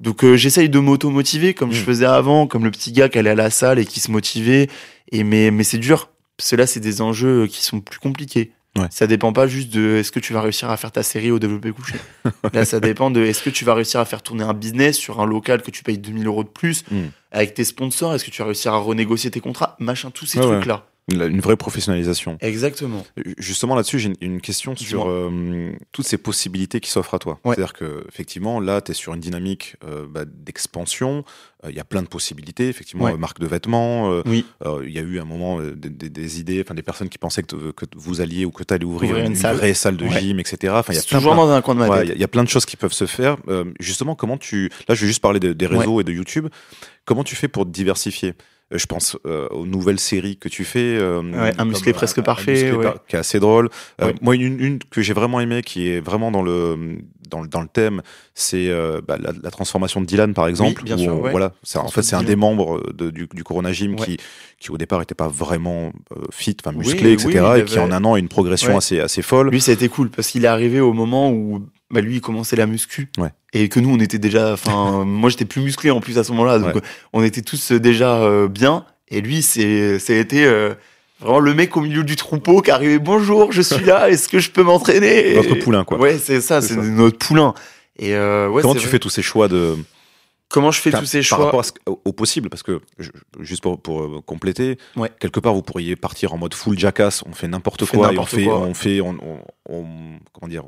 [0.00, 1.84] Donc euh, j'essaye de m'auto-motiver comme je Mm.
[1.84, 4.68] faisais avant, comme le petit gars qui allait à la salle et qui se motivait.
[5.10, 6.10] Et mais, mais c'est dur.
[6.36, 8.52] Parce que là, c'est des enjeux qui sont plus compliqués.
[8.78, 8.86] Ouais.
[8.90, 11.40] Ça dépend pas juste de est-ce que tu vas réussir à faire ta série au
[11.40, 11.94] développé couché.
[12.52, 15.20] Là, ça dépend de est-ce que tu vas réussir à faire tourner un business sur
[15.20, 17.06] un local que tu payes 2000 euros de plus Mm.
[17.32, 18.14] avec tes sponsors?
[18.14, 19.74] Est-ce que tu vas réussir à renégocier tes contrats?
[19.80, 20.74] Machin, tous ces Ouais, trucs-là.
[20.74, 22.36] La- Une vraie professionnalisation.
[22.40, 23.04] Exactement.
[23.38, 27.40] Justement là-dessus, j'ai une, question sur euh, toutes ces possibilités qui s'offrent à toi.
[27.44, 27.54] Ouais.
[27.54, 31.24] C'est-à-dire que effectivement, là, tu es sur une dynamique euh, bah, d'expansion.
[31.64, 32.68] Euh, Il y a plein de possibilités.
[32.68, 33.16] Effectivement, Ouais.
[33.16, 34.20] marque de vêtements.
[34.26, 34.44] Oui.
[34.84, 37.42] Il y a eu un moment des, des- des idées, enfin des personnes qui pensaient
[37.42, 39.56] que, que vous alliez ou que tu allais ouvrir, Ouvrir une, une salle.
[39.56, 40.20] vraie salle de Ouais.
[40.20, 40.74] gym, etc.
[40.76, 42.04] Enfin, il y a toujours plein- dans un coin de ma tête.
[42.04, 43.38] il y a- il y, a plein de choses qui peuvent se faire.
[43.80, 44.70] Justement, comment tu.
[44.88, 46.48] Là, je vais juste parler de- des réseaux et de YouTube.
[47.06, 48.34] Comment tu fais pour te diversifier?
[48.70, 50.96] Je pense euh, aux nouvelles séries que tu fais.
[50.98, 52.82] euh, Ouais, un musclé euh, presque un parfait, musclé ouais.
[52.84, 53.70] par- qui est assez drôle.
[54.02, 54.14] Euh, Ouais.
[54.20, 56.98] Moi, une, une que j'ai vraiment aimé, qui est vraiment dans le
[57.30, 58.00] dans, le- dans le thème,
[58.34, 60.82] c'est euh, bah, la, la transformation de Dylan, par exemple.
[60.82, 61.30] bien où sûr, on- ouais.
[61.30, 64.16] Voilà, c'est en fait c'est un des membres de- du, du Corona Gym qui
[64.60, 67.28] qui au départ était pas vraiment euh, fit, enfin Oui, musclé, etc.
[67.54, 69.50] oui, et qui en un an a une progression assez assez folle.
[69.50, 72.20] Lui, ça a été cool parce qu'il est arrivé au moment où bah, lui, il
[72.20, 73.08] commençait la muscu.
[73.18, 73.30] Ouais.
[73.52, 74.52] Et que nous, on était déjà.
[74.52, 76.58] Enfin, moi, j'étais plus musclé en plus à ce moment-là.
[76.58, 76.82] Donc, Ouais.
[77.12, 78.84] on était tous euh, déjà euh, bien.
[79.08, 80.74] Et lui, c'est, été euh,
[81.20, 82.98] vraiment le mec au milieu du troupeau qui arrivait.
[82.98, 84.10] Bonjour, je suis là.
[84.10, 85.34] Est-ce que je peux m'entraîner?
[85.34, 85.98] Votre Et- poulain, quoi.
[85.98, 86.60] Ouais, c'est ça.
[86.60, 87.54] C'est notre poulain.
[87.98, 88.90] Et euh, ouais, Comment tu vrai.
[88.90, 89.76] fais tous ces choix de
[90.50, 92.80] Comment je fais tous ces par choix rapport à ce- au, possible parce que
[93.40, 95.10] juste pour, pour euh, compléter Ouais.
[95.20, 98.44] quelque part vous pourriez partir en mode full jackass on fait n'importe quoi on fait
[98.44, 98.58] quoi.
[98.60, 100.62] on fait on, on- on- comment dire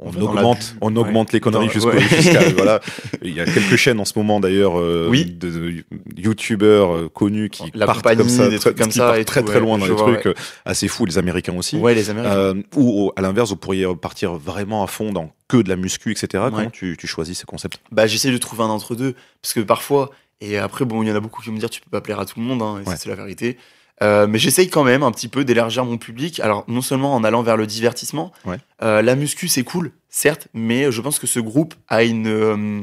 [0.00, 1.00] on, augmente on Ouais.
[1.00, 2.52] augmente les conneries jusqu'au ouais.
[2.56, 2.80] voilà
[3.22, 5.24] il y a quelques chaînes en ce moment d'ailleurs euh, Oui.
[5.24, 5.84] de, de
[6.16, 9.46] youtubeurs euh, connus qui La partent comme ça des trucs comme ça et très tout,
[9.48, 10.34] très ouais, loin dans les vois, trucs euh,
[10.64, 12.34] assez fous les américains aussi Ouais, les Américains.
[12.36, 16.12] Euh, ou à l'inverse vous pourriez partir vraiment à fond dans que de la muscu
[16.12, 19.54] etc comment tu, tu choisis ces concepts bah j'essaie de trouver un entre deux parce
[19.54, 21.80] que parfois et après bon il y en a beaucoup qui vont me dire tu
[21.80, 23.56] peux pas plaire à tout le monde hein, et c'est la vérité
[24.02, 27.24] Euh, mais j'essaye quand même un petit peu d'élargir mon public alors non seulement en
[27.24, 28.58] allant vers le divertissement Ouais.
[28.82, 32.82] euh, la muscu c'est cool certes mais je pense que ce groupe a une euh,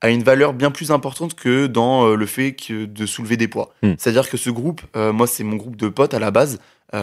[0.00, 3.72] a une valeur bien plus importante que dans le fait que de soulever des poids.
[3.82, 3.94] Hmm.
[3.98, 6.58] C'est-à-dire que ce groupe, moi c'est mon groupe de potes à la base.
[6.92, 6.98] Il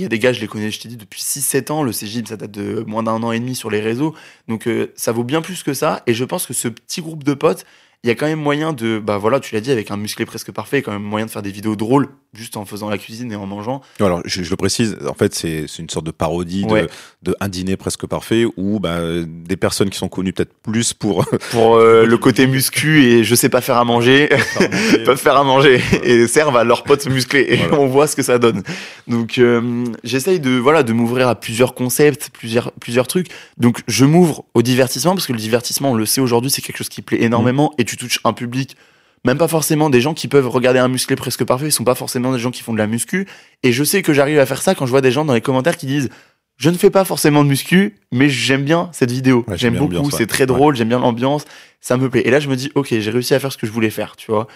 [0.00, 1.84] y a des gars, je les connais, je t'ai dit, depuis 6-7 ans.
[1.84, 4.16] Le CGIM, ça date de moins d'un an et demi sur les réseaux.
[4.48, 6.02] Donc ça vaut bien plus que ça.
[6.08, 7.64] Et je pense que ce petit groupe de potes,
[8.04, 10.26] il y a quand même moyen de, bah voilà, tu l'as dit, avec un musclé
[10.26, 12.64] presque parfait, il y a quand même moyen de faire des vidéos drôles, juste en
[12.66, 13.80] faisant la cuisine et en mangeant.
[13.98, 16.82] Alors, je, je le précise, en fait, c'est une sorte de parodie Ouais.
[16.82, 16.88] de,
[17.30, 21.24] de un dîner presque parfait où bah, des personnes qui sont connues peut-être plus pour
[21.50, 24.28] Pour euh, le côté muscu et je sais pas faire à manger,
[25.04, 27.80] peuvent faire à manger et servent à leurs potes musclés et Voilà.
[27.80, 28.62] on voit ce que ça donne.
[29.08, 33.28] Donc euh, j'essaye de voilà de m'ouvrir à plusieurs concepts, plusieurs plusieurs trucs.
[33.58, 36.76] Donc je m'ouvre au divertissement parce que le divertissement, on le sait aujourd'hui, c'est quelque
[36.78, 38.76] chose qui plaît énormément et tu touches un public
[39.24, 41.94] même pas forcément des gens qui peuvent regarder un musclé presque parfait, ils sont pas
[41.94, 43.26] forcément des gens qui font de la muscu.
[43.62, 45.40] Et je sais que j'arrive à faire ça quand je vois des gens dans les
[45.40, 46.10] commentaires qui disent
[46.56, 49.44] je ne fais pas forcément de muscu, mais j'aime bien cette vidéo.
[49.48, 50.12] Ouais, j'aime beaucoup, ouais.
[50.16, 51.44] c'est très drôle, j'aime bien l'ambiance,
[51.80, 52.22] ça me plaît.
[52.24, 54.14] Et là, je me dis, ok, j'ai réussi à faire ce que je voulais faire,
[54.14, 54.46] tu vois.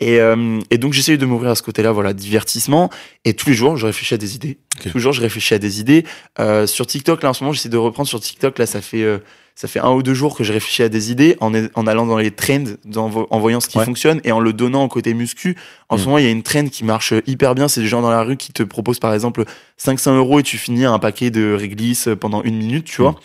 [0.00, 2.90] Et, euh, et donc, j'essaye de m'ouvrir à ce côté-là, voilà, divertissement.
[3.24, 4.58] Et tous les jours, je réfléchis à des idées.
[4.80, 4.90] Ok.
[4.90, 6.04] Toujours, je réfléchis à des idées.
[6.40, 8.58] Euh, sur TikTok, là, en ce moment, j'essaie de reprendre sur TikTok.
[8.58, 9.18] Là, ça fait, euh,
[9.56, 12.06] ça fait un ou deux jours que je réfléchis à des idées en, en allant
[12.06, 12.64] dans les trends,
[12.96, 13.84] en, vo- en voyant ce qui Ouais.
[13.84, 15.56] fonctionne et en le donnant au côté muscu.
[15.88, 15.98] En Mm.
[15.98, 17.68] ce moment, il y a une trend qui marche hyper bien.
[17.68, 19.44] C'est des gens dans la rue qui te proposent, par exemple,
[19.76, 23.12] 500 euros et tu finis un paquet de réglisse pendant une minute, tu vois.
[23.12, 23.16] Mm.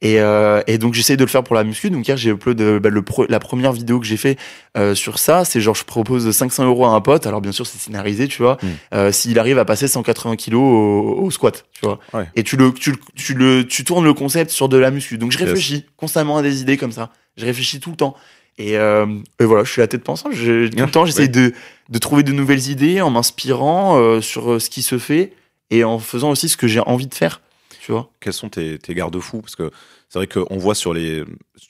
[0.00, 1.90] Et, euh, et donc j'essaye de le faire pour la muscu.
[1.90, 4.38] Donc hier j'ai upload bah, le pro- la première vidéo que j'ai fait
[4.76, 5.44] euh, sur ça.
[5.44, 7.26] C'est genre je propose 500 euros à un pote.
[7.26, 8.56] Alors bien sûr c'est scénarisé, tu vois.
[8.62, 8.66] Mm.
[8.94, 11.98] Euh, S'il arrive à passer 180 kilos au, au squat, tu vois.
[12.14, 12.26] Ouais.
[12.36, 15.18] Et tu le tu, le- tu le tu tournes le concept sur de la muscu.
[15.18, 15.46] Donc je Yes.
[15.48, 17.10] réfléchis constamment à des idées comme ça.
[17.36, 18.14] Je réfléchis tout le temps.
[18.60, 19.06] Et, euh,
[19.40, 20.32] et voilà, je suis la tête pensante.
[20.32, 21.28] Je, tout le temps, j'essaye ouais.
[21.28, 21.52] de,
[21.90, 25.32] de trouver de nouvelles idées en m'inspirant euh, sur ce qui se fait
[25.70, 27.40] et en faisant aussi ce que j'ai envie de faire.
[27.80, 28.10] Tu vois.
[28.20, 29.40] Quels sont tes, tes garde-fous?
[29.40, 29.70] Parce que
[30.10, 31.24] c'est vrai qu'on voit sur les,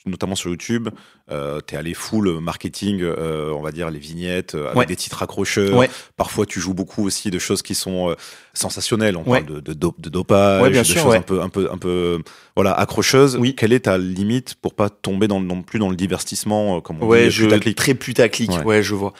[0.05, 0.89] notamment sur YouTube,
[1.31, 4.85] euh, t'es allé full marketing, euh, on va dire les vignettes euh, avec Ouais.
[4.85, 5.77] des titres accrocheurs.
[5.77, 5.89] Ouais.
[6.17, 8.15] Parfois, tu joues beaucoup aussi de choses qui sont euh,
[8.53, 9.15] sensationnelles.
[9.17, 9.41] On Ouais.
[9.43, 11.77] parle de, de, do- de dopage, bien de sûr, choses un peu, un peu, un
[11.77, 12.19] peu,
[12.55, 13.37] voilà, accrocheuses.
[13.37, 13.55] Oui.
[13.55, 17.13] Quelle est ta limite pour pas tomber dans, non plus dans le divertissement, comme on
[17.13, 17.77] dit, je, putaclic?
[17.77, 18.83] très putaclic, Ouais.
[18.83, 19.13] je vois.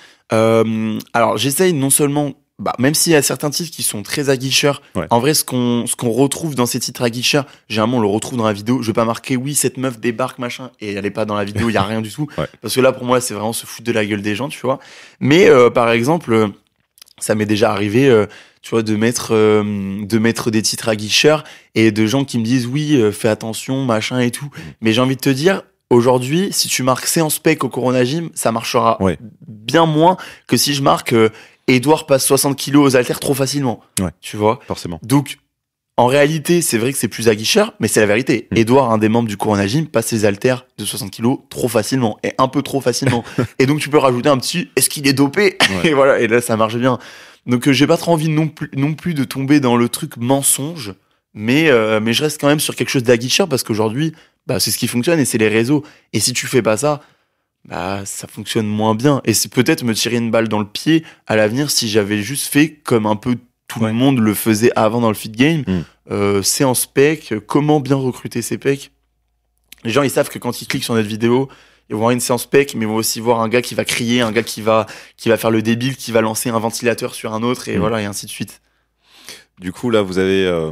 [1.13, 4.81] Alors, j'essaye non seulement, bah, même s'il y a certains titres qui sont très aguicheurs,
[4.95, 5.07] Ouais.
[5.09, 8.37] en vrai, ce qu'on ce qu'on retrouve dans ces titres aguicheurs, généralement, on le retrouve
[8.37, 8.81] dans la vidéo.
[8.81, 11.43] Je vais pas marquer, oui, cette meuf débarque, machin, et elle est pas dans la
[11.45, 12.27] vidéo, il y a rien du tout.
[12.37, 12.47] Ouais.
[12.61, 14.59] Parce que là, pour moi, c'est vraiment se foutre de la gueule des gens, tu
[14.61, 14.79] vois.
[15.19, 16.47] Mais, euh, par exemple, euh,
[17.19, 18.25] ça m'est déjà arrivé, euh,
[18.61, 21.43] tu vois, de mettre, euh, de mettre des titres aguicheurs
[21.75, 24.45] et de gens qui me disent, oui, euh, fais attention, machin et tout.
[24.45, 24.59] Mmh.
[24.81, 28.29] Mais j'ai envie de te dire, aujourd'hui, si tu marques séance spec au Corona Gym,
[28.35, 29.17] ça marchera Ouais.
[29.47, 31.29] bien moins que si je marque euh,
[31.75, 33.81] Edouard passe 60 kilos aux haltères trop facilement.
[33.99, 34.11] Ouais.
[34.21, 34.59] Tu vois?
[34.67, 34.99] Forcément.
[35.03, 35.37] Donc,
[35.97, 38.47] en réalité, c'est vrai que c'est plus aguicheur, mais c'est la vérité.
[38.51, 38.57] Mm.
[38.57, 42.17] Edouard, un des membres du Corona Gym, passe ses haltères de 60 kilos trop facilement
[42.23, 43.23] et un peu trop facilement.
[43.59, 45.89] et donc, tu peux rajouter un petit est-ce qu'il est dopé Ouais.
[45.89, 46.99] Et voilà, et là, ça marche bien.
[47.45, 50.17] Donc, euh, j'ai pas trop envie non plus, non plus de tomber dans le truc
[50.17, 50.93] mensonge,
[51.33, 54.13] mais, euh, mais je reste quand même sur quelque chose d'aguicheur parce qu'aujourd'hui,
[54.47, 55.83] bah, c'est ce qui fonctionne et c'est les réseaux.
[56.13, 57.01] Et si tu fais pas ça,
[57.65, 59.21] bah, ça fonctionne moins bien.
[59.25, 62.47] Et c'est peut-être me tirer une balle dans le pied à l'avenir si j'avais juste
[62.47, 63.35] fait comme un peu
[63.67, 63.87] tout Ouais.
[63.89, 65.63] le monde le faisait avant dans le feed game.
[65.67, 65.81] Mm.
[66.11, 68.91] Euh, c'est en spec, comment bien recruter ses pecs?
[69.83, 71.47] Les gens, ils savent que quand ils cliquent sur notre vidéo,
[71.89, 73.85] ils vont voir une séance spec, mais ils vont aussi voir un gars qui va
[73.85, 74.87] crier, un gars qui va,
[75.17, 77.79] qui va faire le débile, qui va lancer un ventilateur sur un autre, et Mm.
[77.79, 78.61] voilà, et ainsi de suite.
[79.59, 80.71] Du coup, là, vous avez euh,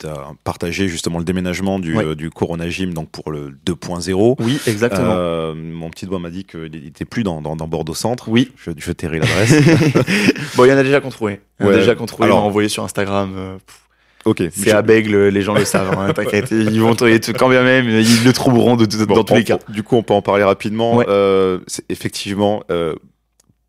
[0.00, 2.04] t'as partagé justement le déménagement du, Ouais.
[2.04, 4.36] euh, du Corona Gym donc pour le 2.0.
[4.40, 5.14] Oui, exactement.
[5.16, 8.28] Euh, mon petit doigt m'a dit qu'il était plus dans, dans, dans Bordeaux Centre.
[8.28, 8.50] Oui.
[8.56, 9.52] Je, je tairai l'adresse.
[10.56, 11.40] bon, il y en a déjà contrôlé.
[11.60, 11.78] Il y en a Ouais.
[11.80, 13.32] déjà contrôlé, Alors- envoyé sur Instagram.
[13.36, 13.56] euh,
[14.24, 14.42] ok.
[14.52, 16.48] c'est à Bègle, les gens le savent, hein, t'inquiète.
[16.50, 19.44] Ils vont quand bien même, ils le trouveront de, de- Bon, dans tous on- les
[19.44, 19.58] cas.
[19.68, 20.96] Du coup, on peut en parler rapidement.
[20.96, 21.06] Ouais.
[21.08, 22.94] Euh, effectivement, euh,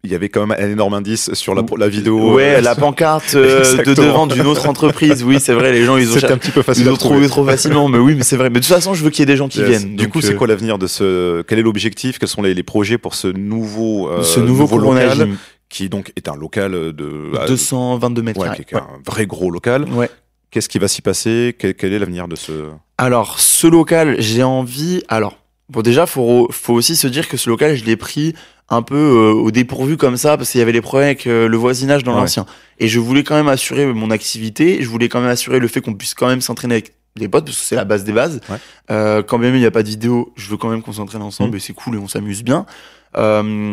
[0.04, 2.34] il y avait quand même un énorme indice sur la, la vidéo.
[2.36, 5.24] Ouais, Euh, la pancarte euh, de devant d'une autre entreprise.
[5.24, 7.46] Oui, c'est vrai, les gens, ils ont, un petit peu facile ils ont trouvé trop
[7.46, 7.88] facilement.
[7.88, 8.50] Mais oui, mais c'est vrai.
[8.50, 9.70] Mais de toute façon, je veux qu'il y ait des gens qui Yes.
[9.70, 9.96] viennent.
[9.96, 12.18] Du coup, c'est euh, quoi l'avenir de ce Quel est l'objectif?
[12.18, 15.30] Quels sont les, les projets pour ce nouveau, euh, ce nouveau, Corona local
[15.70, 18.66] qui donc est un local de ah, 222 mètres ouais, carrés.
[18.66, 19.84] qui est un vrai gros local.
[19.86, 19.98] Ouais.
[20.00, 20.10] Ouais.
[20.50, 21.56] Qu'est-ce qui va s'y passer?
[21.58, 22.52] Quel, quel est l'avenir de ce?
[22.98, 25.02] Alors, ce local, j'ai envie.
[25.08, 25.38] Alors,
[25.70, 28.34] bon, déjà, faut, faut aussi se dire que ce local, je l'ai pris
[28.72, 31.48] un peu euh, au dépourvu comme ça, parce qu'il y avait des problèmes avec euh,
[31.48, 32.22] le voisinage dans Ouais.
[32.22, 32.46] l'ancien.
[32.80, 34.82] Et je voulais quand même assurer mon activité.
[34.82, 37.44] Je voulais quand même assurer le fait qu'on puisse quand même s'entraîner avec les potes,
[37.46, 38.40] parce que c'est la base des bases.
[38.50, 38.56] Ouais.
[38.90, 41.22] Euh, quand même il n'y a pas de vidéo, je veux quand même qu'on s'entraîne
[41.22, 41.56] ensemble Mhm.
[41.58, 42.66] et c'est cool et on s'amuse bien.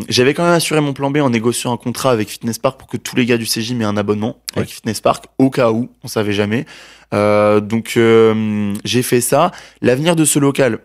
[0.09, 2.89] J'avais quand même assuré mon plan B en négociant un contrat avec Fitness Park pour
[2.89, 5.87] que tous les gars du CJ aient un abonnement avec Fitness Park au cas où,
[6.03, 6.65] on savait jamais.
[7.13, 7.97] Donc
[8.83, 9.51] j'ai fait ça.
[9.81, 10.79] L'avenir de ce local,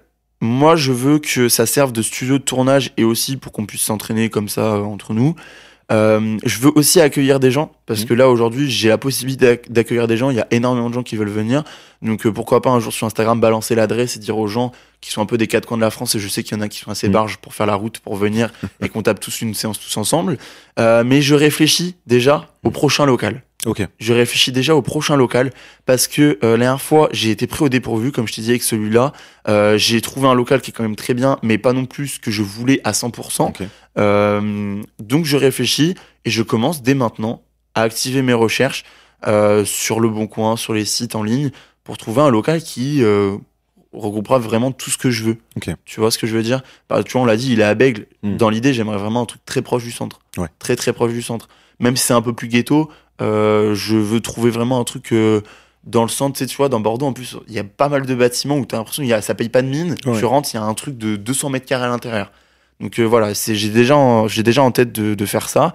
[0.45, 3.83] moi je veux que ça serve de studio de tournage et aussi pour qu'on puisse
[3.83, 5.35] s'entraîner comme ça euh, entre nous.
[5.93, 8.07] Euh, je veux aussi accueillir des gens parce Mhm.
[8.07, 10.31] que là aujourd'hui j'ai la possibilité d'acc- d'accueillir des gens.
[10.31, 11.63] Il y a énormément de gens qui veulent venir.
[12.01, 14.73] Donc euh, pourquoi pas un jour sur Instagram balancer l'adresse et dire aux gens
[15.03, 16.59] qui sont un peu des quatre coins de la France et je sais qu'il y
[16.59, 17.13] en a qui sont assez Mhm.
[17.13, 20.39] barges pour faire la route pour venir et qu'on tape tous une séance tous ensemble.
[20.79, 23.43] Euh, mais je réfléchis déjà au prochain local.
[23.99, 25.51] Je réfléchis déjà au prochain local
[25.87, 28.51] parce que euh, la dernière fois j'ai été pris au dépourvu comme je t'ai dit
[28.51, 29.13] avec celui-là.
[29.49, 32.09] Euh, j'ai trouvé un local qui est quand même très bien mais pas non plus
[32.09, 33.49] ce que je voulais à 100%.
[33.49, 33.63] Ok.
[33.97, 35.95] Euh, donc je réfléchis
[36.25, 37.43] et je commence dès maintenant
[37.75, 38.85] à activer mes recherches
[39.65, 41.51] sur le bon coin, sur les sites en ligne
[41.83, 43.03] pour trouver un local qui
[43.95, 45.39] regroupera vraiment tout ce que je veux.
[45.85, 46.63] Tu vois ce que je veux dire?
[46.89, 48.07] Bah, Tu vois, on l'a dit, il est à Bègle.
[48.23, 48.37] Mm.
[48.37, 50.21] Dans l'idée, j'aimerais vraiment un truc très proche du centre.
[50.37, 50.49] Ouais.
[50.59, 51.49] Très très proche du centre.
[51.81, 52.91] Même si c'est un peu plus ghetto,
[53.21, 55.41] je veux trouver vraiment un truc euh,
[55.85, 56.37] dans le centre.
[56.39, 58.57] Tu sais, tu vois, dans Bordeaux, en plus, il y a pas mal de bâtiments
[58.57, 59.95] où tu as l'impression a, ça paye pas de mine.
[60.07, 60.19] Ouais.
[60.19, 62.33] Tu rentres, il y a un truc de 200 mètres carrés à l'intérieur.
[62.81, 65.73] Donc euh, voilà, c'est- j'ai déjà, en- j'ai déjà en tête de, de faire ça.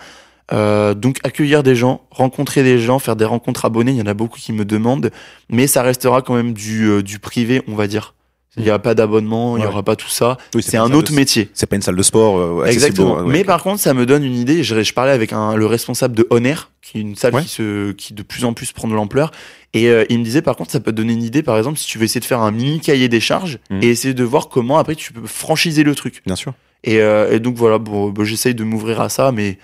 [0.52, 4.08] Euh, donc accueillir des gens, rencontrer des gens, faire des rencontres abonnés, il y en
[4.08, 5.12] a beaucoup qui me demandent,
[5.48, 8.16] mais ça restera quand même du, euh, du privé, on va dire.
[8.58, 10.38] Il n'y aura pas d'abonnement, il n'y aura pas tout ça.
[10.56, 11.50] Oui, C'est un autre de- métier.
[11.54, 12.38] C'est pas une salle de sport.
[12.40, 13.18] euh, Exactement.
[13.20, 14.64] ouais, Mais par contre, ça me donne une idée.
[14.64, 17.44] Je, je parlais avec un, le responsable de Honor, qui est une salle Ouais.
[17.44, 19.32] qui, se, qui de plus en plus prend de l'ampleur.
[19.74, 21.78] Et euh, il me disait, par contre, ça peut te donner une idée, par exemple,
[21.78, 23.84] si tu veux essayer de faire un mini cahier des charges Mhm.
[23.84, 26.24] et essayer de voir comment après tu peux franchiser le truc.
[26.26, 26.54] Bien sûr.
[26.84, 29.60] Et, euh, et donc voilà, bon, bah, j'essaye de m'ouvrir à ça, mais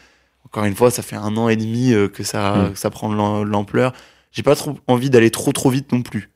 [0.45, 2.73] encore une fois, ça fait un an et demi euh, que ça, Mm.
[2.73, 3.93] que ça prend de l'am- l'ampleur.
[4.31, 6.29] J'ai pas trop envie d'aller trop trop vite non plus.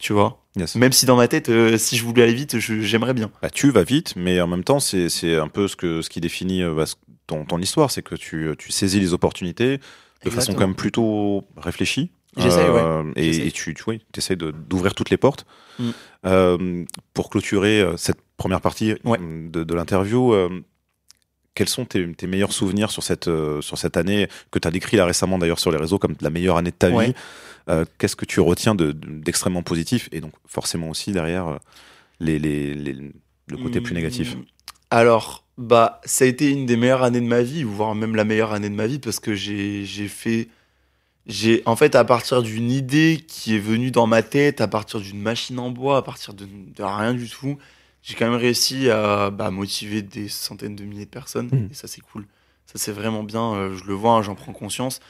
[0.00, 0.74] Tu vois Yes.
[0.74, 3.30] Même si dans ma tête, euh, si je voulais aller vite, j'aimerais bien.
[3.40, 6.20] Bah, tu vas vite, mais en même temps, c'est un peu ce, que, ce qui
[6.20, 6.84] définit euh, bah,
[7.28, 9.78] ton, ton histoire, c'est que tu, tu saisis les opportunités
[10.24, 12.10] de façon quand même plutôt réfléchie.
[12.36, 15.46] J'essaye, Euh, Et, tu, tu oui, essaies d'ouvrir toutes les portes.
[15.78, 15.90] Mm.
[16.26, 16.84] Euh,
[17.14, 19.18] pour clôturer cette première partie Ouais.
[19.18, 20.48] de, de l'interview, euh,
[21.54, 24.70] quels sont tes, tes meilleurs souvenirs sur cette, euh, sur cette année que tu as
[24.70, 27.08] décrit là récemment d'ailleurs sur les réseaux comme la meilleure année de ta Ouais.
[27.08, 27.14] vie
[27.68, 31.56] Euh, Qu'est-ce que tu retiens de- de- d'extrêmement positif et donc forcément aussi derrière euh,
[32.20, 33.12] les, les, les-
[33.48, 34.34] le côté plus négatif?
[34.36, 34.42] Hmm,
[34.90, 38.24] Alors, bah, ça a été une des meilleures années de ma vie, voire même la
[38.24, 40.48] meilleure année de ma vie, parce que j'ai j'ai fait.
[41.26, 45.00] J'ai, en fait, à partir d'une idée qui est venue dans ma tête, à partir
[45.00, 47.58] d'une machine en bois, à partir de, de rien du tout,
[48.02, 51.48] j'ai quand même réussi à bah, motiver des centaines de milliers de personnes.
[51.52, 51.68] Mhm.
[51.70, 52.26] Et ça, c'est cool.
[52.66, 53.54] Ça, c'est vraiment bien.
[53.54, 55.00] euh, je le vois, hein, j'en prends conscience.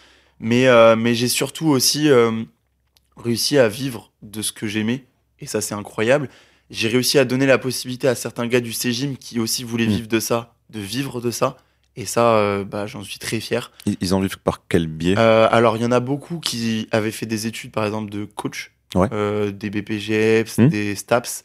[0.40, 2.30] Mais, euh, mais j'ai surtout aussi euh,
[3.16, 5.04] réussi à vivre de ce que j'aimais.
[5.38, 6.28] Et ça, c'est incroyable.
[6.70, 9.90] J'ai réussi à donner la possibilité à certains gars du Cégim qui aussi voulaient Mm.
[9.90, 11.56] vivre de ça, de vivre de ça.
[11.96, 13.72] Et ça, euh, bah, j'en suis très fier.
[14.00, 15.16] Ils, en vivent par quel biais?
[15.18, 18.24] Euh, alors, il y en a beaucoup qui avaient fait des études, par exemple, de
[18.24, 19.08] coach, Ouais.
[19.12, 20.68] euh, des BPGEPS, Mm.
[20.68, 21.42] des STAPS.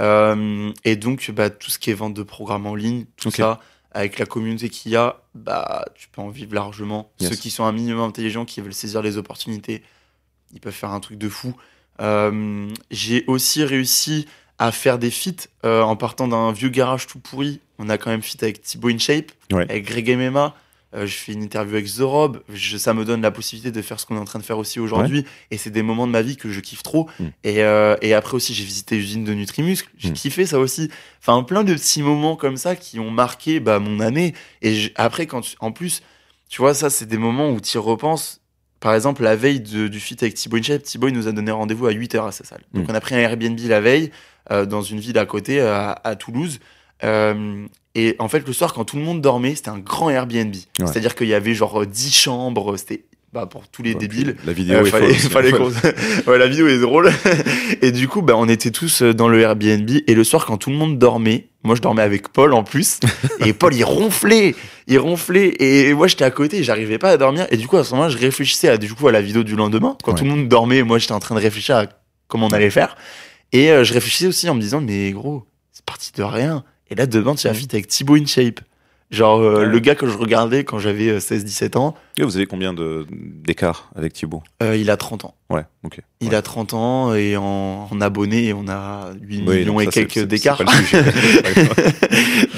[0.00, 3.60] Euh, et donc, bah, tout ce qui est vente de programmes en ligne, tout ça,
[3.92, 7.12] avec la communauté qu'il y a, bah, tu peux en vivre largement.
[7.20, 7.30] Yes.
[7.30, 9.82] Ceux qui sont un minimum intelligents, qui veulent saisir les opportunités,
[10.52, 11.54] ils peuvent faire un truc de fou.
[12.00, 14.26] Euh, J'ai aussi réussi
[14.58, 17.60] à faire des feats euh, en partant d'un vieux garage tout pourri.
[17.78, 19.62] On a quand même feat avec Thibaut InShape, Ouais.
[19.70, 20.54] avec Greg MMA.
[20.94, 22.42] Euh, je fais une interview avec The Rob.
[22.48, 24.58] Je- ça me donne la possibilité de faire ce qu'on est en train de faire
[24.58, 25.24] aussi aujourd'hui.
[25.50, 27.08] Et c'est des moments de ma vie que je kiffe trop.
[27.18, 27.24] Mm.
[27.42, 29.88] Et, euh, et après aussi, j'ai visité l'usine de Nutrimuscle.
[29.98, 30.14] J'ai Mm.
[30.14, 30.90] kiffé ça aussi.
[31.20, 34.34] Enfin, plein de petits moments comme ça qui ont marqué bah, mon année.
[34.62, 36.02] Et je- après, quand tu- en plus,
[36.48, 38.40] tu vois, ça, c'est des moments où tu y repenses.
[38.78, 41.50] Par exemple, la veille de- du feat avec Thibaut InShape, Thibaut il nous a donné
[41.50, 42.62] rendez-vous à 8h à sa salle.
[42.74, 42.90] Donc, Mm.
[42.90, 44.10] on a pris un Airbnb la veille
[44.50, 46.60] euh, dans une ville à côté, à, à Toulouse.
[47.02, 50.54] Euh, et en fait, le soir, quand tout le monde dormait, c'était un grand Airbnb.
[50.78, 52.76] C'est-à-dire qu'il y avait genre euh, 10 chambres.
[52.76, 54.36] C'était bah, pour tous les Ouais, débiles.
[54.46, 55.52] La vidéo Euh, est fallait,
[56.26, 57.10] ouais, la vidéo est drôle.
[57.82, 59.90] et du coup, bah, on était tous euh, dans le Airbnb.
[60.06, 63.00] Et le soir, quand tout le monde dormait, moi je dormais avec Paul en plus.
[63.44, 64.54] et Paul, il ronflait.
[64.86, 65.54] Il ronflait.
[65.60, 66.62] Et moi, j'étais à côté.
[66.62, 67.46] J'arrivais pas à dormir.
[67.50, 69.56] Et du coup, à ce moment-là, je réfléchissais à, du coup, à la vidéo du
[69.56, 69.96] lendemain.
[70.04, 70.18] Quand Ouais.
[70.18, 71.86] tout le monde dormait, moi, j'étais en train de réfléchir à
[72.28, 72.96] comment on allait faire.
[73.52, 76.64] Et euh, je réfléchissais aussi en me disant, mais gros, c'est parti de rien.
[76.90, 78.60] Et là, demain, tu as fit avec Thibaut InShape.
[79.10, 79.66] Genre, euh, Ouais.
[79.66, 83.06] le gars que je regardais quand j'avais euh, 16-17 ans, Et vous avez combien de-
[83.10, 84.42] d'écart avec Thibaut?
[84.62, 85.34] Euh, il a 30 ans.
[85.50, 86.00] Ouais, ok.
[86.20, 86.34] Il Ouais.
[86.34, 90.06] a 30 ans et en, en abonnés, on a 8 Oui, millions et ça, c'est-
[90.06, 90.58] quelques d'écart.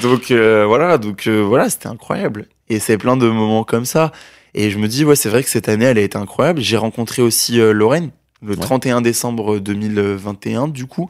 [0.01, 2.47] donc euh, voilà, donc euh, voilà, c'était incroyable.
[2.69, 4.11] Et c'est plein de moments comme ça.
[4.53, 6.61] Et je me dis, ouais, c'est vrai que cette année, elle a été incroyable.
[6.61, 8.11] J'ai rencontré aussi euh, Lorraine
[8.41, 8.57] le Ouais.
[8.61, 11.09] 31 décembre 2021, du coup.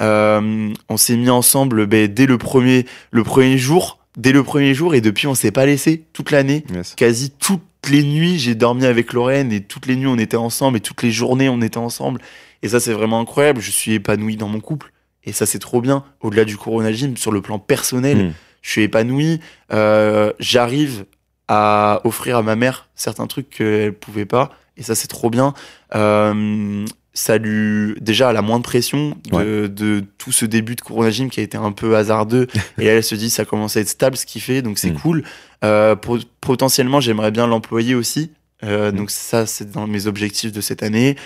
[0.00, 3.98] Euh, on s'est mis ensemble ben, dès le premier, le premier jour.
[4.16, 6.94] Dès le premier jour, et depuis, on s'est pas laissé toute l'année Yes.
[6.96, 10.78] quasi toutes les nuits, j'ai dormi avec Lorraine et toutes les nuits on était ensemble
[10.78, 12.20] et toutes les journées on était ensemble.
[12.64, 13.60] Et ça c'est vraiment incroyable.
[13.60, 14.92] Je suis épanoui dans mon couple
[15.22, 16.02] et ça c'est trop bien.
[16.20, 18.32] Au-delà du Corona Gym, sur le plan personnel, Mm.
[18.62, 19.38] je suis épanoui.
[19.72, 21.04] Euh, J'arrive
[21.46, 25.54] à offrir à ma mère certains trucs qu'elle pouvait pas et ça c'est trop bien.
[25.94, 26.84] Euh,
[27.18, 31.10] ça lui déjà elle a moins de pression de, de tout ce début de Corona
[31.10, 32.46] Gym qui a été un peu hasardeux
[32.78, 34.90] et là elle se dit ça commence à être stable ce qu'il fait donc c'est
[34.90, 34.98] Mm.
[35.00, 35.24] cool
[35.64, 38.30] euh, po- potentiellement, j'aimerais bien l'employer aussi.
[38.62, 38.96] Euh, Mm.
[38.96, 41.16] Donc ça, c'est dans mes objectifs de cette année.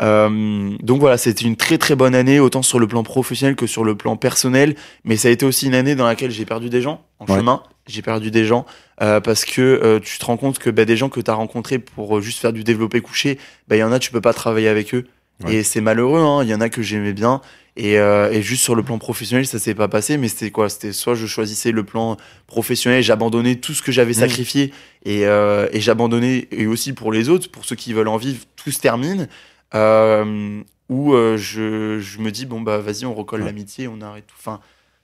[0.00, 3.66] Euh, donc voilà, c'était une très très bonne année, autant sur le plan professionnel que
[3.66, 4.76] sur le plan personnel.
[5.04, 7.36] Mais ça a été aussi une année dans laquelle j'ai perdu des gens en Ouais.
[7.38, 7.62] chemin.
[7.88, 8.64] J'ai perdu des gens
[9.02, 11.34] euh, parce que euh, tu te rends compte que bah, des gens que tu as
[11.34, 14.32] rencontrés pour juste faire du développé couché, bah, il y en a, tu peux pas
[14.34, 15.06] travailler avec eux.
[15.44, 15.54] Ouais.
[15.56, 16.42] Et c'est malheureux, hein.
[16.42, 17.40] il y en a que j'aimais bien.
[17.76, 20.68] Et, euh, et juste sur le plan professionnel, ça s'est pas passé, mais c'était quoi?
[20.68, 22.16] C'était soit je choisissais le plan
[22.48, 24.18] professionnel, j'abandonnais tout ce que j'avais Mhm.
[24.20, 24.72] sacrifié
[25.04, 28.40] et, euh, et j'abandonnais, et aussi pour les autres, pour ceux qui veulent en vivre,
[28.56, 29.28] tout se termine.
[29.76, 33.46] Euh, ou euh, je, je me dis, bon, bah vas-y, on recolle Ouais.
[33.46, 34.34] l'amitié, on arrête tout.
[34.38, 34.58] Enfin,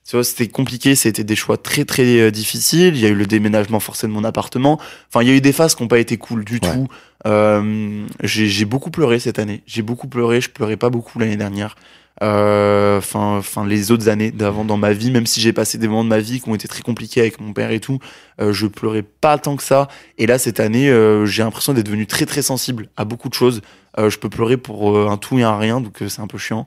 [0.07, 2.95] tu vois, c'était compliqué, c'était des choix très très euh, difficiles.
[2.95, 4.79] Il y a eu le déménagement forcé de mon appartement.
[5.09, 6.59] Enfin, il y a eu des phases qui n'ont pas été cool du Ouais.
[6.59, 6.87] tout.
[7.25, 9.63] Euh, j'ai beaucoup pleuré cette année.
[9.65, 10.41] J'ai beaucoup pleuré.
[10.41, 11.75] Je pleurais pas beaucoup l'année dernière.
[12.23, 15.87] Euh, Enfin, enfin les autres années d'avant dans ma vie, même si j'ai passé des
[15.87, 17.99] moments de ma vie qui ont été très compliqués avec mon père et tout,
[18.39, 19.89] euh, je pleurais pas tant que ça.
[20.17, 23.33] Et là, cette année, euh, j'ai l'impression d'être devenu très très sensible à beaucoup de
[23.33, 23.61] choses.
[23.97, 26.27] Euh, je peux pleurer pour euh, un tout et un rien, donc euh, c'est un
[26.27, 26.63] peu chiant.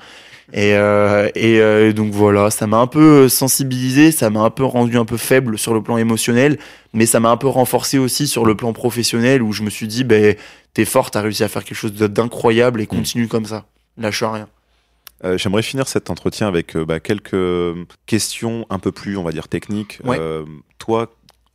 [0.52, 4.64] Et, euh, et euh, donc voilà, ça m'a un peu sensibilisé, ça m'a un peu
[4.64, 6.58] rendu un peu faible sur le plan émotionnel,
[6.94, 9.86] mais ça m'a un peu renforcé aussi sur le plan professionnel où je me suis
[9.88, 10.36] dit, ben,
[10.72, 13.66] t'es fort, t'as réussi à faire quelque chose d'incroyable et continue comme ça.
[13.98, 14.48] Lâche rien.
[15.24, 17.36] Euh, J'aimerais finir cet entretien avec euh, bah, quelques
[18.06, 19.98] questions un peu plus, on va dire, techniques.
[20.04, 20.16] Ouais.
[20.18, 20.44] Euh,
[20.78, 21.12] toi,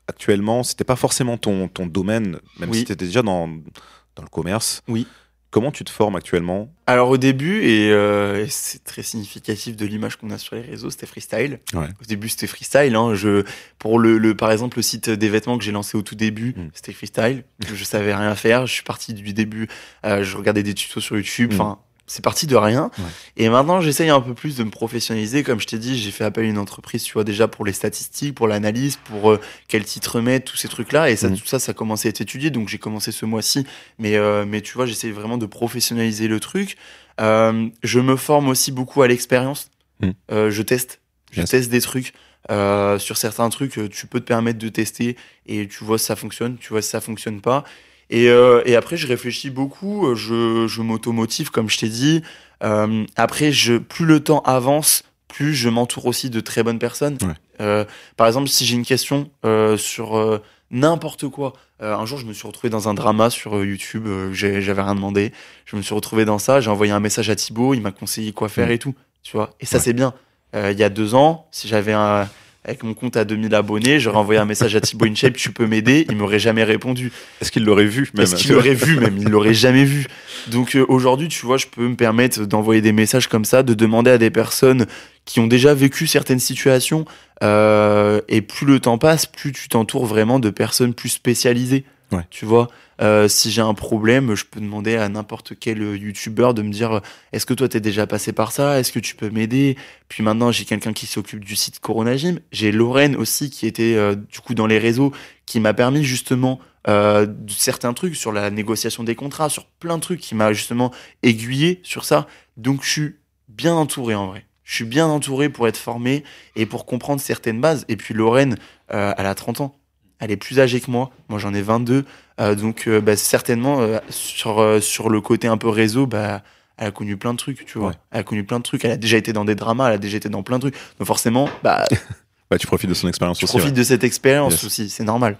[0.08, 2.80] actuellement, c'était pas forcément ton, ton domaine, même Oui.
[2.80, 4.82] si tu étais déjà dans, dans le commerce.
[4.88, 5.08] Oui.
[5.54, 6.74] Comment tu te formes actuellement?
[6.88, 10.62] Alors au début, et, euh, et c'est très significatif de l'image qu'on a sur les
[10.64, 11.60] réseaux, c'était freestyle.
[11.76, 11.86] Ouais.
[12.02, 12.96] Au début, c'était freestyle.
[12.96, 13.14] Hein.
[13.14, 13.44] Je,
[13.78, 16.56] pour le, le, par exemple, le site des vêtements que j'ai lancé au tout début,
[16.58, 16.70] Mm.
[16.74, 17.44] c'était freestyle.
[17.72, 18.66] Je, savais rien faire.
[18.66, 19.68] Je suis parti du début.
[20.08, 21.54] euh, je regardais des tutos sur YouTube.
[21.54, 21.76] Mm.
[22.06, 22.92] C'est parti de rien.
[22.98, 23.04] Ouais.
[23.38, 25.44] Et maintenant, j'essaye un peu plus de me professionnaliser.
[25.44, 27.74] Comme je t'ai dit, j'ai fait appel à une entreprise, tu vois, déjà pour les
[27.74, 31.10] statistiques, pour l'analyse, pour euh, quel titre mettre, tous ces trucs-là.
[31.10, 31.38] Et ça, Mm.
[31.38, 32.50] tout ça, ça a commencé à être étudié.
[32.50, 33.66] Donc, j'ai commencé ce mois-ci.
[34.00, 36.76] Mais, euh, mais tu vois, j'essaie vraiment de professionnaliser le truc.
[37.22, 39.70] Euh, je me forme aussi beaucoup à l'expérience.
[40.02, 40.10] Mm.
[40.30, 41.00] Je teste.
[41.32, 41.50] Je Yes.
[41.50, 42.14] teste des trucs.
[42.50, 45.16] Sur certains trucs, tu peux te permettre de tester
[45.46, 47.64] et tu vois si ça fonctionne, tu vois si ça fonctionne pas.
[48.10, 52.22] Et, euh, et après, je réfléchis beaucoup, euh, je, je m'automotive, comme je t'ai dit.
[52.64, 57.18] Euh, après, je, plus le temps avance, plus je m'entoure aussi de très bonnes personnes.
[57.22, 57.34] Ouais.
[57.62, 57.86] Euh,
[58.18, 59.30] par exemple, si j'ai une question
[59.78, 64.82] sur n'importe quoi, un jour, je me suis retrouvé dans un drama sur YouTube, j'avais
[64.82, 65.32] rien demandé.
[65.66, 68.32] Je me suis retrouvé dans ça, j'ai envoyé un message à Thibaut, il m'a conseillé
[68.32, 68.72] quoi faire Mm.
[68.72, 68.96] et tout.
[69.24, 69.84] Tu vois Et ça, Ouais.
[69.84, 70.14] c'est bien.
[70.56, 72.30] Il y a deux ans, si j'avais un.
[72.66, 75.68] Avec mon compte à 2000 abonnés, j'aurais envoyé un message à Thibaut InShape, tu peux
[75.68, 77.12] m'aider, il m'aurait jamais répondu.
[77.42, 79.18] Est-ce qu'il l'aurait vu même Est-ce qu'il l'aurait vu même?
[79.18, 80.08] Il l'aurait jamais vu.
[80.48, 83.74] Donc euh, aujourd'hui, tu vois, je peux me permettre d'envoyer des messages comme ça, de
[83.74, 84.86] demander à des personnes
[85.26, 87.06] qui ont déjà vécu certaines situations.
[87.44, 91.84] euh, et plus le temps passe, plus tu t'entoures vraiment de personnes plus spécialisées.
[92.30, 92.68] Tu vois,
[93.02, 96.94] euh, si j'ai un problème, je peux demander à n'importe quel youtubeur de me dire
[96.94, 97.00] euh,
[97.32, 98.80] est-ce que toi t'es déjà passé par ça?
[98.80, 99.78] Est-ce que tu peux m'aider?
[100.08, 102.40] Puis maintenant, j'ai quelqu'un qui s'occupe du site Corona Gym.
[102.52, 105.12] J'ai Lorraine aussi qui était euh, du coup dans les réseaux,
[105.46, 110.02] qui m'a permis justement de certains trucs sur la négociation des contrats, sur plein de
[110.02, 110.92] trucs qui m'a justement
[111.22, 112.28] aiguillé sur ça.
[112.58, 113.16] Donc je suis
[113.48, 114.46] bien entouré en vrai.
[114.66, 116.26] Je suis bien entouré pour être formé
[116.58, 117.86] et pour comprendre certaines bases.
[117.88, 118.58] Et puis Lorraine,
[118.90, 119.80] elle a 30 ans.
[120.24, 121.10] Elle est plus âgée que moi.
[121.28, 122.06] Moi, j'en ai 22.
[122.40, 126.42] Euh, donc, euh, bah, certainement, euh, sur, sur le côté un peu réseau, bah,
[126.78, 127.90] elle a connu plein de trucs, tu vois.
[127.90, 127.96] Ouais.
[128.12, 128.86] Elle a connu plein de trucs.
[128.86, 130.76] Elle a déjà été dans des dramas, elle a déjà été dans plein de trucs.
[130.98, 131.86] Donc, forcément, bah,
[132.50, 133.52] Bah, tu profites de son expérience tu aussi.
[133.52, 133.78] profites ouais.
[133.78, 134.64] de cette expérience Yes.
[134.64, 134.90] aussi.
[134.90, 135.38] C'est normal.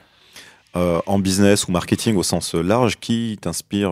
[0.76, 3.92] En business ou marketing au sens large, qui t'inspire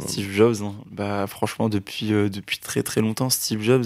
[0.00, 0.74] Steve Jobs, hein.
[0.90, 3.84] bah franchement depuis depuis très très longtemps, Steve Jobs,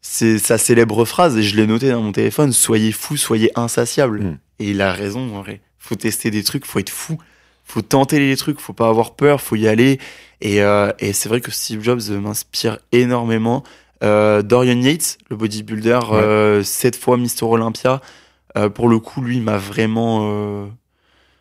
[0.00, 4.20] c'est sa célèbre phrase et je l'ai noté dans mon téléphone soyez fou, soyez insatiable.
[4.20, 4.38] Mm.
[4.60, 5.60] Et il a raison, en vrai.
[5.84, 7.18] Faut tester des trucs, faut être fou,
[7.64, 9.98] faut tenter les trucs, faut pas avoir peur, faut y aller.
[10.40, 13.64] Et, euh, et c'est vrai que Steve Jobs m'inspire énormément.
[14.04, 16.18] Euh, Dorian Yates, le bodybuilder, Ouais.
[16.18, 18.00] euh, sept fois Mister Olympia,
[18.56, 20.20] euh, pour le coup, lui m'a vraiment.
[20.30, 20.66] euh,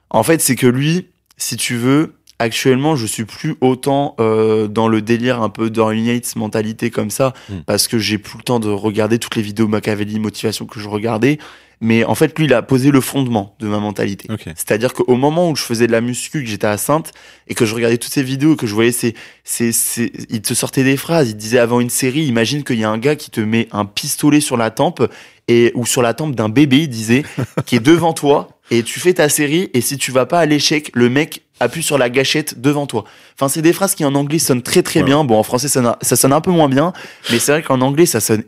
[0.09, 1.07] En fait, c'est que lui,
[1.37, 6.03] si tu veux, actuellement, je suis plus autant euh, dans le délire un peu Dorian
[6.03, 7.53] Yates mentalité comme ça, Mm.
[7.65, 10.87] parce que j'ai plus le temps de regarder toutes les vidéos Machiavelli motivation que je
[10.89, 11.37] regardais.
[11.83, 14.27] Mais en fait, lui, il a posé le fondement de ma mentalité.
[14.55, 17.11] C'est-à-dire qu'au moment où je faisais de la muscu, que j'étais à Sainte,
[17.47, 20.53] et que je regardais toutes ces vidéos, que je voyais ces, ces, ces- il te
[20.53, 23.15] sortait des phrases, il te disait avant une série, imagine qu'il y a un gars
[23.15, 25.01] qui te met un pistolet sur la tempe,
[25.47, 27.23] et, ou sur la tempe d'un bébé, il disait,
[27.65, 30.45] qui est devant toi, et tu fais ta série, et si tu vas pas à
[30.47, 33.03] l'échec, le mec appuie sur la gâchette devant toi.
[33.35, 35.05] Enfin, c'est des phrases qui en anglais sonnent très très Ouais.
[35.05, 35.23] bien.
[35.23, 36.93] Bon, en français, ça, ça sonne un peu moins bien,
[37.29, 38.43] mais c'est vrai qu'en anglais, ça sonne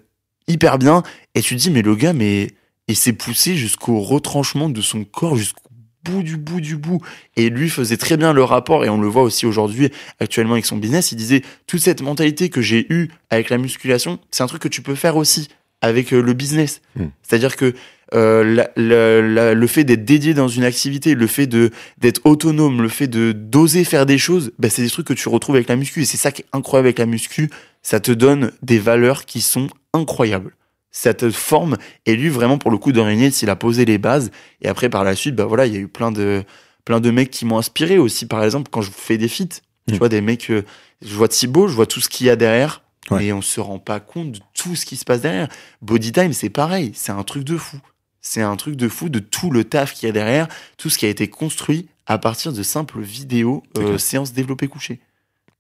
[0.48, 1.04] hyper bien,
[1.36, 2.48] et tu te dis, mais le gars, mais,
[2.88, 5.62] il s'est poussé jusqu'au retranchement de son corps, jusqu'au
[6.04, 7.00] bout du bout du bout.
[7.38, 9.90] Et lui faisait très bien le rapport, et on le voit aussi aujourd'hui,
[10.20, 11.12] actuellement avec son business.
[11.14, 14.68] Il disait, toute cette mentalité que j'ai eue avec la musculation, c'est un truc que
[14.68, 15.48] tu peux faire aussi
[15.82, 16.82] avec euh, le business.
[16.98, 17.08] Hmm.
[17.22, 17.74] C'est-à-dire que
[18.14, 23.08] euh, le fait d'être dédié dans une activité, le fait de d'être autonome, le fait
[23.08, 26.02] de d'oser faire des choses, bah, c'est des trucs que tu retrouves avec la muscu.
[26.02, 27.50] Et c'est ça qui est incroyable avec la muscu,
[27.82, 30.56] ça te donne des valeurs qui sont incroyables.
[30.92, 31.78] Ça te forme.
[32.06, 34.30] Et lui, vraiment, pour le coup, Dorian s'il a posé les bases.
[34.62, 36.44] Et après, par la suite, bah voilà, il y a eu plein de
[36.86, 38.28] plein de mecs qui m'ont inspiré aussi.
[38.28, 39.98] Par exemple, quand je fais des feats, tu mm.
[39.98, 40.64] vois, des mecs, euh,
[41.02, 42.82] je vois Thibaut, je vois tout ce qu'il y a derrière.
[43.12, 45.50] Mais on se rend pas compte de tout ce qui se passe derrière.
[45.82, 46.92] Body Time, c'est pareil.
[46.96, 47.78] C'est un truc de fou.
[48.26, 50.48] C'est un truc de fou de tout le taf qu'il y a derrière,
[50.78, 55.02] tout ce qui a été construit à partir de simples vidéos, euh, séances développées couchées.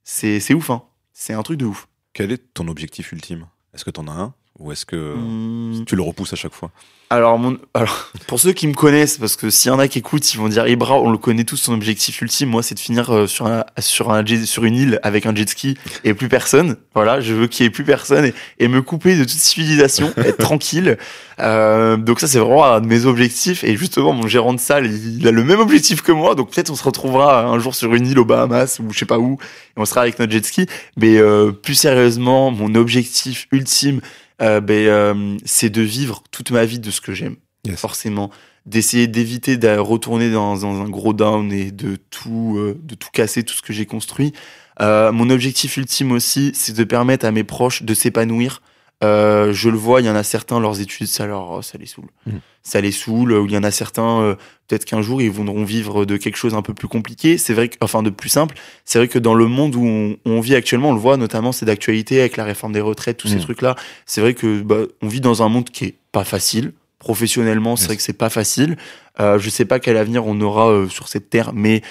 [0.03, 0.84] C'est ouf, hein.
[1.11, 1.88] C'est un truc de ouf.
[2.14, 3.48] Quel est ton objectif ultime?
[3.73, 4.34] Est-ce que tu en as un?
[4.59, 5.85] Ou est-ce que hmm.
[5.85, 6.71] tu le repousses à chaque fois?
[7.13, 9.99] Alors, mon, alors, pour ceux qui me connaissent, parce que s'il y en a qui
[9.99, 12.80] écoutent, ils vont dire Ibra, on le connaît tous, son objectif ultime, moi, c'est de
[12.80, 16.27] finir euh, sur, un, sur, un sur une île avec un jet ski et plus
[16.27, 16.75] personne.
[16.95, 20.38] Voilà, je veux qu'il y ait plus personne et, me couper de toute civilisation, être
[20.38, 20.97] tranquille.
[21.39, 23.63] Euh, donc ça, c'est vraiment un de mes objectifs.
[23.63, 26.34] Et justement, mon gérant de salle, il, a le même objectif que moi.
[26.34, 29.05] Donc peut-être on se retrouvera un jour sur une île aux Bahamas ou je sais
[29.05, 29.38] pas où,
[29.77, 30.65] et on sera avec notre jet ski.
[30.97, 34.01] Mais euh, plus sérieusement, mon objectif ultime,
[34.44, 37.38] euh, ben, euh, c'est de vivre toute ma vie de ce que j'aime,
[37.76, 38.30] forcément.
[38.65, 43.44] D'essayer d'éviter de retourner dans, un gros down et de tout, euh, de tout casser,
[43.44, 44.34] tout ce que j'ai construit.
[44.80, 48.61] mon objectif ultime aussi, c'est de permettre à mes proches de s'épanouir
[49.03, 51.85] euh, je le vois, il y en a certains, leurs études, ça, leur, ça les
[51.85, 52.09] saoule.
[52.25, 52.38] Mm.
[52.61, 54.35] Ça les saoule, ou il y en a certains, euh,
[54.67, 57.67] peut-être qu'un jour, ils voudront vivre de quelque chose un peu plus compliqué, c'est vrai
[57.67, 58.55] que, enfin, de plus simple.
[58.85, 61.65] C'est vrai que dans le monde où on, vit actuellement, on le voit, notamment, c'est
[61.65, 63.41] d'actualité avec la réforme des retraites, tous ces mm.
[63.41, 63.75] trucs-là.
[64.05, 66.71] C'est vrai que, bah, on vit dans un monde qui est pas facile.
[66.99, 68.77] Professionnellement, c'est vrai que c'est pas facile.
[69.19, 71.81] Euh, je sais pas quel avenir on aura euh, sur cette terre, mais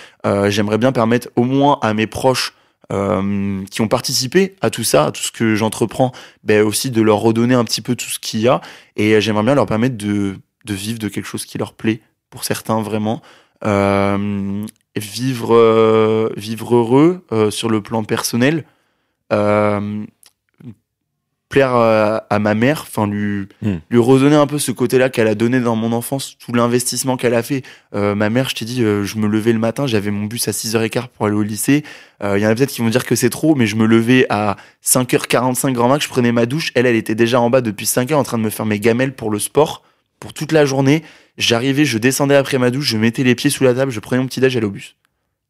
[0.48, 2.54] j'aimerais bien permettre au moins à mes proches
[2.92, 6.12] euh, qui ont participé à tout ça, à tout ce que j'entreprends,
[6.44, 8.60] ben aussi de leur redonner un petit peu tout ce qu'il y a.
[8.96, 12.00] Et j'aimerais bien leur permettre de, de vivre de quelque chose qui leur plaît,
[12.30, 13.22] pour certains vraiment.
[13.64, 14.64] Euh,
[14.96, 18.64] vivre, euh, vivre heureux sur le plan personnel.
[21.52, 23.76] Plaire à, ma mère, enfin lui hmm.
[23.90, 27.34] lui redonner un peu ce côté-là qu'elle a donné dans mon enfance, tout l'investissement qu'elle
[27.34, 27.62] a fait.
[27.94, 30.48] Euh, ma mère, je t'ai dit, euh, je me levais le matin, j'avais mon bus
[30.48, 31.84] à 6h15 pour aller au lycée.
[32.22, 33.84] Il euh, y en a peut-être qui vont dire que c'est trop, mais je me
[33.84, 36.72] levais à 5h45 grand max, je prenais ma douche.
[36.74, 39.12] Elle, elle était déjà en bas depuis 5h en train de me faire mes gamelles
[39.12, 39.82] pour le sport,
[40.20, 41.02] pour toute la journée.
[41.36, 44.22] J'arrivais, je descendais après ma douche, je mettais les pieds sous la table, je prenais
[44.22, 44.96] mon petit déj, j'allais au bus.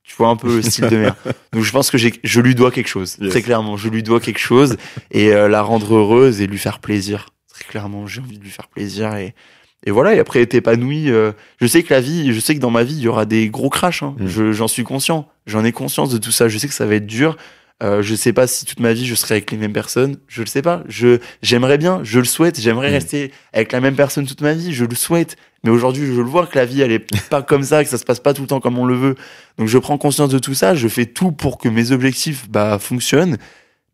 [0.04, 1.16] Tu vois un peu le style de mère.
[1.52, 3.16] Donc je pense que je lui dois quelque chose.
[3.30, 4.76] Très clairement, je lui dois quelque chose
[5.10, 7.26] et euh, la rendre heureuse et lui faire plaisir.
[7.48, 9.34] Très clairement, j'ai envie de lui faire plaisir et
[9.84, 10.14] et voilà.
[10.14, 11.10] Et après être épanoui.
[11.10, 13.24] Euh, je sais que la vie, je sais que dans ma vie il y aura
[13.24, 14.02] des gros crashs.
[14.02, 14.14] Hein.
[14.18, 14.52] Mm.
[14.52, 15.28] j'en suis conscient.
[15.46, 16.48] J'en ai conscience de tout ça.
[16.48, 17.36] Je sais que ça va être dur.
[17.82, 20.18] Euh, je sais pas si toute ma vie je serai avec les mêmes personnes.
[20.28, 20.84] Je le sais pas.
[20.86, 22.00] Je j'aimerais bien.
[22.04, 22.60] Je le souhaite.
[22.60, 22.94] J'aimerais mm.
[22.94, 24.72] rester avec la même personne toute ma vie.
[24.72, 25.36] Je le souhaite.
[25.64, 27.98] Mais aujourd'hui, je le vois que la vie, elle est pas comme ça, que ça
[27.98, 29.14] se passe pas tout le temps comme on le veut.
[29.58, 30.74] Donc, je prends conscience de tout ça.
[30.74, 33.36] Je fais tout pour que mes objectifs, bah, fonctionnent.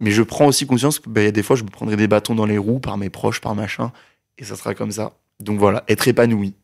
[0.01, 2.09] Mais je prends aussi conscience que, bah, y a des fois, je me prendrai des
[2.09, 3.93] bâtons dans les roues par mes proches, par machin.
[4.39, 5.15] Et ça sera comme ça.
[5.40, 6.55] Donc voilà, être épanoui.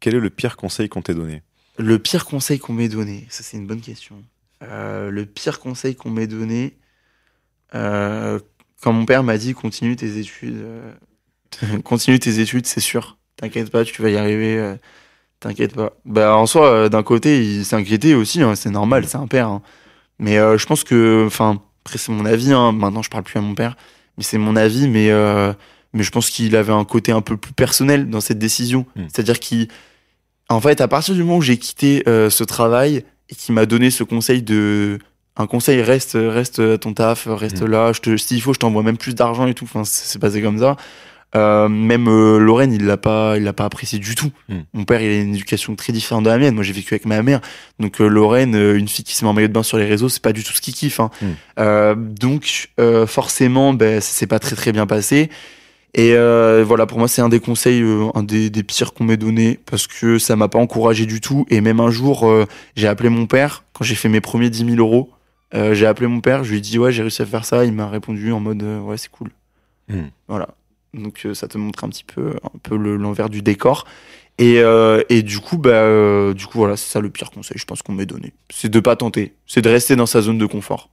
[0.00, 1.42] Quel est le pire conseil qu'on t'ait donné?
[1.76, 4.16] Le pire conseil qu'on m'ait donné, ça c'est une bonne question.
[4.62, 6.76] Euh, le pire conseil qu'on m'ait donné,
[7.74, 8.40] euh,
[8.82, 10.92] quand mon père m'a dit continue tes études, euh,
[11.84, 13.18] continue tes études, c'est sûr.
[13.36, 14.76] T'inquiète pas, tu vas y arriver.
[15.38, 15.92] T'inquiète pas.
[16.04, 18.42] Bah, en soi, d'un côté, il s'inquiétait aussi.
[18.42, 19.46] Hein, c'est normal, c'est un père.
[19.46, 19.62] Hein.
[20.18, 22.52] Mais je pense que, enfin, après c'est mon avis.
[22.52, 23.76] Hein, maintenant, je parle plus à mon père,
[24.16, 24.88] mais c'est mon avis.
[24.88, 25.12] Mais
[25.92, 28.84] mais je pense qu'il avait un côté un peu plus personnel dans cette décision.
[28.96, 29.04] Hmm.
[29.04, 29.68] C'est-à-dire qu'il,
[30.48, 33.90] en fait, à partir du moment où j'ai quitté ce travail et qu'il m'a donné
[33.90, 34.98] ce conseil de
[35.36, 37.70] un conseil reste reste à ton taf reste hmm.
[37.70, 40.42] là je te s'il faut je t'envoie même plus d'argent et tout enfin c'est passé
[40.42, 40.76] comme ça
[41.36, 44.30] euh, même euh, Lorraine, il l'a pas, il l'a pas apprécié du tout.
[44.48, 44.60] Hmm.
[44.72, 46.54] Mon père, il a une éducation très différente de la mienne.
[46.54, 47.40] Moi, j'ai vécu avec ma mère,
[47.78, 49.84] donc euh, Lorraine, euh, une fille qui se met en maillot de bain sur les
[49.84, 51.00] réseaux, c'est pas du tout ce qu'il kiffe.
[51.00, 51.10] Hein.
[51.20, 52.14] Hmm.
[52.14, 52.70] donc,
[53.06, 55.28] forcément, ben, ça s'est pas très très bien passé.
[55.98, 56.14] Et
[56.62, 57.84] voilà, pour moi, c'est un des conseils,
[58.14, 61.44] un des, des pires qu'on m'ait donné parce que ça m'a pas encouragé du tout.
[61.50, 62.30] Et même un jour,
[62.76, 65.10] j'ai appelé mon père quand j'ai fait mes premiers 10 000 euros.
[65.52, 67.64] j'ai appelé mon père, je lui ai dit ouais, j'ai réussi à faire ça.
[67.64, 69.30] Il m'a répondu en mode ouais, c'est cool.
[69.88, 70.08] Hmm.
[70.28, 70.48] Voilà.
[70.94, 73.84] Donc euh, ça te montre un petit peu, un peu l'envers du décor.
[74.40, 77.58] Et, euh, et, du coup, bah, euh, du coup, voilà, c'est ça le pire conseil,
[77.58, 78.32] je pense qu'on m'ait donné.
[78.50, 80.90] C'est de pas tenter, c'est de rester dans sa zone de confort.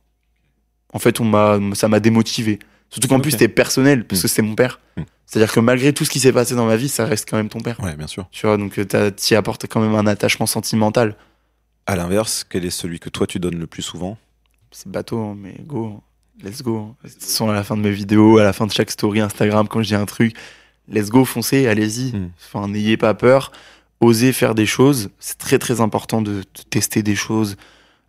[0.94, 2.57] En fait, on m'a, ça m'a démotivé.
[2.96, 4.30] Surtout qu'en plus, c'était personnel, parce que mm.
[4.30, 4.80] c'est mon père.
[4.96, 5.02] Mm.
[5.26, 7.50] C'est-à-dire que malgré tout ce qui s'est passé dans ma vie, ça reste quand même
[7.50, 7.78] ton père.
[7.82, 8.28] Ouais, bien sûr.
[8.32, 11.18] Tu vois, donc tu y apportes quand même un attachement sentimental.
[11.88, 14.18] À l'inverse, quel est celui que toi tu donnes le plus souvent?
[14.72, 16.02] C'est bateau, hein, mais go
[16.44, 16.96] let's go.
[17.20, 19.82] sont à la fin de mes vidéos, à la fin de chaque story Instagram, quand
[19.82, 20.36] je dis un truc,
[20.88, 22.14] let's go, foncez, allez-y.
[22.14, 22.32] Mm.
[22.38, 23.52] Enfin, n'ayez pas peur,
[24.00, 25.10] osez faire des choses.
[25.20, 27.58] C'est très très important de, de tester des choses.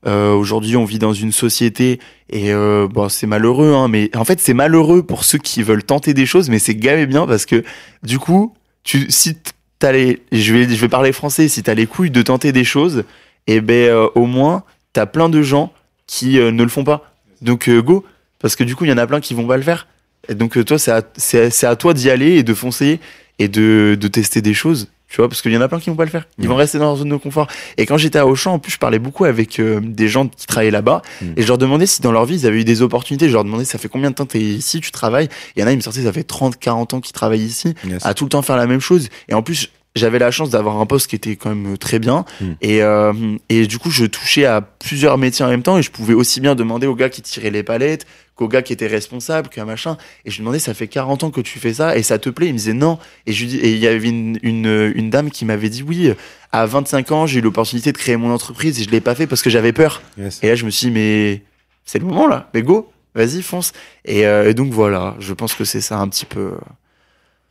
[0.06, 2.01] Euh, Aujourd'hui, on vit dans une société
[2.31, 5.85] et euh, bon, c'est malheureux, hein, mais en fait, c'est malheureux pour ceux qui veulent
[5.85, 7.64] tenter des choses, mais c'est gavé bien parce que
[8.02, 8.55] du coup,
[8.85, 9.36] tu, si
[9.78, 12.64] t'as les, je vais, je vais parler français, si t'as les couilles de tenter des
[12.64, 13.05] choses,
[13.47, 15.73] et ben euh, au moins t'as plein de gens
[16.06, 17.12] qui ne le font pas.
[17.43, 18.05] Donc go,
[18.39, 19.89] parce que du coup, il y en a plein qui vont pas le faire.
[20.28, 23.01] Et donc toi, c'est à, à toi d'y aller et de foncer
[23.39, 24.89] et de, de tester des choses.
[25.09, 26.27] Tu vois, parce qu'il y en a plein qui vont pas le faire.
[26.39, 27.47] Ils vont rester dans leur zone de confort.
[27.77, 30.47] Et quand j'étais à Auchan, en plus, je parlais beaucoup avec euh, des gens qui
[30.47, 31.01] travaillaient là-bas.
[31.23, 31.27] Mm.
[31.37, 33.28] Et je leur demandais si dans leur vie, ils avaient eu des opportunités.
[33.28, 35.28] Je leur demandais, ça fait combien de temps t'es ici, tu travailles?
[35.55, 37.74] Il y en a, ils me sortaient, ça fait 30, 40 ans qu'ils travaillent ici
[37.87, 38.05] Yes.
[38.05, 39.09] à tout le temps faire la même chose.
[39.28, 42.24] Et en plus, j'avais la chance d'avoir un poste qui était quand même très bien.
[42.40, 42.44] Mm.
[42.62, 43.12] Et, euh,
[43.48, 45.78] et du coup, je touchais à plusieurs métiers en même temps.
[45.78, 48.06] Et je pouvais aussi bien demander au gars qui tirait les palettes
[48.36, 49.97] qu'au gars qui était responsable, qu'un machin.
[50.27, 52.28] Et je lui demandais, ça fait 40 ans que tu fais ça et ça te
[52.28, 52.48] plaît?
[52.48, 52.98] Il me disait non.
[53.27, 55.82] Et je lui dis, et il y avait une, une, une dame qui m'avait dit
[55.82, 56.12] oui.
[56.52, 59.27] À 25 ans, j'ai eu l'opportunité de créer mon entreprise et je l'ai pas fait
[59.27, 60.02] parce que j'avais peur.
[60.18, 60.40] Yes.
[60.43, 61.43] Et là, je me suis dit, mais
[61.86, 63.73] c'est le moment là, mais go, vas-y, fonce.
[64.05, 66.40] Et, euh, et donc voilà, je pense que c'est ça un petit peu.
[66.40, 66.59] euh,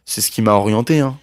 [0.05, 1.17] C'est ce qui m'a orienté, hein.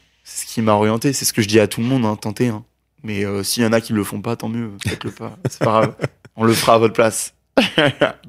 [0.52, 2.48] Qui m'a orienté, c'est ce que je dis à tout le monde, hein, tentez.
[2.48, 2.62] Hein.
[3.02, 5.36] Mais euh, s'il y en a qui le font pas, tant mieux, faites-le pas.
[5.48, 5.94] C'est pas grave,
[6.36, 7.32] on le fera à votre place.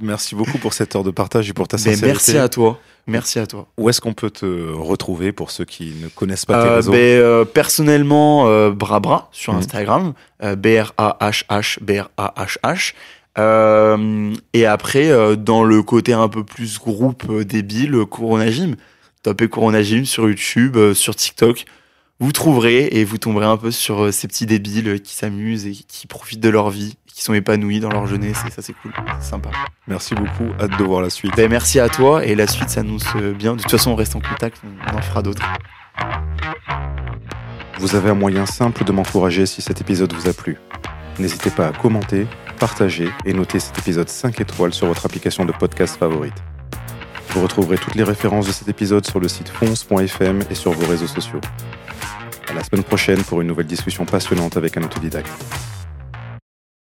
[0.01, 2.07] Merci beaucoup pour cette heure de partage et pour ta Mais sincérité.
[2.07, 3.67] merci à toi, merci à toi.
[3.77, 6.91] Où est-ce qu'on peut te retrouver pour ceux qui ne connaissent pas tes Euh, réseaux?
[6.91, 9.59] ben, euh, personnellement, euh, Bra Bra sur Mhm.
[9.59, 10.13] Instagram,
[10.43, 12.93] euh, B-R-A-H-H, B-R-A-H-H.
[14.53, 18.75] Et après, dans le côté un peu plus groupe débile, Corona Gym.
[19.23, 21.65] Tapez Corona Gym sur YouTube, sur TikTok.
[22.19, 25.65] Vous trouverez et vous tomberez un peu sur euh, ces petits débiles euh, qui s'amusent
[25.65, 28.73] et qui profitent de leur vie, qui sont épanouis dans leur jeunesse et ça c'est
[28.73, 29.49] cool, c'est sympa.
[29.87, 30.45] Merci beaucoup.
[30.59, 31.35] Hâte de voir la suite.
[31.35, 33.55] Ben, merci à toi et la suite s'annonce euh, bien.
[33.55, 35.43] De toute façon, on reste en contact, on on en fera d'autres.
[37.79, 40.57] Vous avez un moyen simple de m'encourager si cet épisode vous a plu.
[41.17, 42.27] N'hésitez pas à commenter,
[42.59, 46.35] partager et noter cet épisode 5 étoiles sur votre application de podcast favorite.
[47.29, 50.85] Vous retrouverez toutes les références de cet épisode sur le site fonce.fm et sur vos
[50.85, 51.41] réseaux sociaux.
[52.47, 55.31] À la semaine prochaine pour une nouvelle discussion passionnante avec un autodidacte.